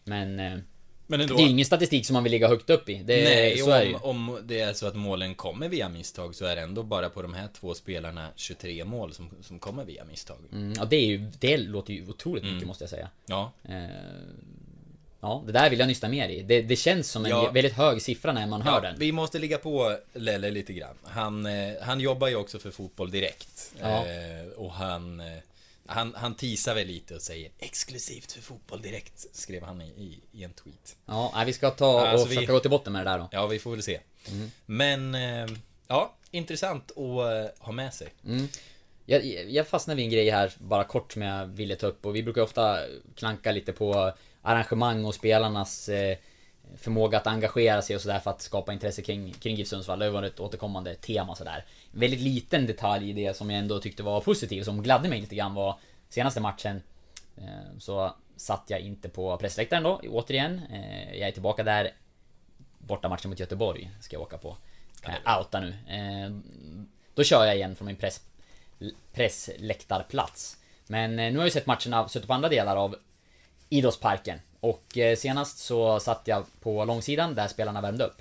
Men... 0.05 0.41
Eh, 0.41 0.59
Men 1.07 1.21
ändå. 1.21 1.37
Det 1.37 1.43
är 1.43 1.49
ingen 1.49 1.67
statistik 1.67 2.07
som 2.07 2.15
man 2.15 2.23
vill 2.23 2.31
ligga 2.33 2.49
högt 2.49 2.71
upp 2.71 2.89
i. 2.89 2.95
Det, 2.95 3.25
Nej, 3.25 3.59
så 3.59 3.83
om, 4.03 4.29
om 4.29 4.41
det 4.45 4.61
är 4.61 4.73
så 4.73 4.87
att 4.87 4.97
målen 4.97 5.35
kommer 5.35 5.69
via 5.69 5.89
misstag 5.89 6.35
så 6.35 6.45
är 6.45 6.57
det 6.57 6.63
ändå 6.63 6.83
bara 6.83 7.09
på 7.11 7.23
de 7.23 7.35
här 7.35 7.49
två 7.61 7.75
spelarna 7.75 8.29
23 8.37 8.85
mål 8.85 9.13
som, 9.13 9.31
som 9.41 9.59
kommer 9.59 9.85
via 9.85 10.05
misstag. 10.05 10.39
Mm, 10.53 10.73
ja, 10.77 10.85
det 10.85 10.97
är 10.97 11.07
ju, 11.07 11.31
det 11.39 11.57
låter 11.57 11.93
ju 11.95 12.09
otroligt 12.09 12.43
mycket 12.45 12.57
Mm. 12.57 12.69
måste 12.69 12.85
jag 12.85 12.91
säga. 12.91 13.09
Ja. 13.27 13.53
Eh, 13.63 13.75
ja, 15.21 15.43
det 15.47 15.53
där 15.53 15.71
vill 15.71 15.79
jag 15.79 15.89
nysta 15.89 16.09
mer 16.09 16.29
i. 16.29 16.43
Det, 16.43 16.63
det 16.63 16.77
känns 16.77 17.11
som 17.11 17.25
en 17.25 17.31
Ja. 17.31 17.51
väldigt 17.51 17.73
hög 17.73 18.03
siffra 18.03 18.33
när 18.33 18.47
man 18.47 18.63
hör 18.63 18.73
Ja, 18.73 18.81
den. 18.81 18.99
vi 18.99 19.13
måste 19.13 19.39
ligga 19.39 19.59
på 19.59 19.97
Lelle 20.13 20.51
lite 20.51 20.73
grann. 20.73 20.97
Han, 21.05 21.47
eh, 21.47 21.73
han 21.83 22.01
jobbar 22.01 22.29
ju 22.29 22.37
också 22.37 22.59
för 22.59 22.71
Fotboll 22.71 23.11
Direkt. 23.11 23.73
Ja. 23.81 24.07
Eh, 24.07 24.49
och 24.57 24.73
han, 24.73 25.21
eh, 25.21 25.27
han, 25.87 26.15
han 26.17 26.35
teasar 26.35 26.75
väl 26.75 26.87
lite 26.87 27.15
och 27.15 27.23
säger 27.23 27.51
exklusivt 27.59 28.33
för 28.33 28.43
Fotboll 28.43 28.83
Direkt, 28.83 29.27
skrev 29.37 29.63
han 29.63 29.81
i, 29.83 30.19
i, 30.33 30.45
en 30.45 30.53
tweet. 30.53 30.97
Ja, 31.07 31.43
vi 31.47 31.53
ska 31.53 31.71
ta 31.71 31.95
och 31.95 32.09
Alltså, 32.09 32.29
vi- 32.29 32.35
försöka 32.35 32.53
gå 32.53 32.61
till 32.61 32.71
botten 32.71 32.93
med 32.93 33.07
det 33.07 33.11
där 33.11 33.19
då. 33.19 33.29
Ja, 33.33 33.47
vi 33.47 33.59
får 33.59 33.71
väl 33.71 33.83
se. 33.83 34.01
Mm. 34.31 34.51
Men, 34.67 35.15
eh, 35.15 35.57
ja, 35.89 36.15
intressant 36.31 36.91
att 36.91 37.59
ha 37.59 37.73
med 37.73 37.95
sig. 37.95 38.09
Mm. 38.27 38.49
Jag, 39.07 39.25
jag 39.51 39.69
fastnar 39.69 39.95
vid 39.95 40.05
en 40.05 40.11
grej 40.11 40.31
här, 40.31 40.53
bara 40.59 40.85
kort 40.85 41.13
som 41.13 41.23
jag 41.23 41.47
ville 41.47 41.77
ta 41.77 41.87
upp 41.87 42.07
och 42.07 42.17
vi 42.17 42.23
brukar 42.23 42.43
ofta 42.43 42.79
klanka 43.15 43.53
lite 43.53 43.73
på 43.73 44.13
arrangemang 44.43 45.05
och 45.05 45.15
spelarnas 45.15 45.89
eh, 45.89 46.19
förmåga 46.77 47.19
att 47.19 47.27
engagera 47.27 47.83
sig 47.83 47.97
och 47.97 48.03
sådär 48.03 48.19
för 48.19 48.31
att 48.31 48.43
skapa 48.43 48.73
intresse 48.73 49.03
kring, 49.03 49.33
kring 49.33 49.57
GIF 49.57 49.69
Sundsvall. 49.69 49.99
Det 49.99 50.05
har 50.05 50.13
varit 50.13 50.33
ett 50.33 50.41
återkommande 50.41 50.95
tema 50.95 51.35
sådär. 51.35 51.65
En 51.93 52.01
väldigt 52.01 52.21
liten 52.21 52.67
detalj 52.67 53.11
i 53.11 53.13
det 53.13 53.37
som 53.37 53.51
jag 53.51 53.59
ändå 53.59 53.81
tyckte 53.81 54.03
var 54.03 54.21
positiv, 54.21 54.63
som 54.63 54.83
gladde 54.83 55.09
mig 55.09 55.21
lite 55.21 55.35
grann 55.35 55.55
var 55.55 55.79
senaste 56.09 56.41
matchen 56.41 56.83
eh, 57.37 57.79
så 57.79 58.15
satt 58.37 58.65
jag 58.67 58.81
inte 58.81 59.09
på 59.09 59.37
pressläktaren 59.37 59.83
då, 59.83 60.01
återigen. 60.09 60.63
Eh, 60.71 61.19
jag 61.19 61.29
är 61.29 61.33
tillbaka 61.33 61.63
där 61.63 61.91
bortamatchen 62.79 63.31
mot 63.31 63.41
Göteborg 63.41 63.91
ska 64.01 64.17
jag 64.17 64.23
åka 64.23 64.39
på. 64.39 64.57
Kan 65.01 65.15
jag 65.25 65.39
outa 65.39 65.61
nu. 65.61 65.75
Då 67.15 67.25
kör 67.25 67.45
jag 67.45 67.57
igen 67.57 67.77
från 67.77 67.87
min 67.87 67.97
press, 67.97 68.21
pressläktarplats. 69.13 70.57
Men 70.87 71.17
nu 71.17 71.31
har 71.31 71.39
jag 71.39 71.45
ju 71.45 71.51
sett 71.51 71.67
matcherna, 71.67 72.09
suttit 72.09 72.29
på 72.29 72.35
andra 72.35 72.49
delar 72.49 72.77
av 72.77 72.97
idrottsparken. 73.69 74.41
Och 74.61 74.99
eh, 74.99 75.17
senast 75.17 75.59
så 75.59 76.01
satt 76.01 76.23
jag 76.25 76.45
på 76.61 76.85
långsidan 76.85 77.35
där 77.35 77.49
spelarna 77.49 77.81
värmde 77.81 78.05
upp. 78.05 78.17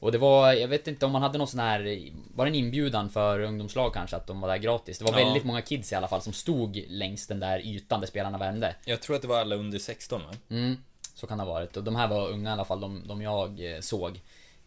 Och 0.00 0.12
det 0.12 0.18
var, 0.18 0.52
jag 0.52 0.68
vet 0.68 0.88
inte 0.88 1.06
om 1.06 1.12
man 1.12 1.22
hade 1.22 1.38
någon 1.38 1.48
sån 1.48 1.60
här, 1.60 2.10
var 2.34 2.44
det 2.44 2.50
en 2.50 2.54
inbjudan 2.54 3.10
för 3.10 3.40
ungdomslag 3.40 3.94
kanske 3.94 4.16
att 4.16 4.26
de 4.26 4.40
var 4.40 4.48
där 4.48 4.56
gratis? 4.56 4.98
Det 4.98 5.04
var 5.04 5.18
Ja. 5.20 5.24
väldigt 5.24 5.44
många 5.44 5.62
kids 5.62 5.92
i 5.92 5.94
alla 5.94 6.08
fall 6.08 6.22
som 6.22 6.32
stod 6.32 6.76
längs 6.88 7.26
den 7.26 7.40
där 7.40 7.58
ytan 7.66 8.00
där 8.00 8.06
spelarna 8.06 8.38
värmde. 8.38 8.74
Jag 8.84 9.02
tror 9.02 9.16
att 9.16 9.22
det 9.22 9.28
var 9.28 9.40
alla 9.40 9.56
under 9.56 9.78
16 9.78 10.20
va? 10.22 10.34
Mm, 10.50 10.76
så 11.14 11.26
kan 11.26 11.38
det 11.38 11.44
ha 11.44 11.52
varit. 11.52 11.76
Och 11.76 11.84
de 11.84 11.96
här 11.96 12.08
var 12.08 12.28
unga 12.28 12.50
i 12.50 12.52
alla 12.52 12.64
fall, 12.64 12.80
de, 12.80 13.08
de 13.08 13.22
jag 13.22 13.74
eh, 13.74 13.80
såg. 13.80 14.20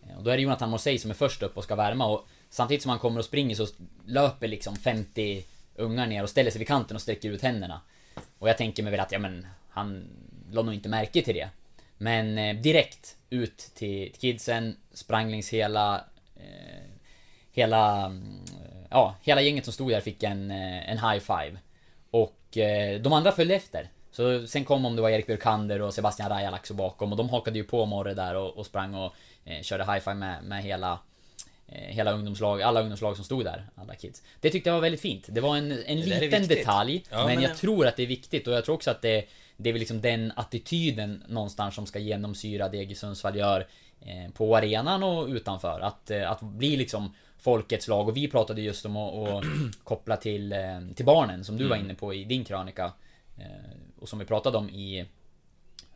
Eh, 0.10 0.18
Och 0.18 0.24
då 0.24 0.32
är 0.32 0.38
det 0.38 0.44
Jonathan 0.44 0.70
Morsey 0.70 1.00
som 1.00 1.12
är 1.12 1.16
först 1.16 1.44
upp 1.44 1.58
och 1.58 1.64
ska 1.64 1.76
värma 1.76 2.06
och 2.06 2.28
samtidigt 2.50 2.82
som 2.82 2.90
han 2.90 3.00
kommer 3.00 3.20
och 3.20 3.26
springer 3.26 3.56
så 3.56 3.68
löper 4.06 4.48
liksom 4.48 4.76
50 4.76 5.44
ungar 5.76 6.08
ner 6.08 6.24
och 6.24 6.30
ställer 6.30 6.52
sig 6.52 6.60
vid 6.60 6.68
kanten 6.68 6.96
och 6.96 7.02
sträcker 7.02 7.30
ut 7.30 7.42
händerna. 7.42 7.82
Och 8.40 8.50
jag 8.50 8.58
tänker 8.58 8.84
mig 8.84 8.92
väl 8.92 9.00
att, 9.00 9.12
ja 9.12 9.20
men, 9.20 9.48
han 9.70 10.10
la 10.52 10.62
nog 10.62 10.74
inte 10.74 10.90
märke 10.90 11.22
till 11.22 11.36
det. 11.36 11.50
Men 11.98 12.38
eh, 12.38 12.56
direkt 12.56 13.18
ut 13.30 13.58
till, 13.58 14.12
till 14.12 14.20
kidsen, 14.20 14.78
sprang 14.94 15.32
längs 15.32 15.50
hela... 15.50 15.96
Eh, 16.36 16.84
hela... 17.52 18.06
Mm, 18.06 18.40
ja, 18.90 19.16
hela 19.22 19.42
gänget 19.42 19.64
som 19.64 19.74
stod 19.74 19.90
där 19.90 20.02
fick 20.02 20.24
en, 20.24 20.52
eh, 20.52 20.90
en 20.90 20.98
high 20.98 21.20
five. 21.20 21.58
Och 22.12 22.58
eh, 22.58 23.02
de 23.02 23.14
andra 23.14 23.32
följde 23.32 23.56
efter. 23.56 23.90
Så 24.12 24.48
sen 24.48 24.66
kom 24.66 24.86
om 24.86 24.96
det 24.96 25.02
var 25.02 25.10
Erik 25.10 25.28
Björkander 25.28 25.82
och 25.82 25.94
Sebastian 25.94 26.30
Rajalak 26.30 26.70
bakom 26.72 27.12
och 27.12 27.18
de 27.18 27.30
hakade 27.30 27.58
ju 27.58 27.64
på 27.64 27.86
Morre 27.86 28.14
där 28.14 28.36
och, 28.36 28.58
och 28.58 28.66
sprang 28.66 28.96
och 28.96 29.14
eh, 29.46 29.62
körde 29.62 29.84
high 29.84 30.00
five 30.00 30.16
med, 30.16 30.44
med 30.44 30.64
hela 30.64 31.00
Hela 31.70 32.12
ungdomslag, 32.12 32.62
alla 32.62 32.82
ungdomslag 32.82 33.16
som 33.16 33.26
stod 33.26 33.46
där, 33.46 33.70
alla 33.76 33.96
kids. 33.96 34.24
Det 34.40 34.50
tyckte 34.50 34.70
jag 34.70 34.74
var 34.76 34.82
väldigt 34.82 35.02
fint. 35.02 35.26
Det 35.28 35.42
var 35.42 35.58
en, 35.58 35.72
en 35.72 36.00
liten 36.02 36.48
detalj, 36.48 37.04
Ja, 37.10 37.18
men, 37.18 37.26
men- 37.36 37.44
jag 37.44 37.58
tror 37.58 37.88
att 37.88 37.96
det 37.96 38.04
är 38.04 38.08
viktigt 38.08 38.48
och 38.48 38.54
jag 38.54 38.66
tror 38.66 38.76
också 38.76 38.92
att 38.92 39.02
det 39.02 39.26
Det 39.58 39.70
är 39.70 39.74
väl 39.74 39.80
liksom 39.80 40.02
den 40.02 40.34
attityden 40.36 41.24
någonstans 41.28 41.76
som 41.76 41.86
ska 41.86 42.00
genomsyra 42.00 42.70
det 42.70 42.98
Sundsvall 42.98 43.36
gör 43.36 43.68
eh, 44.02 44.32
På 44.34 44.58
arenan 44.58 45.04
och 45.04 45.28
utanför. 45.28 45.80
Att, 45.80 46.12
eh, 46.12 46.32
att 46.32 46.42
bli 46.42 46.78
liksom 46.78 47.14
folkets 47.38 47.88
lag 47.88 48.08
och 48.08 48.18
vi 48.18 48.28
pratade 48.28 48.62
just 48.62 48.86
om 48.86 48.98
att, 48.98 49.44
koppla 49.84 50.18
till, 50.18 50.52
eh, 50.54 50.60
till 50.96 51.06
barnen 51.06 51.44
som 51.44 51.58
du 51.58 51.68
var 51.68 51.76
Mm. 51.76 51.86
inne 51.86 51.96
på 51.96 52.14
i 52.14 52.24
din 52.24 52.44
krönika. 52.46 52.92
Eh, 53.38 53.46
Och 54.00 54.10
som 54.10 54.20
vi 54.20 54.26
pratade 54.26 54.58
om 54.58 54.70
i 54.70 55.06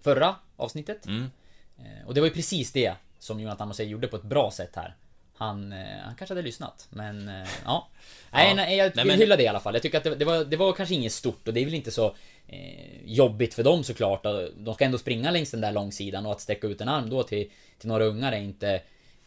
förra 0.01 0.36
avsnittet. 0.57 1.05
Mm. 1.05 1.32
Eh, 1.78 2.07
Och 2.07 2.13
det 2.13 2.22
var 2.22 2.28
ju 2.28 2.34
precis 2.34 2.72
det 2.72 2.93
som 3.19 3.39
Jonathan 3.39 3.67
Mossé 3.67 3.84
gjorde 3.84 4.07
på 4.07 4.15
ett 4.15 4.24
bra 4.24 4.51
sätt 4.51 4.76
här. 4.76 4.95
Han, 5.41 5.73
eh, 5.73 5.97
han 6.03 6.15
kanske 6.15 6.33
hade 6.33 6.41
lyssnat. 6.41 6.87
Men 6.89 7.27
eh, 7.29 7.47
ja. 7.65 7.87
Nej, 8.31 8.55
nej, 8.55 8.77
jag 8.77 8.91
Nej, 8.95 9.05
men- 9.05 9.19
hylla 9.19 9.35
det 9.35 9.43
i 9.43 9.47
alla 9.47 9.59
fall. 9.59 9.73
Jag 9.73 9.81
tycker 9.83 9.97
att 9.97 10.03
det, 10.03 10.15
det, 10.15 10.25
var, 10.25 10.45
det 10.45 10.57
var 10.57 10.73
kanske 10.73 10.95
inget 10.95 11.13
stort 11.13 11.47
och 11.47 11.53
det 11.53 11.59
är 11.59 11.65
väl 11.65 11.73
inte 11.73 11.91
så 11.91 12.15
eh, 12.47 13.05
jobbigt 13.05 13.53
för 13.53 13.63
dem 13.63 13.83
såklart. 13.83 14.23
De 14.57 14.73
ska 14.73 14.85
ändå 14.85 14.97
springa 14.97 15.31
längs 15.31 15.51
den 15.51 15.61
där 15.61 15.71
långsidan 15.71 16.25
och 16.25 16.31
att 16.31 16.41
sträcka 16.41 16.67
ut 16.67 16.81
en 16.81 16.89
arm 16.89 17.09
då 17.09 17.23
till, 17.23 17.49
till 17.79 17.87
några 17.87 18.05
ungar 18.05 18.31
är 18.31 18.39
inte, 18.39 18.69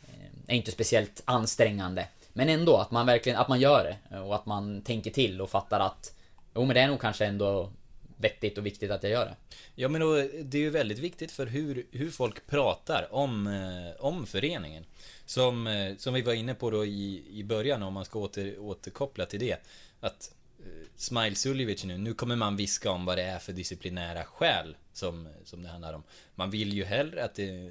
eh, 0.02 0.44
är 0.46 0.54
inte 0.54 0.70
speciellt 0.70 1.22
ansträngande. 1.24 2.06
Men 2.32 2.48
ändå, 2.48 2.76
att 2.76 2.90
man 2.90 3.06
verkligen, 3.06 3.38
att 3.38 3.48
man 3.48 3.60
gör 3.60 3.84
det. 4.10 4.18
Och 4.18 4.34
att 4.34 4.46
man 4.46 4.82
tänker 4.82 5.10
till 5.10 5.40
och 5.40 5.50
fattar 5.50 5.80
att 5.80 6.14
Jo 6.54 6.64
men 6.64 6.74
det 6.74 6.80
är 6.80 6.88
nog 6.88 7.00
kanske 7.00 7.26
ändå 7.26 7.70
vettigt 8.16 8.58
och 8.58 8.66
viktigt 8.66 8.90
att 8.90 9.02
jag 9.02 9.12
gör 9.12 9.26
det. 9.26 9.36
Ja 9.74 9.88
men 9.88 10.00
då, 10.00 10.14
det 10.42 10.58
är 10.58 10.62
ju 10.62 10.70
väldigt 10.70 10.98
viktigt 10.98 11.32
för 11.32 11.46
hur, 11.46 11.86
hur 11.90 12.10
folk 12.10 12.46
pratar 12.46 13.14
om, 13.14 13.46
eh, 13.46 14.04
om 14.04 14.26
föreningen. 14.26 14.84
Som, 15.26 15.66
eh, 15.66 15.96
som 15.96 16.14
vi 16.14 16.22
var 16.22 16.32
inne 16.32 16.54
på 16.54 16.70
då 16.70 16.84
i, 16.84 17.24
i 17.30 17.44
början 17.44 17.82
om 17.82 17.94
man 17.94 18.04
ska 18.04 18.18
åter, 18.18 18.58
återkoppla 18.58 19.26
till 19.26 19.40
det. 19.40 19.56
Att 20.00 20.34
eh, 20.58 20.88
Smile 20.96 21.34
Suljevic 21.34 21.84
nu, 21.84 21.98
nu 21.98 22.14
kommer 22.14 22.36
man 22.36 22.56
viska 22.56 22.90
om 22.90 23.04
vad 23.04 23.18
det 23.18 23.22
är 23.22 23.38
för 23.38 23.52
disciplinära 23.52 24.24
skäl 24.24 24.76
som, 24.92 25.28
som 25.44 25.62
det 25.62 25.68
handlar 25.68 25.92
om. 25.92 26.02
Man 26.34 26.50
vill 26.50 26.72
ju 26.72 26.84
hellre 26.84 27.24
att 27.24 27.34
det, 27.34 27.70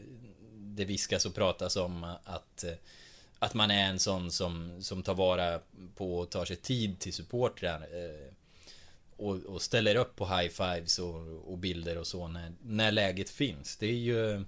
det 0.54 0.86
viskas 0.86 1.26
och 1.26 1.36
pratas 1.36 1.76
om 1.76 2.04
att, 2.24 2.64
eh, 2.64 2.74
att 3.40 3.54
man 3.54 3.72
är 3.72 3.90
en 3.90 4.00
sån 4.00 4.32
som, 4.32 4.82
som 4.82 5.04
tar 5.04 5.16
vara 5.16 5.60
på 5.96 6.18
och 6.18 6.30
tar 6.30 6.46
sig 6.46 6.56
tid 6.56 7.00
till 7.00 7.14
supportrar. 7.14 7.82
Eh, 7.82 8.33
och, 9.18 9.36
och 9.36 9.62
ställer 9.62 9.96
upp 9.96 10.16
på 10.16 10.26
high-fives 10.26 11.00
och, 11.00 11.52
och 11.52 11.58
bilder 11.58 11.98
och 11.98 12.08
så 12.08 12.28
när, 12.28 12.52
när 12.62 12.92
läget 12.92 13.30
finns. 13.30 13.78
Det 13.78 13.88
är 13.88 13.92
ju... 13.92 14.46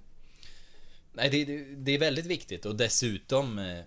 Nej, 1.12 1.30
det, 1.30 1.44
det, 1.74 1.92
är 1.92 1.98
väldigt 1.98 2.26
viktigt 2.26 2.66
och 2.66 2.76
dessutom 2.76 3.58
eh, 3.58 3.80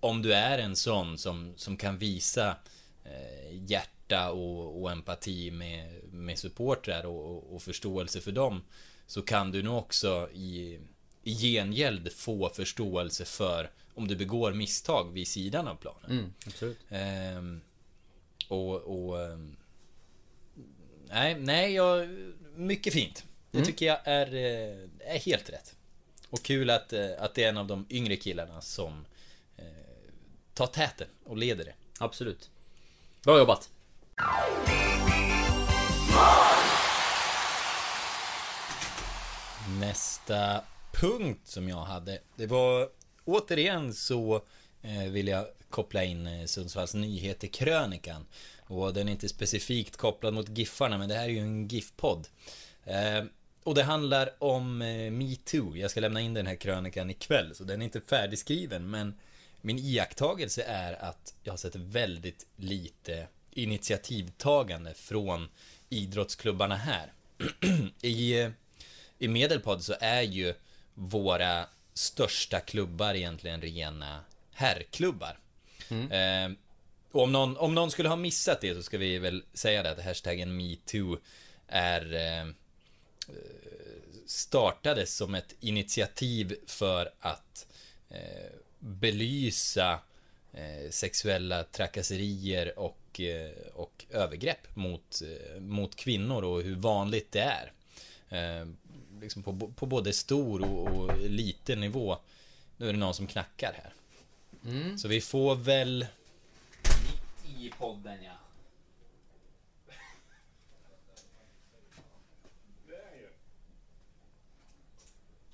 om 0.00 0.22
du 0.22 0.34
är 0.34 0.58
en 0.58 0.76
sån 0.76 1.18
som, 1.18 1.52
som 1.56 1.76
kan 1.76 1.98
visa 1.98 2.56
eh, 3.04 3.70
hjärta 3.70 4.30
och, 4.30 4.82
och 4.82 4.90
empati 4.90 5.50
med, 5.50 6.04
med 6.12 6.38
supportrar 6.38 7.06
och, 7.06 7.54
och, 7.54 7.62
förståelse 7.62 8.20
för 8.20 8.32
dem 8.32 8.62
så 9.06 9.22
kan 9.22 9.50
du 9.50 9.62
nog 9.62 9.78
också 9.78 10.28
i, 10.32 10.80
i 11.22 11.34
gengäld 11.34 12.12
få 12.12 12.48
förståelse 12.48 13.24
för 13.24 13.70
om 13.94 14.08
du 14.08 14.16
begår 14.16 14.52
misstag 14.52 15.12
vid 15.12 15.28
sidan 15.28 15.68
av 15.68 15.74
planen. 15.74 16.10
Mm, 16.10 16.32
absolut. 16.46 16.78
Ehm, 16.88 17.60
och, 18.48 18.74
och 18.74 19.22
ehm, 19.22 19.56
nej, 21.10 21.34
nej, 21.34 21.72
jag, 21.74 22.08
mycket 22.56 22.92
fint. 22.92 23.24
Det 23.50 23.58
Mm. 23.58 23.66
tycker 23.66 23.86
jag 23.86 23.98
är, 24.04 24.34
eh, 24.34 25.12
är 25.14 25.18
helt 25.18 25.50
rätt. 25.50 25.74
Och 26.30 26.42
kul 26.42 26.70
att, 26.70 26.92
eh, 26.92 27.06
att 27.18 27.34
det 27.34 27.44
är 27.44 27.48
en 27.48 27.58
av 27.58 27.66
de 27.66 27.86
yngre 27.90 28.16
killarna 28.16 28.60
som 28.60 29.06
eh, 29.56 29.64
tar 30.54 30.66
täten 30.66 31.08
och 31.24 31.36
leder 31.36 31.64
det. 31.64 31.74
Absolut. 31.98 32.50
Bra 33.22 33.38
jobbat. 33.38 33.70
Nästa 39.80 40.60
punkt 40.92 41.40
som 41.48 41.68
jag 41.68 41.76
hade, 41.84 42.18
det 42.36 42.46
var 42.46 42.88
återigen 43.24 43.94
så 43.94 44.42
eh, 44.82 45.10
vill 45.10 45.28
jag 45.28 45.46
koppla 45.70 46.04
in 46.04 46.26
eh, 46.26 46.46
Sundsvalls 46.46 46.94
nyheter 46.94 47.48
krönikan. 47.48 48.26
Och 48.66 48.94
den 48.94 49.08
är 49.08 49.12
inte 49.12 49.28
specifikt 49.28 49.96
kopplad 49.96 50.34
mot 50.34 50.58
Giffarna, 50.58 50.98
men 50.98 51.08
det 51.08 51.14
här 51.14 51.24
är 51.24 51.28
ju 51.28 51.38
en 51.38 51.68
GIF-podd. 51.68 52.28
Eh, 52.84 53.24
och 53.62 53.74
det 53.74 53.82
handlar 53.82 54.30
om 54.38 54.82
eh, 54.82 55.10
metoo. 55.10 55.76
Jag 55.76 55.90
ska 55.90 56.00
lämna 56.00 56.20
in 56.20 56.34
den 56.34 56.46
här 56.46 56.56
krönikan 56.56 57.10
ikväll, 57.10 57.54
så 57.54 57.64
den 57.64 57.80
är 57.80 57.84
inte 57.84 58.00
färdigskriven, 58.00 58.90
men 58.90 59.14
min 59.60 59.78
iakttagelse 59.78 60.62
är 60.62 61.04
att 61.04 61.34
jag 61.42 61.52
har 61.52 61.58
sett 61.58 61.76
väldigt 61.76 62.46
lite 62.56 63.26
initiativtagande 63.50 64.94
från 64.94 65.48
idrottsklubbarna 65.88 66.76
här. 66.76 67.12
I, 68.02 68.40
eh, 68.40 68.50
I 69.18 69.28
Medelpad 69.28 69.82
så 69.82 69.94
är 70.00 70.22
ju 70.22 70.54
våra 70.94 71.66
största 71.94 72.60
klubbar 72.60 73.14
egentligen 73.14 73.60
rena 73.60 74.20
herrklubbar. 74.52 75.38
Eh, 76.10 76.50
och 77.16 77.22
om 77.22 77.32
någon, 77.32 77.56
om 77.56 77.74
någon 77.74 77.90
skulle 77.90 78.08
ha 78.08 78.16
missat 78.16 78.60
det 78.60 78.74
så 78.74 78.82
ska 78.82 78.98
vi 78.98 79.18
väl 79.18 79.42
säga 79.52 79.82
det 79.82 79.90
att 79.90 80.04
hashtaggen 80.04 80.56
metoo 80.56 81.18
är 81.68 82.14
eh, 82.14 82.52
startades 84.26 85.16
som 85.16 85.34
ett 85.34 85.54
initiativ 85.60 86.56
för 86.66 87.10
att 87.20 87.66
eh, 88.08 88.52
belysa 88.78 90.00
eh, 90.52 90.90
sexuella 90.90 91.62
trakasserier 91.62 92.78
och, 92.78 93.20
eh, 93.20 93.50
och 93.74 94.04
övergrepp 94.10 94.76
mot, 94.76 95.22
eh, 95.22 95.60
mot 95.60 95.96
kvinnor 95.96 96.44
och 96.44 96.62
hur 96.62 96.76
vanligt 96.76 97.32
det 97.32 97.40
är. 97.40 97.72
Eh, 98.28 98.68
liksom 99.20 99.42
på, 99.42 99.72
på 99.76 99.86
både 99.86 100.12
stor 100.12 100.62
och, 100.62 100.88
och 100.88 101.18
liten 101.20 101.80
nivå. 101.80 102.18
Nu 102.76 102.88
är 102.88 102.92
det 102.92 102.98
någon 102.98 103.14
som 103.14 103.26
knackar 103.26 103.72
här. 103.72 103.92
Så 104.98 105.08
vi 105.08 105.20
får 105.20 105.54
väl... 105.54 106.06
I 107.66 107.70
podden 107.70 108.22
ja. 108.22 108.38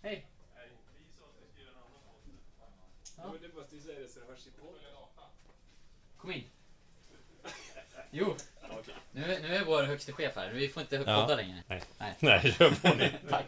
Hej. 0.03 0.27
Kom 6.17 6.31
in. 6.33 6.45
Jo. 8.11 8.37
Nu, 9.13 9.35
är- 9.35 9.41
nu 9.41 9.57
är 9.57 9.65
vår 9.65 9.83
högste 9.83 10.13
chef 10.13 10.37
här. 10.37 10.51
Vi 10.53 10.69
får 10.69 10.81
inte 10.83 10.97
Ja. 10.97 11.03
podda 11.23 11.37
längre. 11.37 11.63
Nej. 11.67 11.83
Nej. 11.99 12.15
Nej, 12.21 12.53
kör 12.53 12.71
på 12.71 12.95
ni. 12.95 13.13
Tack. 13.31 13.47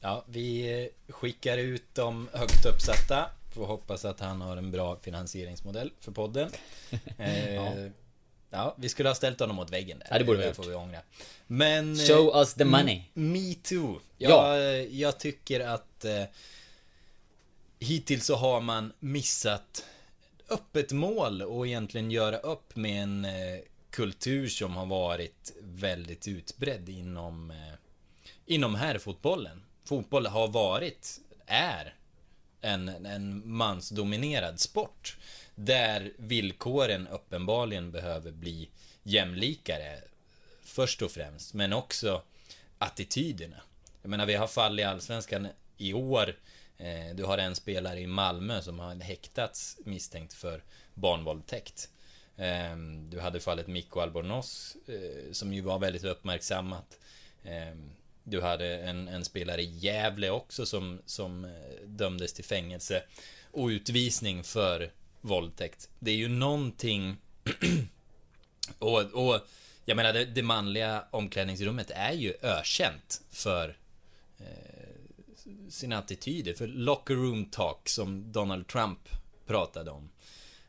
Ja, 0.00 0.24
vi 0.28 0.80
eh, 0.84 1.12
skickar 1.12 1.58
ut 1.58 1.94
de 1.94 2.28
högt 2.32 2.64
uppsatta. 2.66 3.30
Får 3.50 3.66
hoppas 3.66 4.04
att 4.04 4.20
han 4.20 4.40
har 4.40 4.56
en 4.56 4.70
bra 4.70 4.98
finansieringsmodell 5.02 5.92
för 6.00 6.12
podden. 6.12 6.50
Eh, 7.18 7.54
Ja. 7.54 7.74
ja. 8.50 8.74
vi 8.78 8.88
skulle 8.88 9.08
ha 9.08 9.14
ställt 9.14 9.40
honom 9.40 9.56
mot 9.56 9.70
väggen 9.70 9.98
där. 9.98 10.06
Ja, 10.10 10.18
det 10.18 10.24
borde 10.24 10.38
vi 10.38 10.46
ha 10.46 10.54
får 10.54 10.64
vi 10.64 10.74
ångra. 10.74 11.00
Men... 11.46 11.92
eh, 11.92 12.06
Show 12.06 12.36
us 12.36 12.54
the 12.54 12.64
money. 12.64 13.02
Me 13.14 13.54
too. 13.54 14.00
Ja. 14.18 14.56
Jag, 14.58 14.90
jag 14.90 15.18
tycker 15.20 15.60
att 15.60 16.04
eh, 16.04 16.24
hittills 17.78 18.26
så 18.26 18.34
har 18.36 18.60
man 18.60 18.92
missat 18.98 19.84
öppet 20.48 20.92
mål 20.92 21.42
och 21.42 21.66
egentligen 21.66 22.10
göra 22.10 22.38
upp 22.38 22.76
med 22.76 23.02
en 23.02 23.24
eh, 23.24 23.58
kultur 23.90 24.48
som 24.48 24.76
har 24.76 24.86
varit 24.86 25.52
väldigt 25.62 26.28
utbredd 26.28 26.88
inom 26.88 27.52
inom 28.46 28.74
herrfotbollen. 28.74 29.62
Fotboll 29.84 30.26
har 30.26 30.48
varit, 30.48 31.20
är 31.46 31.94
en, 32.60 32.88
en 32.88 33.48
mansdominerad 33.48 34.60
sport. 34.60 35.16
Där 35.54 36.12
villkoren 36.16 37.08
uppenbarligen 37.08 37.90
behöver 37.90 38.30
bli 38.32 38.68
jämlikare. 39.02 39.98
Först 40.62 41.02
och 41.02 41.10
främst, 41.10 41.54
men 41.54 41.72
också 41.72 42.22
attityderna. 42.78 43.56
Jag 44.02 44.08
menar, 44.10 44.26
vi 44.26 44.34
har 44.34 44.46
fall 44.46 44.80
i 44.80 44.82
Allsvenskan 44.82 45.48
i 45.76 45.92
år. 45.92 46.36
Eh, 46.78 47.14
Du 47.14 47.24
har 47.24 47.38
en 47.38 47.54
spelare 47.54 48.00
i 48.00 48.06
Malmö 48.06 48.62
som 48.62 48.78
har 48.78 48.94
häktats 48.94 49.78
misstänkt 49.84 50.32
för 50.34 50.62
barnvåldtäkt. 50.94 51.88
Eh, 52.36 52.76
Du 53.08 53.20
hade 53.20 53.40
fallet 53.40 53.66
Mikko 53.66 54.00
Albornoz 54.00 54.76
eh, 54.86 55.32
som 55.32 55.52
ju 55.54 55.60
var 55.60 55.78
väldigt 55.78 56.04
uppmärksammat. 56.04 56.98
Ehm, 57.44 57.90
du 58.24 58.40
hade 58.40 58.78
en, 58.78 59.08
en 59.08 59.24
spelare 59.24 59.62
i 59.62 59.78
Gävle 59.78 60.30
också 60.30 60.66
som, 60.66 61.00
som 61.06 61.44
eh, 61.44 61.50
dömdes 61.86 62.32
till 62.32 62.44
fängelse 62.44 63.02
och 63.50 63.66
utvisning 63.66 64.44
för 64.44 64.90
våldtäkt. 65.20 65.88
Det 65.98 66.10
är 66.10 66.16
ju 66.16 66.28
någonting 66.28 67.16
och, 68.78 69.02
och 69.02 69.40
jag 69.84 69.96
menar 69.96 70.12
det, 70.12 70.24
det 70.24 70.42
manliga 70.42 71.04
omklädningsrummet 71.10 71.90
är 71.90 72.12
ju 72.12 72.34
ökänt 72.42 73.22
för 73.30 73.76
eh, 74.38 74.46
sina 75.68 75.98
attityder, 75.98 76.54
för 76.54 76.66
locker 76.66 77.14
room 77.14 77.44
talk 77.44 77.88
som 77.88 78.32
Donald 78.32 78.66
Trump 78.66 79.08
pratade 79.46 79.90
om. 79.90 80.10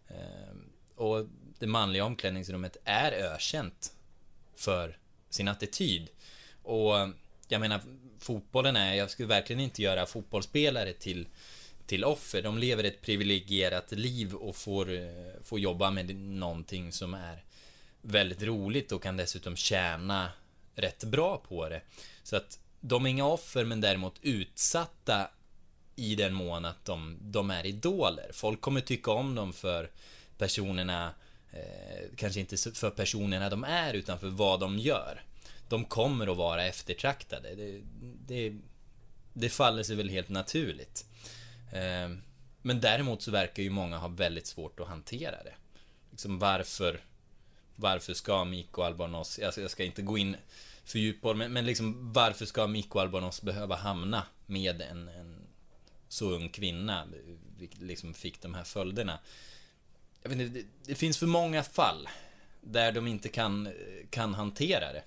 Eh, 0.08 0.56
och 0.96 1.26
det 1.60 1.68
manliga 1.68 2.06
omklädningsrummet 2.06 2.78
är 2.84 3.12
ökänt 3.12 3.94
för 4.56 4.98
sin 5.30 5.48
attityd. 5.48 6.10
Och 6.64 6.96
jag 7.52 7.62
menar, 7.62 7.82
fotbollen 8.20 8.76
är, 8.76 8.94
jag 8.94 9.10
skulle 9.10 9.28
verkligen 9.28 9.60
inte 9.60 9.82
göra 9.82 10.06
fotbollsspelare 10.06 10.94
till, 10.94 11.28
till 11.86 12.04
offer. 12.04 12.42
De 12.42 12.58
lever 12.58 12.84
ett 12.84 13.02
privilegierat 13.02 13.92
liv 13.92 14.34
och 14.34 14.56
får, 14.56 14.94
eh, 14.94 15.44
får 15.44 15.60
jobba 15.60 15.92
med 15.92 16.16
någonting 16.16 16.92
som 16.92 17.14
är 17.14 17.44
väldigt 18.02 18.44
roligt 18.44 18.92
och 18.92 19.04
kan 19.04 19.18
dessutom 19.18 19.56
tjäna 19.56 20.32
rätt 20.76 21.04
bra 21.04 21.38
på 21.38 21.70
det. 21.70 21.82
Så 22.24 22.36
att 22.36 22.60
de 22.80 23.06
är 23.06 23.10
inga 23.10 23.26
offer 23.26 23.66
men 23.66 23.82
däremot 23.82 24.20
utsatta 24.22 25.30
i 25.96 26.16
den 26.16 26.34
mån 26.34 26.66
att 26.66 26.86
de, 26.86 27.18
de 27.22 27.52
är 27.52 27.66
idoler. 27.66 28.32
Folk 28.34 28.62
kommer 28.62 28.82
tycka 28.82 29.12
om 29.12 29.36
dem 29.36 29.54
för 29.54 29.90
personerna, 30.38 31.14
eh, 31.52 32.10
kanske 32.16 32.40
inte 32.40 32.58
för 32.58 32.90
personerna 32.90 33.50
de 33.50 33.64
är, 33.64 33.94
utan 33.94 34.20
för 34.20 34.30
vad 34.30 34.60
de 34.60 34.78
gör. 34.80 35.22
De 35.72 35.86
kommer 35.86 36.28
att 36.28 36.38
vara 36.38 36.66
eftertraktade. 36.66 37.56
Det, 37.56 37.82
det, 38.28 38.58
det 39.34 39.50
faller 39.50 39.84
sig 39.84 39.96
väl 39.96 40.10
helt 40.10 40.30
naturligt. 40.30 41.06
Eh, 41.72 42.10
men 42.62 42.82
däremot 42.82 43.22
så 43.22 43.32
verkar 43.32 43.64
ju 43.64 43.70
många 43.70 43.98
ha 43.98 44.08
väldigt 44.08 44.48
svårt 44.48 44.80
att 44.80 44.88
hantera 44.88 45.44
det. 45.44 45.54
Liksom 46.12 46.40
varför, 46.40 47.02
varför 47.76 48.14
ska 48.14 48.46
Mikko 48.46 48.82
Albanos... 48.82 49.40
alltså 49.40 49.62
jag 49.62 49.72
ska 49.72 49.84
inte 49.84 50.02
gå 50.02 50.18
in 50.18 50.36
för 50.86 51.00
djupt 51.00 51.22
på 51.22 51.34
det, 51.34 51.38
men, 51.38 51.54
men 51.54 51.66
liksom 51.66 52.14
varför 52.14 52.46
ska 52.46 52.68
Mikko 52.68 53.00
Albanos 53.00 53.42
behöva 53.42 53.76
hamna 53.76 54.24
med 54.46 54.82
en, 54.82 55.08
en 55.08 55.48
så 56.08 56.30
ung 56.32 56.50
kvinna, 56.50 57.08
vilket 57.58 57.82
liksom 57.82 58.14
fick 58.14 58.42
de 58.42 58.54
här 58.54 58.64
följderna. 58.64 59.20
Jag 60.22 60.30
vet 60.30 60.40
inte, 60.40 60.60
det, 60.60 60.66
det 60.86 60.96
finns 60.96 61.18
för 61.18 61.28
många 61.28 61.64
fall 61.64 62.10
där 62.62 62.92
de 62.92 63.08
inte 63.08 63.30
kan, 63.30 63.74
kan 64.10 64.34
hantera 64.34 64.94
det. 64.94 65.04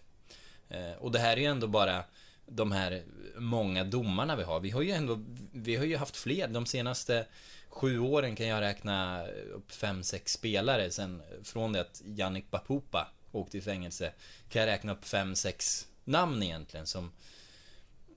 Eh, 0.75 0.99
och 0.99 1.13
det 1.13 1.19
här 1.19 1.37
är 1.37 1.41
ju 1.41 1.47
ändå 1.47 1.67
bara 1.67 2.05
de 2.47 2.73
här 2.73 3.03
många 3.37 3.85
domarna 3.85 4.37
vi 4.37 4.43
har. 4.43 4.61
Vi 4.61 4.71
har 4.71 4.83
ju 4.83 4.91
ändå, 4.91 5.25
vi 5.53 5.77
har 5.77 5.85
ju 5.85 5.97
haft 5.97 6.17
fler. 6.17 6.49
De 6.49 6.67
senaste 6.67 7.27
sju 7.69 7.99
åren 7.99 8.37
kan 8.37 8.47
jag 8.47 8.61
räkna 8.61 9.27
upp 9.27 9.73
fem, 9.73 10.03
sex 10.03 10.33
spelare 10.33 10.91
sen 10.91 11.23
från 11.43 11.73
det 11.73 11.81
att 11.81 12.03
Jannik 12.05 12.51
Bapupa 12.51 13.09
åkte 13.33 13.59
i 13.59 13.61
fängelse. 13.61 14.13
Kan 14.49 14.63
jag 14.63 14.67
räkna 14.67 14.93
upp 14.93 15.05
fem, 15.05 15.35
sex 15.35 15.89
namn 16.05 16.43
egentligen 16.43 16.87
som 16.87 17.13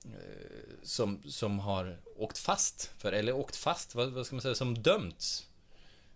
eh, 0.06 0.58
som, 0.84 1.22
som 1.26 1.60
har 1.60 1.98
åkt 2.16 2.38
fast 2.38 2.92
för, 2.98 3.12
eller 3.12 3.34
åkt 3.34 3.56
fast, 3.56 3.96
vad, 3.96 4.12
vad 4.12 4.26
ska 4.26 4.36
man 4.36 4.42
säga, 4.42 4.56
som 4.56 4.82
dömts 4.82 5.48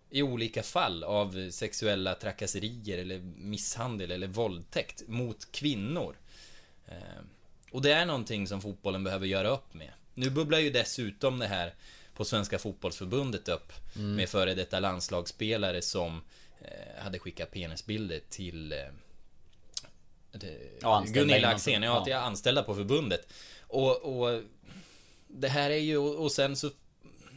i 0.09 0.21
olika 0.21 0.63
fall 0.63 1.03
av 1.03 1.49
sexuella 1.51 2.15
trakasserier 2.15 2.97
eller 2.97 3.19
misshandel 3.37 4.11
eller 4.11 4.27
våldtäkt 4.27 5.07
mot 5.07 5.51
kvinnor. 5.51 6.15
Eh, 6.91 7.23
och 7.71 7.81
det 7.81 7.91
är 7.93 8.05
någonting 8.05 8.47
som 8.47 8.61
fotbollen 8.61 9.03
behöver 9.03 9.27
göra 9.27 9.49
upp 9.49 9.73
med. 9.73 9.91
Nu 10.13 10.29
bubblar 10.29 10.59
ju 10.59 10.69
dessutom 10.69 11.39
det 11.39 11.47
här 11.47 11.73
på 12.15 12.25
Svenska 12.25 12.59
Fotbollsförbundet 12.59 13.49
upp 13.49 13.73
Mm. 13.95 14.15
med 14.15 14.29
före 14.29 14.53
detta 14.53 14.79
landslagsspelare 14.79 15.81
som 15.81 16.21
eh, 16.61 17.03
hade 17.03 17.19
skickat 17.19 17.51
penisbilder 17.51 18.21
till 18.29 18.71
eh, 18.71 18.79
Ja, 20.81 21.03
Gunilla 21.07 21.47
Axén, 21.47 21.83
ja, 21.83 22.05
ja. 22.07 22.17
anställda 22.17 22.63
på 22.63 22.75
förbundet. 22.75 23.27
Och, 23.61 24.21
och 24.21 24.41
det 25.27 25.47
här 25.47 25.69
är 25.69 25.75
ju, 25.77 25.97
och 25.97 26.31
sen 26.31 26.55
så 26.55 26.69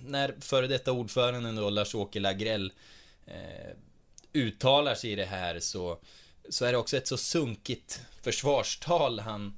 när 0.04 0.34
före 0.40 0.66
detta 0.66 0.92
ordföranden 0.92 1.56
då, 1.56 1.70
Lars-Åke 1.70 2.20
Lagrell 2.20 2.72
eh, 3.26 3.70
uttalar 4.32 4.94
sig 4.94 5.12
i 5.12 5.14
det 5.14 5.24
här 5.24 5.60
så, 5.60 5.98
så 6.48 6.64
är 6.64 6.72
det 6.72 6.78
också 6.78 6.96
ett 6.96 7.08
så 7.08 7.16
sunkigt 7.16 8.00
försvarstal 8.22 9.20
han, 9.20 9.56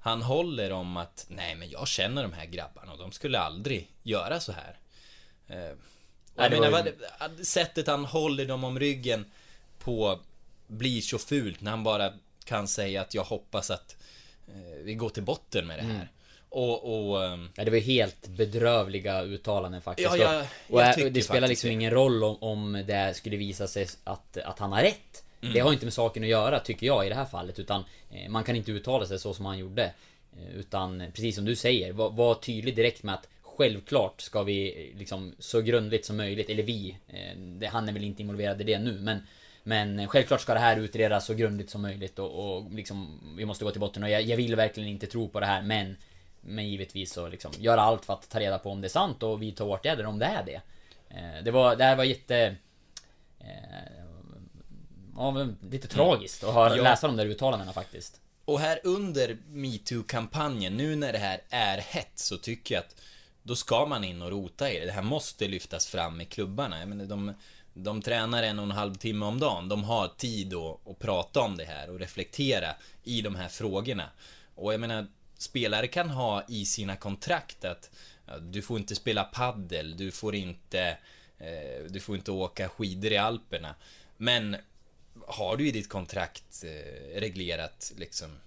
han 0.00 0.22
håller 0.22 0.70
om 0.72 0.96
att 0.96 1.26
nej 1.28 1.54
men 1.54 1.70
jag 1.70 1.88
känner 1.88 2.22
de 2.22 2.32
här 2.32 2.46
grabbarna 2.46 2.92
och 2.92 2.98
de 2.98 3.12
skulle 3.12 3.38
aldrig 3.38 3.88
göra 4.02 4.40
så 4.40 4.52
här. 4.52 4.78
Eh, 5.48 5.72
och 6.36 6.42
jag 6.44 6.50
menar, 6.50 6.70
vad, 6.70 6.88
sättet 7.46 7.86
han 7.86 8.04
håller 8.04 8.46
dem 8.46 8.64
om 8.64 8.78
ryggen 8.78 9.24
på 9.78 10.20
blir 10.66 11.00
så 11.00 11.18
fult 11.18 11.60
när 11.60 11.70
han 11.70 11.84
bara 11.84 12.12
kan 12.44 12.68
säga 12.68 13.00
att 13.00 13.14
jag 13.14 13.24
hoppas 13.24 13.70
att 13.70 13.96
eh, 14.48 14.82
vi 14.82 14.94
går 14.94 15.08
till 15.08 15.22
botten 15.22 15.66
med 15.66 15.78
det 15.78 15.82
Mm. 15.82 15.96
här. 15.96 16.08
Och, 16.48 17.08
och 17.12 17.24
ehm, 17.24 17.50
Ja, 17.54 17.64
det 17.64 17.70
var 17.70 17.78
helt 17.78 18.26
bedrövliga 18.28 19.22
uttalanden 19.22 19.82
faktiskt. 19.82 20.08
Ja, 20.10 20.16
jag- 20.16 20.40
och, 20.68 20.74
och 20.74 20.80
jag 20.82 20.94
tycker 20.94 21.10
det 21.10 21.22
spelar 21.22 21.48
liksom 21.48 21.68
det. 21.68 21.74
ingen 21.74 21.90
roll 21.90 22.24
om, 22.24 22.36
om 22.42 22.72
det 22.86 23.16
skulle 23.16 23.36
visa 23.36 23.68
sig 23.68 23.88
att, 24.04 24.36
att 24.36 24.58
han 24.58 24.72
har 24.72 24.82
rätt. 24.82 25.24
Mm. 25.42 25.54
Det 25.54 25.60
har 25.60 25.72
inte 25.72 25.86
med 25.86 25.92
saken 25.92 26.22
att 26.22 26.28
göra, 26.28 26.60
tycker 26.60 26.86
jag, 26.86 27.06
i 27.06 27.08
det 27.08 27.14
här 27.14 27.24
fallet. 27.24 27.58
Utan 27.58 27.84
eh, 28.10 28.28
man 28.28 28.44
kan 28.44 28.56
inte 28.56 28.72
uttala 28.72 29.06
sig 29.06 29.18
så 29.18 29.34
som 29.34 29.46
han 29.46 29.58
gjorde. 29.58 29.84
Eh, 30.36 30.56
utan, 30.56 31.02
precis 31.14 31.34
som 31.34 31.44
du 31.44 31.56
säger, 31.56 31.92
var, 31.92 32.10
var 32.10 32.34
tydlig 32.34 32.76
direkt 32.76 33.02
med 33.02 33.14
att 33.14 33.28
Självklart 33.42 34.20
ska 34.20 34.42
vi 34.42 34.90
eh, 34.90 34.98
liksom 34.98 35.34
så 35.38 35.60
grundligt 35.60 36.04
som 36.04 36.16
möjligt, 36.16 36.50
eller 36.50 36.62
vi, 36.62 36.96
det, 37.36 37.66
han 37.66 37.88
är 37.88 37.92
väl 37.92 38.04
inte 38.04 38.22
involverad 38.22 38.60
i 38.60 38.64
det 38.64 38.78
nu 38.78 38.98
men 39.00 39.26
Men 39.62 40.08
självklart 40.08 40.40
ska 40.40 40.54
det 40.54 40.60
här 40.60 40.76
utredas 40.76 41.26
så 41.26 41.34
grundligt 41.34 41.70
som 41.70 41.82
möjligt 41.82 42.18
och, 42.18 42.56
och 42.56 42.72
liksom 42.72 43.20
Vi 43.36 43.44
måste 43.44 43.64
gå 43.64 43.70
till 43.70 43.80
botten 43.80 44.02
och 44.02 44.10
jag, 44.10 44.22
jag 44.22 44.36
vill 44.36 44.56
verkligen 44.56 44.88
inte 44.88 45.06
tro 45.06 45.28
på 45.28 45.40
det 45.40 45.46
här 45.46 45.62
men 45.62 45.96
Men 46.40 46.68
givetvis 46.68 47.12
så 47.12 47.28
liksom 47.28 47.52
göra 47.58 47.80
allt 47.80 48.04
för 48.04 48.12
att 48.12 48.28
ta 48.30 48.40
reda 48.40 48.58
på 48.58 48.70
om 48.70 48.80
det 48.80 48.86
är 48.86 48.88
sant 48.88 49.22
och 49.22 49.42
vidta 49.42 49.64
åtgärder 49.64 50.06
om 50.06 50.18
det 50.18 50.26
är 50.26 50.44
det 50.46 50.60
Eh, 51.14 51.44
Det 51.44 51.50
var, 51.50 51.76
det 51.76 51.84
här 51.84 51.96
var 51.96 52.04
jätte 52.04 52.56
eh, 53.40 54.01
Ja, 55.16 55.46
lite 55.70 55.88
tragiskt 55.88 56.44
att 56.44 56.54
höra, 56.54 56.76
Ja. 56.76 56.82
läsa 56.82 57.06
de 57.06 57.16
där 57.16 57.26
uttalandena 57.26 57.72
faktiskt 57.72 58.20
Och 58.44 58.60
här 58.60 58.80
under 58.84 59.38
metoo-kampanjen, 59.48 60.76
nu 60.76 60.96
när 60.96 61.12
det 61.12 61.18
här 61.18 61.40
är 61.50 61.78
hett, 61.78 62.12
så 62.14 62.36
tycker 62.36 62.74
jag 62.74 62.84
att 62.84 62.96
då 63.42 63.56
ska 63.56 63.86
man 63.86 64.04
in 64.04 64.22
och 64.22 64.30
rota 64.30 64.70
i 64.70 64.78
det. 64.80 64.86
Det 64.86 64.92
här 64.92 65.02
måste 65.02 65.48
lyftas 65.48 65.86
fram 65.86 66.20
i 66.20 66.24
klubbarna. 66.24 66.78
Jag 66.78 66.88
menar, 66.88 67.04
de, 67.04 67.34
de 67.74 68.02
tränar 68.02 68.42
en 68.42 68.58
och 68.58 68.64
en 68.64 68.70
halv 68.70 68.94
timme 68.94 69.26
om 69.26 69.38
dagen. 69.40 69.68
De 69.68 69.84
har 69.84 70.08
tid 70.08 70.54
att, 70.54 70.88
att 70.88 70.98
prata 70.98 71.40
om 71.40 71.56
det 71.56 71.64
här 71.64 71.90
och 71.90 71.98
reflektera 71.98 72.74
i 73.02 73.20
de 73.22 73.34
här 73.34 73.48
frågorna. 73.48 74.10
Och 74.54 74.72
jag 74.72 74.80
menar, 74.80 75.06
spelare 75.38 75.86
kan 75.86 76.10
ha 76.10 76.42
i 76.48 76.64
sina 76.64 76.96
kontrakt 76.96 77.64
att 77.64 77.90
ja, 78.26 78.38
du 78.38 78.62
får 78.62 78.78
inte 78.78 78.94
spela 78.94 79.24
paddel, 79.24 79.96
du 79.96 80.10
får 80.10 80.34
inte, 80.34 80.96
eh, 81.38 81.84
du 81.90 82.00
får 82.00 82.16
inte 82.16 82.30
åka 82.30 82.68
skidor 82.68 83.12
i 83.12 83.16
Alperna. 83.16 83.74
Men 84.16 84.56
har 85.26 85.56
du 85.56 85.68
i 85.68 85.70
ditt 85.70 85.88
kontrakt 85.88 86.64
eh, 86.64 87.20
reglerat 87.20 87.92
liksom 87.96 88.38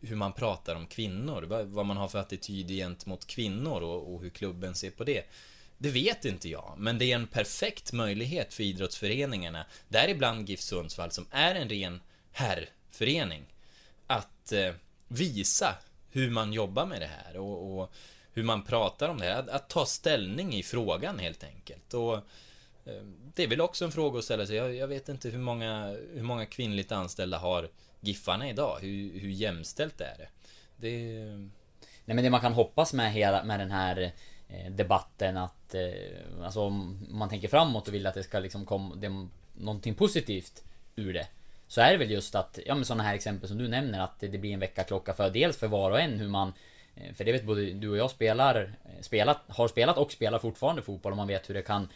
hur 0.00 0.16
man 0.16 0.32
pratar 0.32 0.74
om 0.74 0.86
kvinnor, 0.86 1.42
vad, 1.42 1.66
vad 1.66 1.86
man 1.86 1.96
har 1.96 2.08
för 2.08 2.18
attityd 2.18 2.68
gentemot 2.68 3.26
kvinnor 3.26 3.80
och, 3.82 4.14
och 4.14 4.22
hur 4.22 4.30
klubben 4.30 4.74
ser 4.74 4.90
på 4.90 5.04
det. 5.04 5.24
Det 5.78 5.90
vet 5.90 6.24
inte 6.24 6.48
jag, 6.48 6.74
men 6.78 6.98
det 6.98 7.04
är 7.04 7.14
en 7.14 7.26
perfekt 7.26 7.92
möjlighet 7.92 8.54
för 8.54 8.62
idrottsföreningarna, 8.62 9.66
däribland 9.88 10.48
GIF 10.48 10.60
Sundsvall 10.60 11.10
som 11.10 11.26
är 11.30 11.54
en 11.54 11.68
ren 11.68 12.00
herrförening, 12.32 13.44
att 14.06 14.52
eh, 14.52 14.74
visa 15.08 15.74
hur 16.10 16.30
man 16.30 16.52
jobbar 16.52 16.86
med 16.86 17.00
det 17.00 17.06
här 17.06 17.36
och, 17.36 17.80
och 17.80 17.92
hur 18.32 18.42
man 18.42 18.62
pratar 18.62 19.08
om 19.08 19.18
det 19.18 19.24
här. 19.24 19.40
Att, 19.40 19.48
att 19.48 19.68
ta 19.68 19.86
ställning 19.86 20.54
i 20.54 20.62
frågan 20.62 21.18
helt 21.18 21.44
enkelt. 21.44 21.94
Och 21.94 22.14
eh, 22.14 22.22
Ehm, 22.86 23.16
det 23.34 23.42
är 23.42 23.48
väl 23.48 23.60
också 23.60 23.84
en 23.84 23.92
fråga 23.92 24.18
att 24.18 24.24
ställa 24.24 24.46
sig. 24.46 24.56
Jag, 24.56 24.74
jag 24.74 24.88
vet 24.88 25.08
inte 25.08 25.28
hur 25.28 25.38
många, 25.38 25.96
hur 26.14 26.22
många 26.22 26.46
kvinnligt 26.46 26.92
anställda 26.92 27.38
har 27.38 27.68
Giffarna 28.00 28.48
idag? 28.48 28.78
Hur, 28.80 29.20
hur 29.20 29.28
jämställt 29.28 30.00
är 30.00 30.14
det? 30.18 30.28
Det... 30.76 31.24
Nej 32.04 32.14
men 32.14 32.24
det 32.24 32.30
man 32.30 32.40
kan 32.40 32.52
hoppas 32.52 32.92
med 32.92 33.12
hela, 33.12 33.44
med 33.44 33.60
den 33.60 33.70
här 33.70 34.12
eh, 34.48 34.72
debatten 34.72 35.36
att 35.36 35.74
eh, 35.74 36.44
Alltså 36.44 36.60
om 36.60 37.06
man 37.10 37.28
tänker 37.28 37.48
framåt 37.48 37.88
och 37.88 37.94
vill 37.94 38.06
att 38.06 38.14
det 38.14 38.22
ska 38.22 38.38
liksom 38.38 38.66
komma 38.66 38.94
det, 38.94 39.26
någonting 39.52 39.94
positivt 39.94 40.64
ur 40.96 41.12
det 41.12 41.26
Så 41.68 41.80
är 41.80 41.92
det 41.92 41.98
väl 41.98 42.10
just 42.10 42.34
att, 42.34 42.58
ja 42.66 42.74
men 42.74 42.84
sådana 42.84 43.02
här 43.02 43.14
exempel 43.14 43.48
som 43.48 43.58
du 43.58 43.68
nämner 43.68 44.00
att 44.00 44.20
det, 44.20 44.28
det 44.28 44.38
blir 44.38 44.52
en 44.52 44.60
väckarklocka 44.60 45.14
för 45.14 45.30
dels 45.30 45.56
för 45.56 45.68
var 45.68 45.90
och 45.90 46.00
en 46.00 46.18
hur 46.18 46.28
man 46.28 46.52
eh, 46.94 47.14
För 47.14 47.24
det 47.24 47.32
vet 47.32 47.44
både 47.44 47.70
du 47.70 47.88
och 47.88 47.96
jag 47.96 48.10
spelar, 48.10 48.74
spelat, 49.00 49.38
har 49.48 49.68
spelat 49.68 49.98
och 49.98 50.12
spelar 50.12 50.38
fortfarande 50.38 50.82
fotboll 50.82 51.12
och 51.12 51.16
man 51.16 51.28
vet 51.28 51.50
hur 51.50 51.54
det 51.54 51.62
kan 51.62 51.88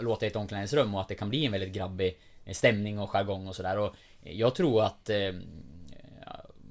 låta 0.00 0.26
i 0.26 0.28
ett 0.28 0.36
omklädningsrum 0.36 0.94
och 0.94 1.00
att 1.00 1.08
det 1.08 1.14
kan 1.14 1.28
bli 1.28 1.46
en 1.46 1.52
väldigt 1.52 1.72
grabbig 1.72 2.18
eh, 2.44 2.54
stämning 2.54 2.98
och 2.98 3.10
jargong 3.10 3.48
och 3.48 3.56
sådär. 3.56 3.78
Och 3.78 3.96
jag 4.22 4.54
tror 4.54 4.84
att 4.84 5.10
eh, 5.10 5.32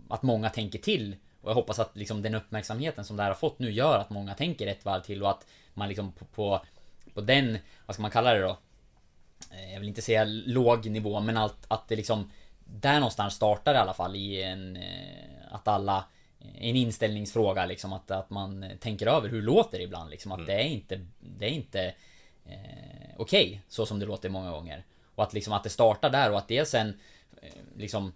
att 0.10 0.24
många 0.24 0.49
tänker 0.49 0.80
till. 0.80 1.16
Och 1.41 1.49
jag 1.49 1.56
hoppas 1.56 1.80
att 1.80 1.97
liksom 1.97 2.22
den 2.22 2.36
uppmärksamheten 2.36 3.06
som 3.06 3.18
det 3.18 3.24
här 3.24 3.30
har 3.30 3.36
fått 3.36 3.60
nu 3.60 3.72
gör 3.72 3.99
att 3.99 4.10
många 4.10 4.34
tänker 4.34 4.68
ett 4.68 4.86
varv 4.86 5.01
till 5.01 5.24
och 5.24 5.30
att 5.30 5.45
man 5.74 5.88
liksom 5.88 6.12
på, 6.12 6.26
på, 6.26 6.62
på 7.14 7.22
den, 7.22 7.58
vad 7.86 7.93
ska 7.93 8.01
man 8.01 8.12
kalla 8.12 8.34
det 8.34 8.41
då? 8.41 8.58
Eh, 9.51 9.74
Jag 9.74 9.80
vill 9.80 9.89
inte 9.89 10.01
säga 10.01 10.24
låg 10.26 10.86
nivå 10.86 11.20
men 11.20 11.38
allt, 11.38 11.66
att 11.68 11.88
det 11.88 11.95
liksom 11.95 12.32
Där 12.60 12.93
någonstans 12.99 13.34
startar 13.34 13.74
i 13.74 13.78
alla 13.78 13.93
fall 13.93 14.16
i 14.16 14.43
en 14.43 14.80
Att 15.51 15.68
alla 15.68 16.06
En 16.56 16.76
inställningsfråga 16.76 17.66
liksom 17.66 17.93
att, 17.93 18.12
att 18.12 18.30
man 18.30 18.66
tänker 18.80 19.08
över 19.08 19.30
hur 19.30 19.41
låter 19.41 19.78
det 19.78 19.84
ibland 19.84 20.10
liksom 20.10 20.32
att 20.32 20.45
det 20.47 20.53
är 20.53 20.68
inte 20.68 21.06
Det 21.20 21.45
är 21.45 21.49
inte 21.49 21.93
eh, 22.46 23.16
Okej 23.18 23.62
så 23.68 23.86
som 23.86 24.00
det 24.00 24.06
låter 24.06 24.30
många 24.30 24.52
gånger 24.52 24.86
Och 25.16 25.24
att 25.24 25.34
liksom 25.34 25.54
att 25.54 25.64
det 25.64 25.70
startar 25.70 26.10
där 26.10 26.32
och 26.32 26.38
att 26.38 26.48
det 26.48 26.66
sen 26.66 27.00
eh, 27.41 27.50
Liksom 27.78 28.14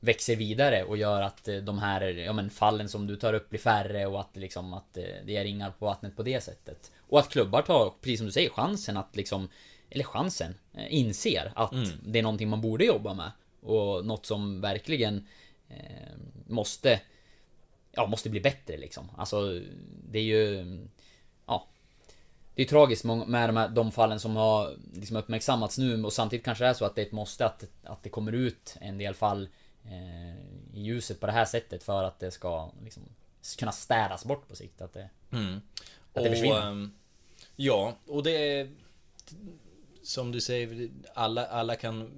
växer 0.00 0.36
vidare 0.36 0.84
och 0.84 0.96
gör 0.96 1.22
att 1.22 1.48
eh, 1.48 1.56
de 1.56 1.78
här 1.78 2.00
ja, 2.00 2.32
men 2.32 2.50
fallen 2.50 2.88
som 2.88 3.06
du 3.06 3.16
tar 3.16 3.34
upp 3.34 3.50
blir 3.50 3.60
färre 3.60 4.06
och 4.06 4.20
att 4.20 4.36
liksom 4.36 4.74
att 4.74 4.96
eh, 4.96 5.04
det 5.24 5.36
är 5.36 5.44
ringar 5.44 5.70
på 5.70 5.84
vattnet 5.84 6.16
på 6.16 6.22
det 6.22 6.40
sättet. 6.40 6.92
Och 6.98 7.18
att 7.18 7.28
klubbar 7.28 7.62
tar, 7.62 7.92
precis 8.00 8.18
som 8.18 8.26
du 8.26 8.32
säger, 8.32 8.50
chansen 8.50 8.96
att 8.96 9.16
liksom 9.16 9.48
Eller 9.90 10.04
chansen, 10.04 10.54
eh, 10.74 10.94
inser 10.94 11.52
att 11.54 11.74
det 12.02 12.18
är 12.18 12.22
någonting 12.22 12.48
man 12.48 12.60
borde 12.60 12.84
jobba 12.84 13.14
med. 13.14 13.32
Och 13.60 14.06
något 14.06 14.26
som 14.26 14.60
verkligen 14.60 15.26
eh, 15.68 16.16
måste 16.46 17.00
Ja, 17.92 18.06
måste 18.06 18.30
bli 18.30 18.40
bättre 18.40 18.76
liksom. 18.76 19.10
Alltså, 19.16 19.60
det 20.10 20.18
är 20.18 20.22
ju 20.22 20.78
Det 22.60 22.64
är 22.64 22.68
tragiskt 22.68 23.04
med 23.04 23.18
de, 23.48 23.56
här, 23.56 23.68
de 23.68 23.92
fallen 23.92 24.20
som 24.20 24.36
har 24.36 24.76
liksom 24.94 25.16
uppmärksammats 25.16 25.78
nu 25.78 26.04
och 26.04 26.12
samtidigt 26.12 26.44
kanske 26.44 26.64
det 26.64 26.68
är 26.68 26.74
så 26.74 26.84
att 26.84 26.94
det 26.94 27.02
är 27.02 27.06
ett 27.06 27.12
måste 27.12 27.46
att, 27.46 27.64
att 27.84 28.02
det 28.02 28.08
kommer 28.08 28.32
ut 28.32 28.76
en 28.80 28.98
del 28.98 29.14
fall 29.14 29.48
eh, 29.84 30.36
i 30.74 30.82
ljuset 30.82 31.20
på 31.20 31.26
det 31.26 31.32
här 31.32 31.44
sättet 31.44 31.82
för 31.82 32.04
att 32.04 32.18
det 32.18 32.30
ska 32.30 32.70
liksom 32.84 33.02
kunna 33.58 33.72
städas 33.72 34.24
bort 34.24 34.48
på 34.48 34.56
sikt. 34.56 34.80
Att 34.80 34.92
det, 34.92 35.08
att 36.14 36.24
det 36.24 36.30
försvinner. 36.30 36.68
ehm, 36.68 36.92
ja, 37.56 37.96
och 38.06 38.22
det 38.22 38.58
är... 38.60 38.70
Som 40.02 40.32
du 40.32 40.40
säger, 40.40 40.90
alla, 41.14 41.46
alla 41.46 41.76
kan 41.76 42.10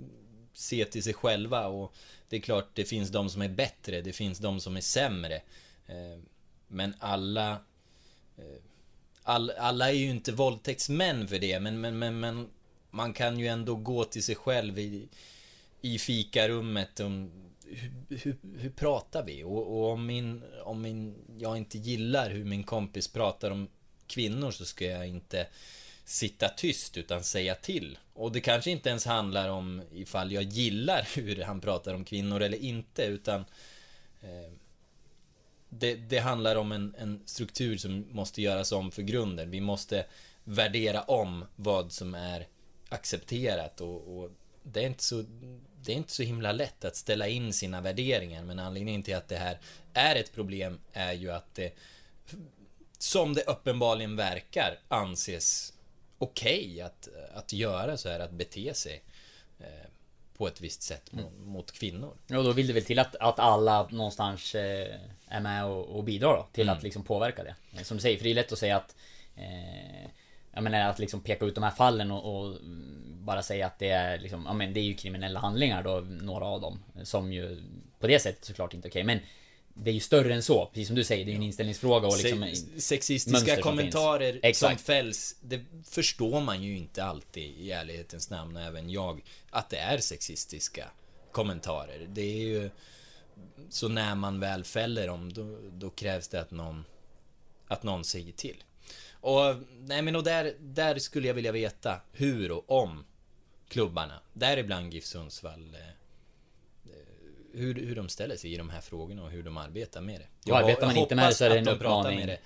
se 0.53 0.85
till 0.85 1.03
sig 1.03 1.15
själva 1.15 1.67
och 1.67 1.95
det 2.29 2.37
är 2.37 2.41
klart 2.41 2.69
det 2.75 2.85
finns 2.85 3.11
de 3.11 3.31
som 3.31 3.43
är 3.43 3.49
bättre, 3.49 4.01
det 4.01 4.13
finns 4.13 4.39
de 4.39 4.61
som 4.61 4.77
är 4.77 4.81
sämre. 4.81 5.35
Eh, 5.87 6.21
Men 6.69 6.95
alla... 6.99 7.59
All, 9.23 9.51
alla 9.51 9.91
är 9.91 9.95
ju 9.95 10.11
inte 10.11 10.33
våldtäktsmän 10.33 11.29
för 11.29 11.39
det, 11.39 11.61
men, 11.61 11.81
men, 11.81 11.99
men, 11.99 12.21
men 12.21 12.49
man 12.91 13.13
kan 13.13 13.39
ju 13.39 13.47
ändå 13.47 13.75
gå 13.77 14.05
till 14.05 14.23
sig 14.23 14.35
själv 14.35 14.79
i, 14.79 15.09
i 15.81 15.99
fikarummet 15.99 17.01
om 17.01 17.31
hur, 17.67 18.19
hur, 18.19 18.37
hur 18.59 18.71
pratar 18.71 19.25
vi? 19.25 19.43
Och, 19.43 19.79
och 19.79 19.93
om, 19.93 20.07
min, 20.07 20.43
om 20.65 20.83
min, 20.83 21.15
jag 21.39 21.57
inte 21.57 21.79
gillar 21.79 22.31
hur 22.31 22.45
min 22.45 22.65
kompis 22.65 23.09
pratar 23.09 23.51
om 23.51 23.69
kvinnor 24.07 24.51
så 24.51 24.65
ska 24.65 24.85
jag 24.85 25.09
inte 25.09 25.47
sitta 26.05 26.49
tyst 26.49 26.97
utan 26.97 27.23
säga 27.23 27.55
till. 27.55 27.99
Och 28.15 28.33
det 28.33 28.41
kanske 28.41 28.71
inte 28.71 28.89
ens 28.89 29.05
handlar 29.05 29.49
om 29.49 29.83
ifall 29.93 30.33
jag 30.33 30.43
gillar 30.43 31.09
hur 31.15 31.43
han 31.43 31.61
pratar 31.61 31.95
om 31.95 32.05
kvinnor 32.05 32.43
eller 32.43 32.59
inte 32.59 33.03
utan 33.05 33.45
eh, 34.21 34.53
det, 35.79 35.95
det 35.95 36.19
handlar 36.19 36.57
om 36.57 36.73
en, 36.73 36.95
en 36.99 37.23
struktur 37.25 37.77
som 37.77 38.07
måste 38.11 38.43
göras 38.43 38.73
om 38.73 38.91
för 38.91 39.03
grunden. 39.03 39.51
Vi 39.51 39.61
måste 39.61 40.07
värdera 40.45 41.03
om 41.03 41.45
vad 41.57 41.93
som 41.93 42.15
är 42.15 42.47
accepterat 42.89 43.81
och, 43.81 44.19
och 44.19 44.31
det 44.63 44.83
är 44.83 44.87
inte 44.87 45.03
så 45.03 45.25
det 45.83 45.93
är 45.93 45.97
inte 45.97 46.13
så 46.13 46.23
himla 46.23 46.53
lätt 46.53 46.85
att 46.85 46.97
ställa 46.97 47.29
in 47.29 47.53
sina 47.53 47.81
värderingar 47.81 48.45
men 48.45 48.59
anledningen 48.59 49.03
till 49.03 49.17
att 49.17 49.29
det 49.29 49.37
här 49.37 49.59
är 49.93 50.17
ett 50.17 50.33
problem 50.33 50.79
är 50.93 51.13
ju 51.13 51.31
att 51.31 51.55
det 51.55 51.75
som 52.99 53.35
det 53.35 53.43
uppenbarligen 53.43 54.17
verkar 54.17 54.79
anses 54.89 55.73
okej 56.19 56.81
att, 56.81 57.09
att 57.35 57.53
göra 57.53 57.97
så 57.97 58.09
här, 58.09 58.21
att 58.21 58.31
bete 58.31 58.75
sig 58.75 59.03
eh, 59.59 59.89
på 60.37 60.47
ett 60.47 60.61
visst 60.61 60.83
sätt 60.83 61.13
mot, 61.13 61.33
mot 61.39 61.73
kvinnor. 61.73 62.17
Och 62.29 62.45
då 62.45 62.53
vill 62.53 62.67
det 62.67 62.73
väl 62.73 62.85
till 62.85 62.99
att, 62.99 63.17
att 63.17 63.39
alla 63.39 63.89
någonstans 63.91 64.55
eh, 64.55 65.01
är 65.33 65.41
med 65.41 65.65
och, 65.65 65.97
och 65.97 66.05
bidrar 66.05 66.37
då, 66.37 66.47
till 66.53 66.69
att 66.69 66.83
liksom 66.83 67.03
påverka 67.05 67.45
det. 67.45 67.55
Eh, 67.77 67.83
Som 67.83 67.97
du 67.97 68.01
säger, 68.01 68.17
för 68.17 68.25
det 68.25 68.31
är 68.31 68.35
lätt 68.35 68.53
att 68.53 68.59
säga 68.59 68.77
att 68.77 68.97
eh, 69.37 70.11
Jag 70.55 70.63
menar 70.65 70.81
att 70.91 70.99
liksom 70.99 71.21
peka 71.21 71.45
ut 71.45 71.55
de 71.55 71.65
här 71.65 71.71
fallen 71.71 72.11
och, 72.11 72.37
och 72.37 72.47
mm, 72.57 73.17
bara 73.25 73.43
säga 73.43 73.67
att 73.67 73.79
det 73.79 73.89
är 73.89 74.19
liksom, 74.19 74.45
ja 74.47 74.53
men 74.53 74.73
det 74.75 74.81
är 74.81 74.85
ju 74.85 74.95
kriminella 74.95 75.41
handlingar 75.41 75.83
då, 75.83 76.01
några 76.01 76.45
av 76.45 76.61
dem. 76.61 76.83
Som 77.03 77.33
ju 77.33 77.63
på 78.01 78.07
det 78.07 78.19
sättet 78.19 78.45
såklart 78.45 78.75
inte 78.75 78.89
är 78.89 78.91
okej, 78.91 79.05
men 79.05 79.19
det 79.75 79.91
är 79.91 79.95
ju 79.95 80.01
större 80.01 80.35
än 80.35 80.43
så, 80.43 80.67
precis 80.67 80.87
som 80.87 80.97
du 80.97 81.05
säger, 81.05 81.25
det 81.25 81.31
är 81.31 81.33
ju 81.33 81.37
en 81.37 81.43
inställningsfråga 81.43 82.09
och 82.09 82.17
liksom 82.23 82.43
Se- 82.55 82.81
Sexistiska 82.81 83.55
som 83.55 83.63
kommentarer. 83.63 84.41
Exakt. 84.43 84.79
som 84.81 84.85
fälls, 84.85 85.37
det 85.43 85.61
förstår 85.91 86.41
man 86.41 86.63
ju 86.63 86.77
inte 86.77 87.05
alltid 87.05 87.45
i 87.59 87.71
ärlighetens 87.71 88.31
namn, 88.31 88.57
även 88.57 88.91
jag, 88.91 89.21
att 89.51 89.71
det 89.71 89.77
är 89.77 89.99
sexistiska 89.99 90.85
kommentarer. 91.33 92.07
Det 92.09 92.21
är 92.23 92.47
ju... 92.47 92.71
Så 93.69 93.89
när 93.89 94.15
man 94.15 94.41
väl 94.41 94.65
fäller 94.65 95.07
dem, 95.07 95.33
då, 95.33 95.59
då 95.73 95.91
krävs 95.91 96.29
det 96.29 96.41
att 96.41 96.51
någon, 96.51 96.85
att 97.67 97.83
någon 97.83 98.05
säger 98.05 98.33
till. 98.33 98.65
Och, 99.13 99.57
nej 99.79 100.03
men 100.03 100.17
och 100.17 100.25
där, 100.25 100.55
där 100.61 100.99
skulle 100.99 101.27
jag 101.27 101.35
vilja 101.35 101.53
veta 101.53 102.01
hur 102.13 102.53
och 102.53 102.71
om 102.83 103.05
klubbarna, 103.69 104.21
däribland 104.33 104.95
GIF 104.95 105.05
Sundsvall, 105.05 105.75
eh, 105.75 106.91
hur, 107.53 107.75
hur 107.75 107.95
de 107.95 108.09
ställer 108.09 108.37
sig 108.37 108.55
i 108.55 108.57
de 108.57 108.71
här 108.71 108.81
frågorna 108.81 109.23
och 109.23 109.31
hur 109.31 109.43
de 109.43 109.57
arbetar 109.57 110.01
med 110.01 110.21
det. 110.21 110.51
Och 110.51 110.59
arbetar 110.59 110.87
man 110.87 110.97
inte 110.97 111.15
med 111.15 111.29
det 111.29 111.35
så 111.35 111.45
är 111.45 111.51
det 111.51 111.59
en 111.59 111.65
de 111.65 111.71
uppmaning 111.71 112.19
med 112.19 112.29
det. 112.29 112.39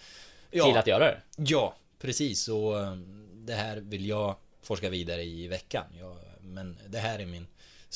till 0.51 0.77
att 0.77 0.87
göra 0.87 1.05
det. 1.05 1.23
Ja, 1.37 1.77
precis. 1.99 2.49
Och 2.49 2.81
eh, 2.81 2.97
det 3.35 3.55
här 3.55 3.77
vill 3.77 4.07
jag 4.07 4.37
forska 4.63 4.91
vidare 4.91 5.23
i 5.23 5.45
i 5.45 5.49
veckan. 5.49 5.85
Jag, 5.99 6.17
men 6.41 6.79
det 6.89 6.99
här 6.99 7.19
är 7.19 7.27
min 7.27 7.47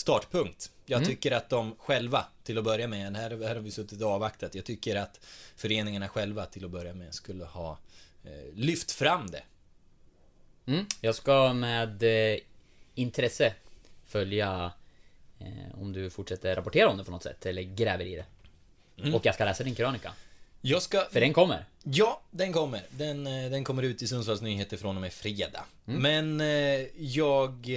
startpunkt. 0.00 0.70
Jag 0.86 0.96
Mm. 0.96 1.08
tycker 1.08 1.32
att 1.32 1.48
de 1.48 1.74
själva, 1.78 2.26
till 2.42 2.58
att 2.58 2.64
börja 2.64 2.88
med, 2.88 3.16
här, 3.16 3.30
här 3.30 3.54
har 3.54 3.62
vi 3.62 3.70
suttit 3.70 4.02
och 4.02 4.10
avvaktat. 4.10 4.54
Jag 4.54 4.64
tycker 4.64 4.96
att 4.96 5.20
föreningarna 5.56 6.08
själva, 6.08 6.46
till 6.46 6.64
att 6.64 6.70
börja 6.70 6.94
med, 6.94 7.14
skulle 7.14 7.44
ha 7.44 7.78
eh, 8.24 8.54
lyft 8.54 8.90
fram 8.92 9.30
det. 9.30 9.42
Mm. 10.66 10.86
Jag 11.00 11.14
ska 11.14 11.52
med 11.52 12.02
eh, 12.02 12.38
intresse 12.94 13.54
följa 14.06 14.72
eh, 15.38 15.80
om 15.80 15.92
du 15.92 16.10
fortsätter 16.10 16.56
rapportera 16.56 16.88
om 16.88 16.98
det 16.98 17.04
på 17.04 17.10
något 17.10 17.22
sätt, 17.22 17.46
eller 17.46 17.62
gräver 17.62 18.04
i 18.04 18.16
det. 18.16 18.26
Mm. 19.02 19.14
Och 19.14 19.26
jag 19.26 19.34
ska 19.34 19.44
läsa 19.44 19.64
din 19.64 19.74
krönika. 19.74 20.12
Jag 20.60 20.82
ska... 20.82 21.04
För 21.10 21.20
den 21.20 21.32
kommer. 21.32 21.64
Ja, 21.82 22.20
den 22.30 22.52
kommer. 22.52 22.82
Den, 22.90 23.26
eh, 23.26 23.50
den 23.50 23.64
kommer 23.64 23.82
ut 23.82 24.02
i 24.02 24.08
Sundsvalls 24.08 24.40
Nyheter 24.40 24.76
från 24.76 24.96
och 24.96 25.02
med 25.02 25.12
fredag. 25.12 25.64
Mm. 25.86 26.02
Men 26.02 26.40
eh, 26.40 26.86
jag... 26.98 27.68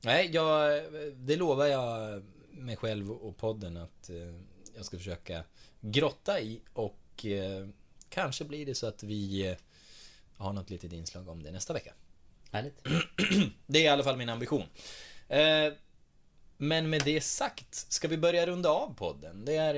Nej, 0.00 0.30
jag... 0.32 0.82
Det 1.14 1.36
lovar 1.36 1.66
jag 1.66 2.22
mig 2.50 2.76
själv 2.76 3.10
och 3.12 3.36
podden 3.36 3.76
att 3.76 4.10
eh, 4.10 4.34
jag 4.76 4.84
ska 4.84 4.96
försöka 4.98 5.44
grotta 5.80 6.40
i 6.40 6.60
och 6.72 7.24
eh, 7.26 7.68
kanske 8.08 8.44
blir 8.44 8.66
det 8.66 8.74
så 8.74 8.86
att 8.86 9.02
vi 9.02 9.46
eh, 9.48 9.56
har 10.36 10.52
något 10.52 10.70
litet 10.70 10.92
inslag 10.92 11.28
om 11.28 11.42
det 11.42 11.50
nästa 11.50 11.72
vecka. 11.72 11.92
Härligt. 12.52 12.78
Det 13.66 13.78
är 13.78 13.82
i 13.84 13.88
alla 13.88 14.04
fall 14.04 14.16
min 14.16 14.28
ambition. 14.28 14.62
Men 16.56 16.90
med 16.90 17.02
det 17.04 17.20
sagt, 17.20 17.74
ska 17.92 18.08
vi 18.08 18.16
börja 18.16 18.46
runda 18.46 18.68
av 18.68 18.94
podden? 18.94 19.44
Det 19.44 19.56
är, 19.56 19.74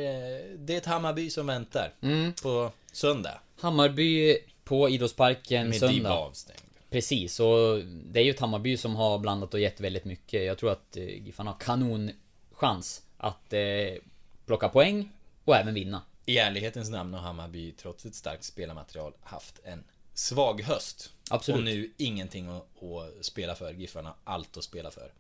det 0.59 0.73
är 0.75 0.79
ett 0.79 0.87
Hammarby 0.87 1.31
som 1.31 1.47
väntar 1.47 1.93
Mm. 2.03 2.33
på 2.43 2.73
söndag. 2.93 3.41
Hammarby 3.61 4.39
på 4.65 4.89
Idrottsparken 4.89 5.69
Med 5.69 5.79
söndag. 5.79 6.11
avstängd. 6.13 6.61
Precis, 6.91 7.41
och 7.41 7.85
det 7.85 8.21
är 8.21 8.25
ju 8.25 8.31
ett 8.31 8.41
Hammarby 8.41 8.77
som 8.77 8.97
har 8.97 9.19
blandat 9.19 9.55
och 9.55 9.61
gett 9.61 9.81
väldigt 9.81 10.05
mycket. 10.05 10.45
Jag 10.45 10.59
tror 10.59 10.73
att 10.73 10.97
eh, 10.97 11.05
Giffarna 11.05 11.51
har 11.51 11.59
kanonchans 11.59 13.03
att 13.17 13.53
eh, 13.53 13.61
plocka 14.47 14.69
poäng 14.69 15.11
och 15.45 15.57
även 15.57 15.75
vinna. 15.75 16.03
I 16.27 16.39
ärlighetens 16.39 16.91
namn 16.91 17.15
har 17.15 17.21
Hammarby 17.21 17.73
trots 17.73 18.07
ett 18.07 18.15
starkt 18.15 18.45
spelarmaterial 18.45 19.13
haft 19.23 19.61
en 19.65 19.85
svag 20.15 20.61
höst. 20.61 21.13
Absolut. 21.31 21.59
Och 21.59 21.65
nu 21.65 21.93
ingenting 21.97 22.49
att, 22.49 22.83
att 22.83 23.25
spela 23.25 23.55
för. 23.55 23.73
Giffarna 23.73 24.15
allt 24.25 24.57
att 24.57 24.65
spela 24.65 24.91
för. 24.91 25.13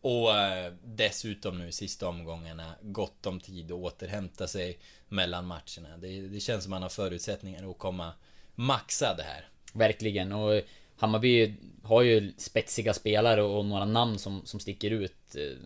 Och 0.00 0.36
eh, 0.36 0.72
dessutom 0.84 1.58
nu 1.58 1.72
sista 1.72 2.08
omgångarna 2.08 2.74
gott 2.82 3.26
om 3.26 3.40
tid 3.40 3.72
att 3.72 3.78
återhämta 3.78 4.48
sig 4.48 4.78
mellan 5.08 5.46
matcherna. 5.46 5.96
Det, 5.98 6.20
det 6.20 6.40
känns 6.40 6.62
som 6.62 6.70
man 6.70 6.82
har 6.82 6.88
förutsättningar 6.88 7.70
att 7.70 7.78
komma 7.78 8.12
maxa 8.54 9.14
det 9.16 9.22
här. 9.22 9.48
Verkligen, 9.72 10.32
och 10.32 10.62
Hammarby 11.00 11.54
har 11.82 12.02
ju 12.02 12.32
spetsiga 12.36 12.94
spelare 12.94 13.42
och 13.42 13.64
några 13.64 13.84
namn 13.84 14.18
som, 14.18 14.42
som 14.44 14.60
sticker 14.60 14.90
ut. 14.90 15.36
Eh, 15.36 15.56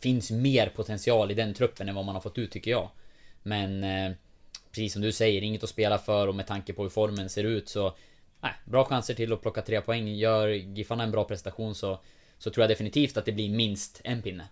finns 0.00 0.30
mer 0.30 0.68
potential 0.68 1.30
i 1.30 1.34
den 1.34 1.54
truppen 1.54 1.88
än 1.88 1.94
vad 1.94 2.04
man 2.04 2.14
har 2.14 2.22
fått 2.22 2.38
ut 2.38 2.50
tycker 2.50 2.70
jag. 2.70 2.90
Men 3.42 3.84
eh, 3.84 4.12
precis 4.70 4.92
som 4.92 5.02
du 5.02 5.12
säger, 5.12 5.42
inget 5.42 5.62
att 5.62 5.70
spela 5.70 5.98
för 5.98 6.28
och 6.28 6.34
med 6.34 6.46
tanke 6.46 6.72
på 6.72 6.82
hur 6.82 6.90
formen 6.90 7.28
ser 7.28 7.44
ut 7.44 7.68
så... 7.68 7.94
Nej, 8.40 8.52
bra 8.64 8.84
chanser 8.84 9.14
till 9.14 9.32
att 9.32 9.42
plocka 9.42 9.62
tre 9.62 9.80
poäng. 9.80 10.08
Gör 10.08 10.48
Giffarna 10.48 11.02
en 11.02 11.10
bra 11.10 11.24
prestation 11.24 11.74
så, 11.74 12.00
så 12.38 12.50
tror 12.50 12.62
jag 12.62 12.70
definitivt 12.70 13.16
att 13.16 13.24
det 13.24 13.32
blir 13.32 13.50
minst 13.50 14.00
en 14.04 14.22
pinne. 14.22 14.48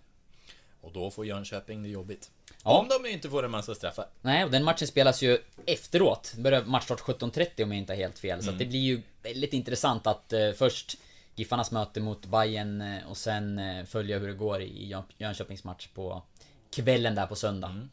Och 0.87 0.93
då 0.93 1.11
får 1.11 1.25
Jönköping 1.25 1.83
det 1.83 1.89
jobbigt. 1.89 2.31
Ja. 2.63 2.77
Om 2.79 2.87
de 2.87 3.09
inte 3.09 3.29
får 3.29 3.43
en 3.45 3.51
massa 3.51 3.75
straffar. 3.75 4.05
Nej, 4.21 4.43
och 4.45 4.51
den 4.51 4.63
matchen 4.63 4.87
spelas 4.87 5.21
ju 5.21 5.37
efteråt. 5.65 6.33
Det 6.35 6.41
börjar 6.41 6.63
matchstart 6.63 6.99
17.30 6.99 7.63
om 7.63 7.71
jag 7.71 7.77
inte 7.77 7.93
har 7.93 7.97
helt 7.97 8.19
fel. 8.19 8.43
Så 8.43 8.49
att 8.49 8.59
det 8.59 8.65
blir 8.65 8.79
ju 8.79 9.01
väldigt 9.23 9.53
intressant 9.53 10.07
att 10.07 10.33
eh, 10.33 10.51
först 10.51 10.97
Giffarnas 11.35 11.71
möte 11.71 11.99
mot 11.99 12.25
Bayern 12.25 12.81
eh, 12.81 13.07
och 13.09 13.17
sen 13.17 13.59
eh, 13.59 13.85
följa 13.85 14.19
hur 14.19 14.27
det 14.27 14.33
går 14.33 14.61
i 14.61 14.87
Jön- 14.87 15.03
Jönköpings 15.17 15.63
match 15.63 15.87
på 15.93 16.23
kvällen 16.71 17.15
där 17.15 17.25
på 17.27 17.35
söndag. 17.35 17.87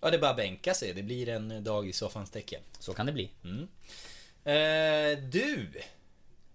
Ja, 0.00 0.10
det 0.10 0.16
är 0.16 0.20
bara 0.20 0.30
att 0.30 0.36
bänka 0.36 0.74
sig. 0.74 0.94
Det 0.94 1.02
blir 1.02 1.28
en 1.28 1.64
dag 1.64 1.88
i 1.88 1.92
soffans 1.92 2.30
tecken. 2.30 2.60
Så 2.78 2.92
kan 2.92 3.06
det 3.06 3.12
bli. 3.12 3.30
Eh, 4.44 5.18
du! 5.32 5.70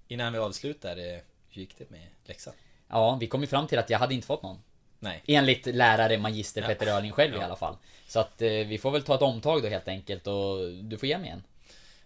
Innan 0.07 0.33
vi 0.33 0.39
avslutar, 0.39 0.97
eh, 0.97 1.19
hur 1.49 1.61
gick 1.61 1.77
det 1.77 1.89
med 1.89 2.07
läxan? 2.25 2.53
Ja, 2.89 3.17
vi 3.19 3.27
kom 3.27 3.41
ju 3.41 3.47
fram 3.47 3.67
till 3.67 3.79
att 3.79 3.89
jag 3.89 3.99
hade 3.99 4.13
inte 4.13 4.27
fått 4.27 4.43
någon. 4.43 4.57
Nej. 5.03 5.23
Enligt 5.27 5.65
lärare 5.65 6.17
magister 6.17 6.61
Petter 6.61 6.87
Öhrling 6.87 7.11
själv 7.11 7.33
i 7.33 7.37
Ja. 7.37 7.43
alla 7.45 7.55
fall. 7.55 7.77
Så 8.07 8.19
att 8.19 8.41
eh, 8.41 8.49
vi 8.49 8.77
får 8.77 8.91
väl 8.91 9.03
ta 9.03 9.15
ett 9.15 9.21
omtag 9.21 9.63
då 9.63 9.67
helt 9.69 9.87
enkelt 9.87 10.27
och 10.27 10.57
du 10.83 10.97
får 10.97 11.09
ge 11.09 11.17
mig 11.17 11.29
en. 11.29 11.43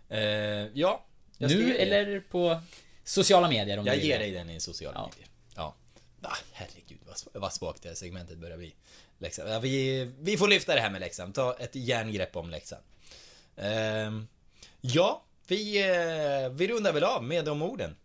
Eh, 0.09 0.69
ja. 0.73 1.05
Nu 1.37 1.75
eller 1.75 2.19
på 2.19 2.61
sociala 3.03 3.47
medier 3.49 3.77
om 3.79 3.85
Jag 3.85 3.95
du 3.95 3.99
vill. 3.99 4.09
ger 4.09 4.19
dig 4.19 4.31
den 4.31 4.49
i 4.49 4.59
sociala 4.59 4.97
Ja. 4.99 5.09
medier. 5.13 5.27
Ja. 5.55 5.75
Ah, 6.21 6.35
herregud 6.53 6.99
vad, 7.05 7.41
vad 7.41 7.53
svagt 7.53 7.81
det 7.83 7.89
här 7.89 7.95
segmentet 7.95 8.37
börjar 8.37 8.57
bli. 8.57 8.73
Leksand. 9.19 9.49
Ja, 9.49 9.59
vi, 9.59 10.03
vi 10.19 10.37
får 10.37 10.47
lyfta 10.47 10.75
det 10.75 10.81
här 10.81 10.89
med 10.89 11.01
Leksand. 11.01 11.35
Ta 11.35 11.53
ett 11.59 11.75
järngrepp 11.75 12.35
om 12.35 12.49
Leksand. 12.49 12.83
Ehm, 13.57 14.27
ja, 14.81 15.23
vi, 15.47 15.81
eh, 15.81 16.49
vi 16.49 16.67
rundar 16.67 16.93
väl 16.93 17.03
av 17.03 17.23
med 17.23 17.45
de 17.45 17.61
orden. 17.61 17.95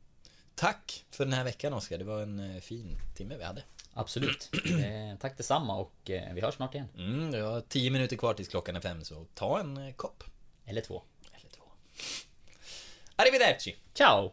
Tack 0.54 1.04
för 1.10 1.24
den 1.24 1.32
här 1.32 1.44
veckan 1.44 1.72
Oskar, 1.72 1.98
det 1.98 2.04
var 2.04 2.22
en 2.22 2.54
eh, 2.54 2.60
fin 2.60 2.96
timme 3.16 3.34
vi 3.38 3.44
hade. 3.44 3.62
Absolut. 3.94 4.50
Eh, 5.12 5.18
tack 5.18 5.36
detsamma 5.36 5.76
och 5.76 6.10
eh, 6.10 6.34
vi 6.34 6.40
hörs 6.40 6.54
snart 6.54 6.74
igen. 6.74 6.88
Mm, 6.96 7.30
det 7.30 7.40
har 7.40 7.60
tio 7.60 7.90
minuter 7.90 8.16
kvar 8.16 8.34
tills 8.34 8.48
klockan 8.48 8.76
är 8.76 8.80
fem, 8.80 9.04
så 9.04 9.26
ta 9.34 9.60
en 9.60 9.76
eh, 9.76 9.94
kopp. 9.94 10.24
Eller 10.66 10.80
två. 10.80 11.02
Eller 11.32 11.50
två. 11.50 11.62
Arrivederci! 13.16 13.76
Ciao! 13.94 14.32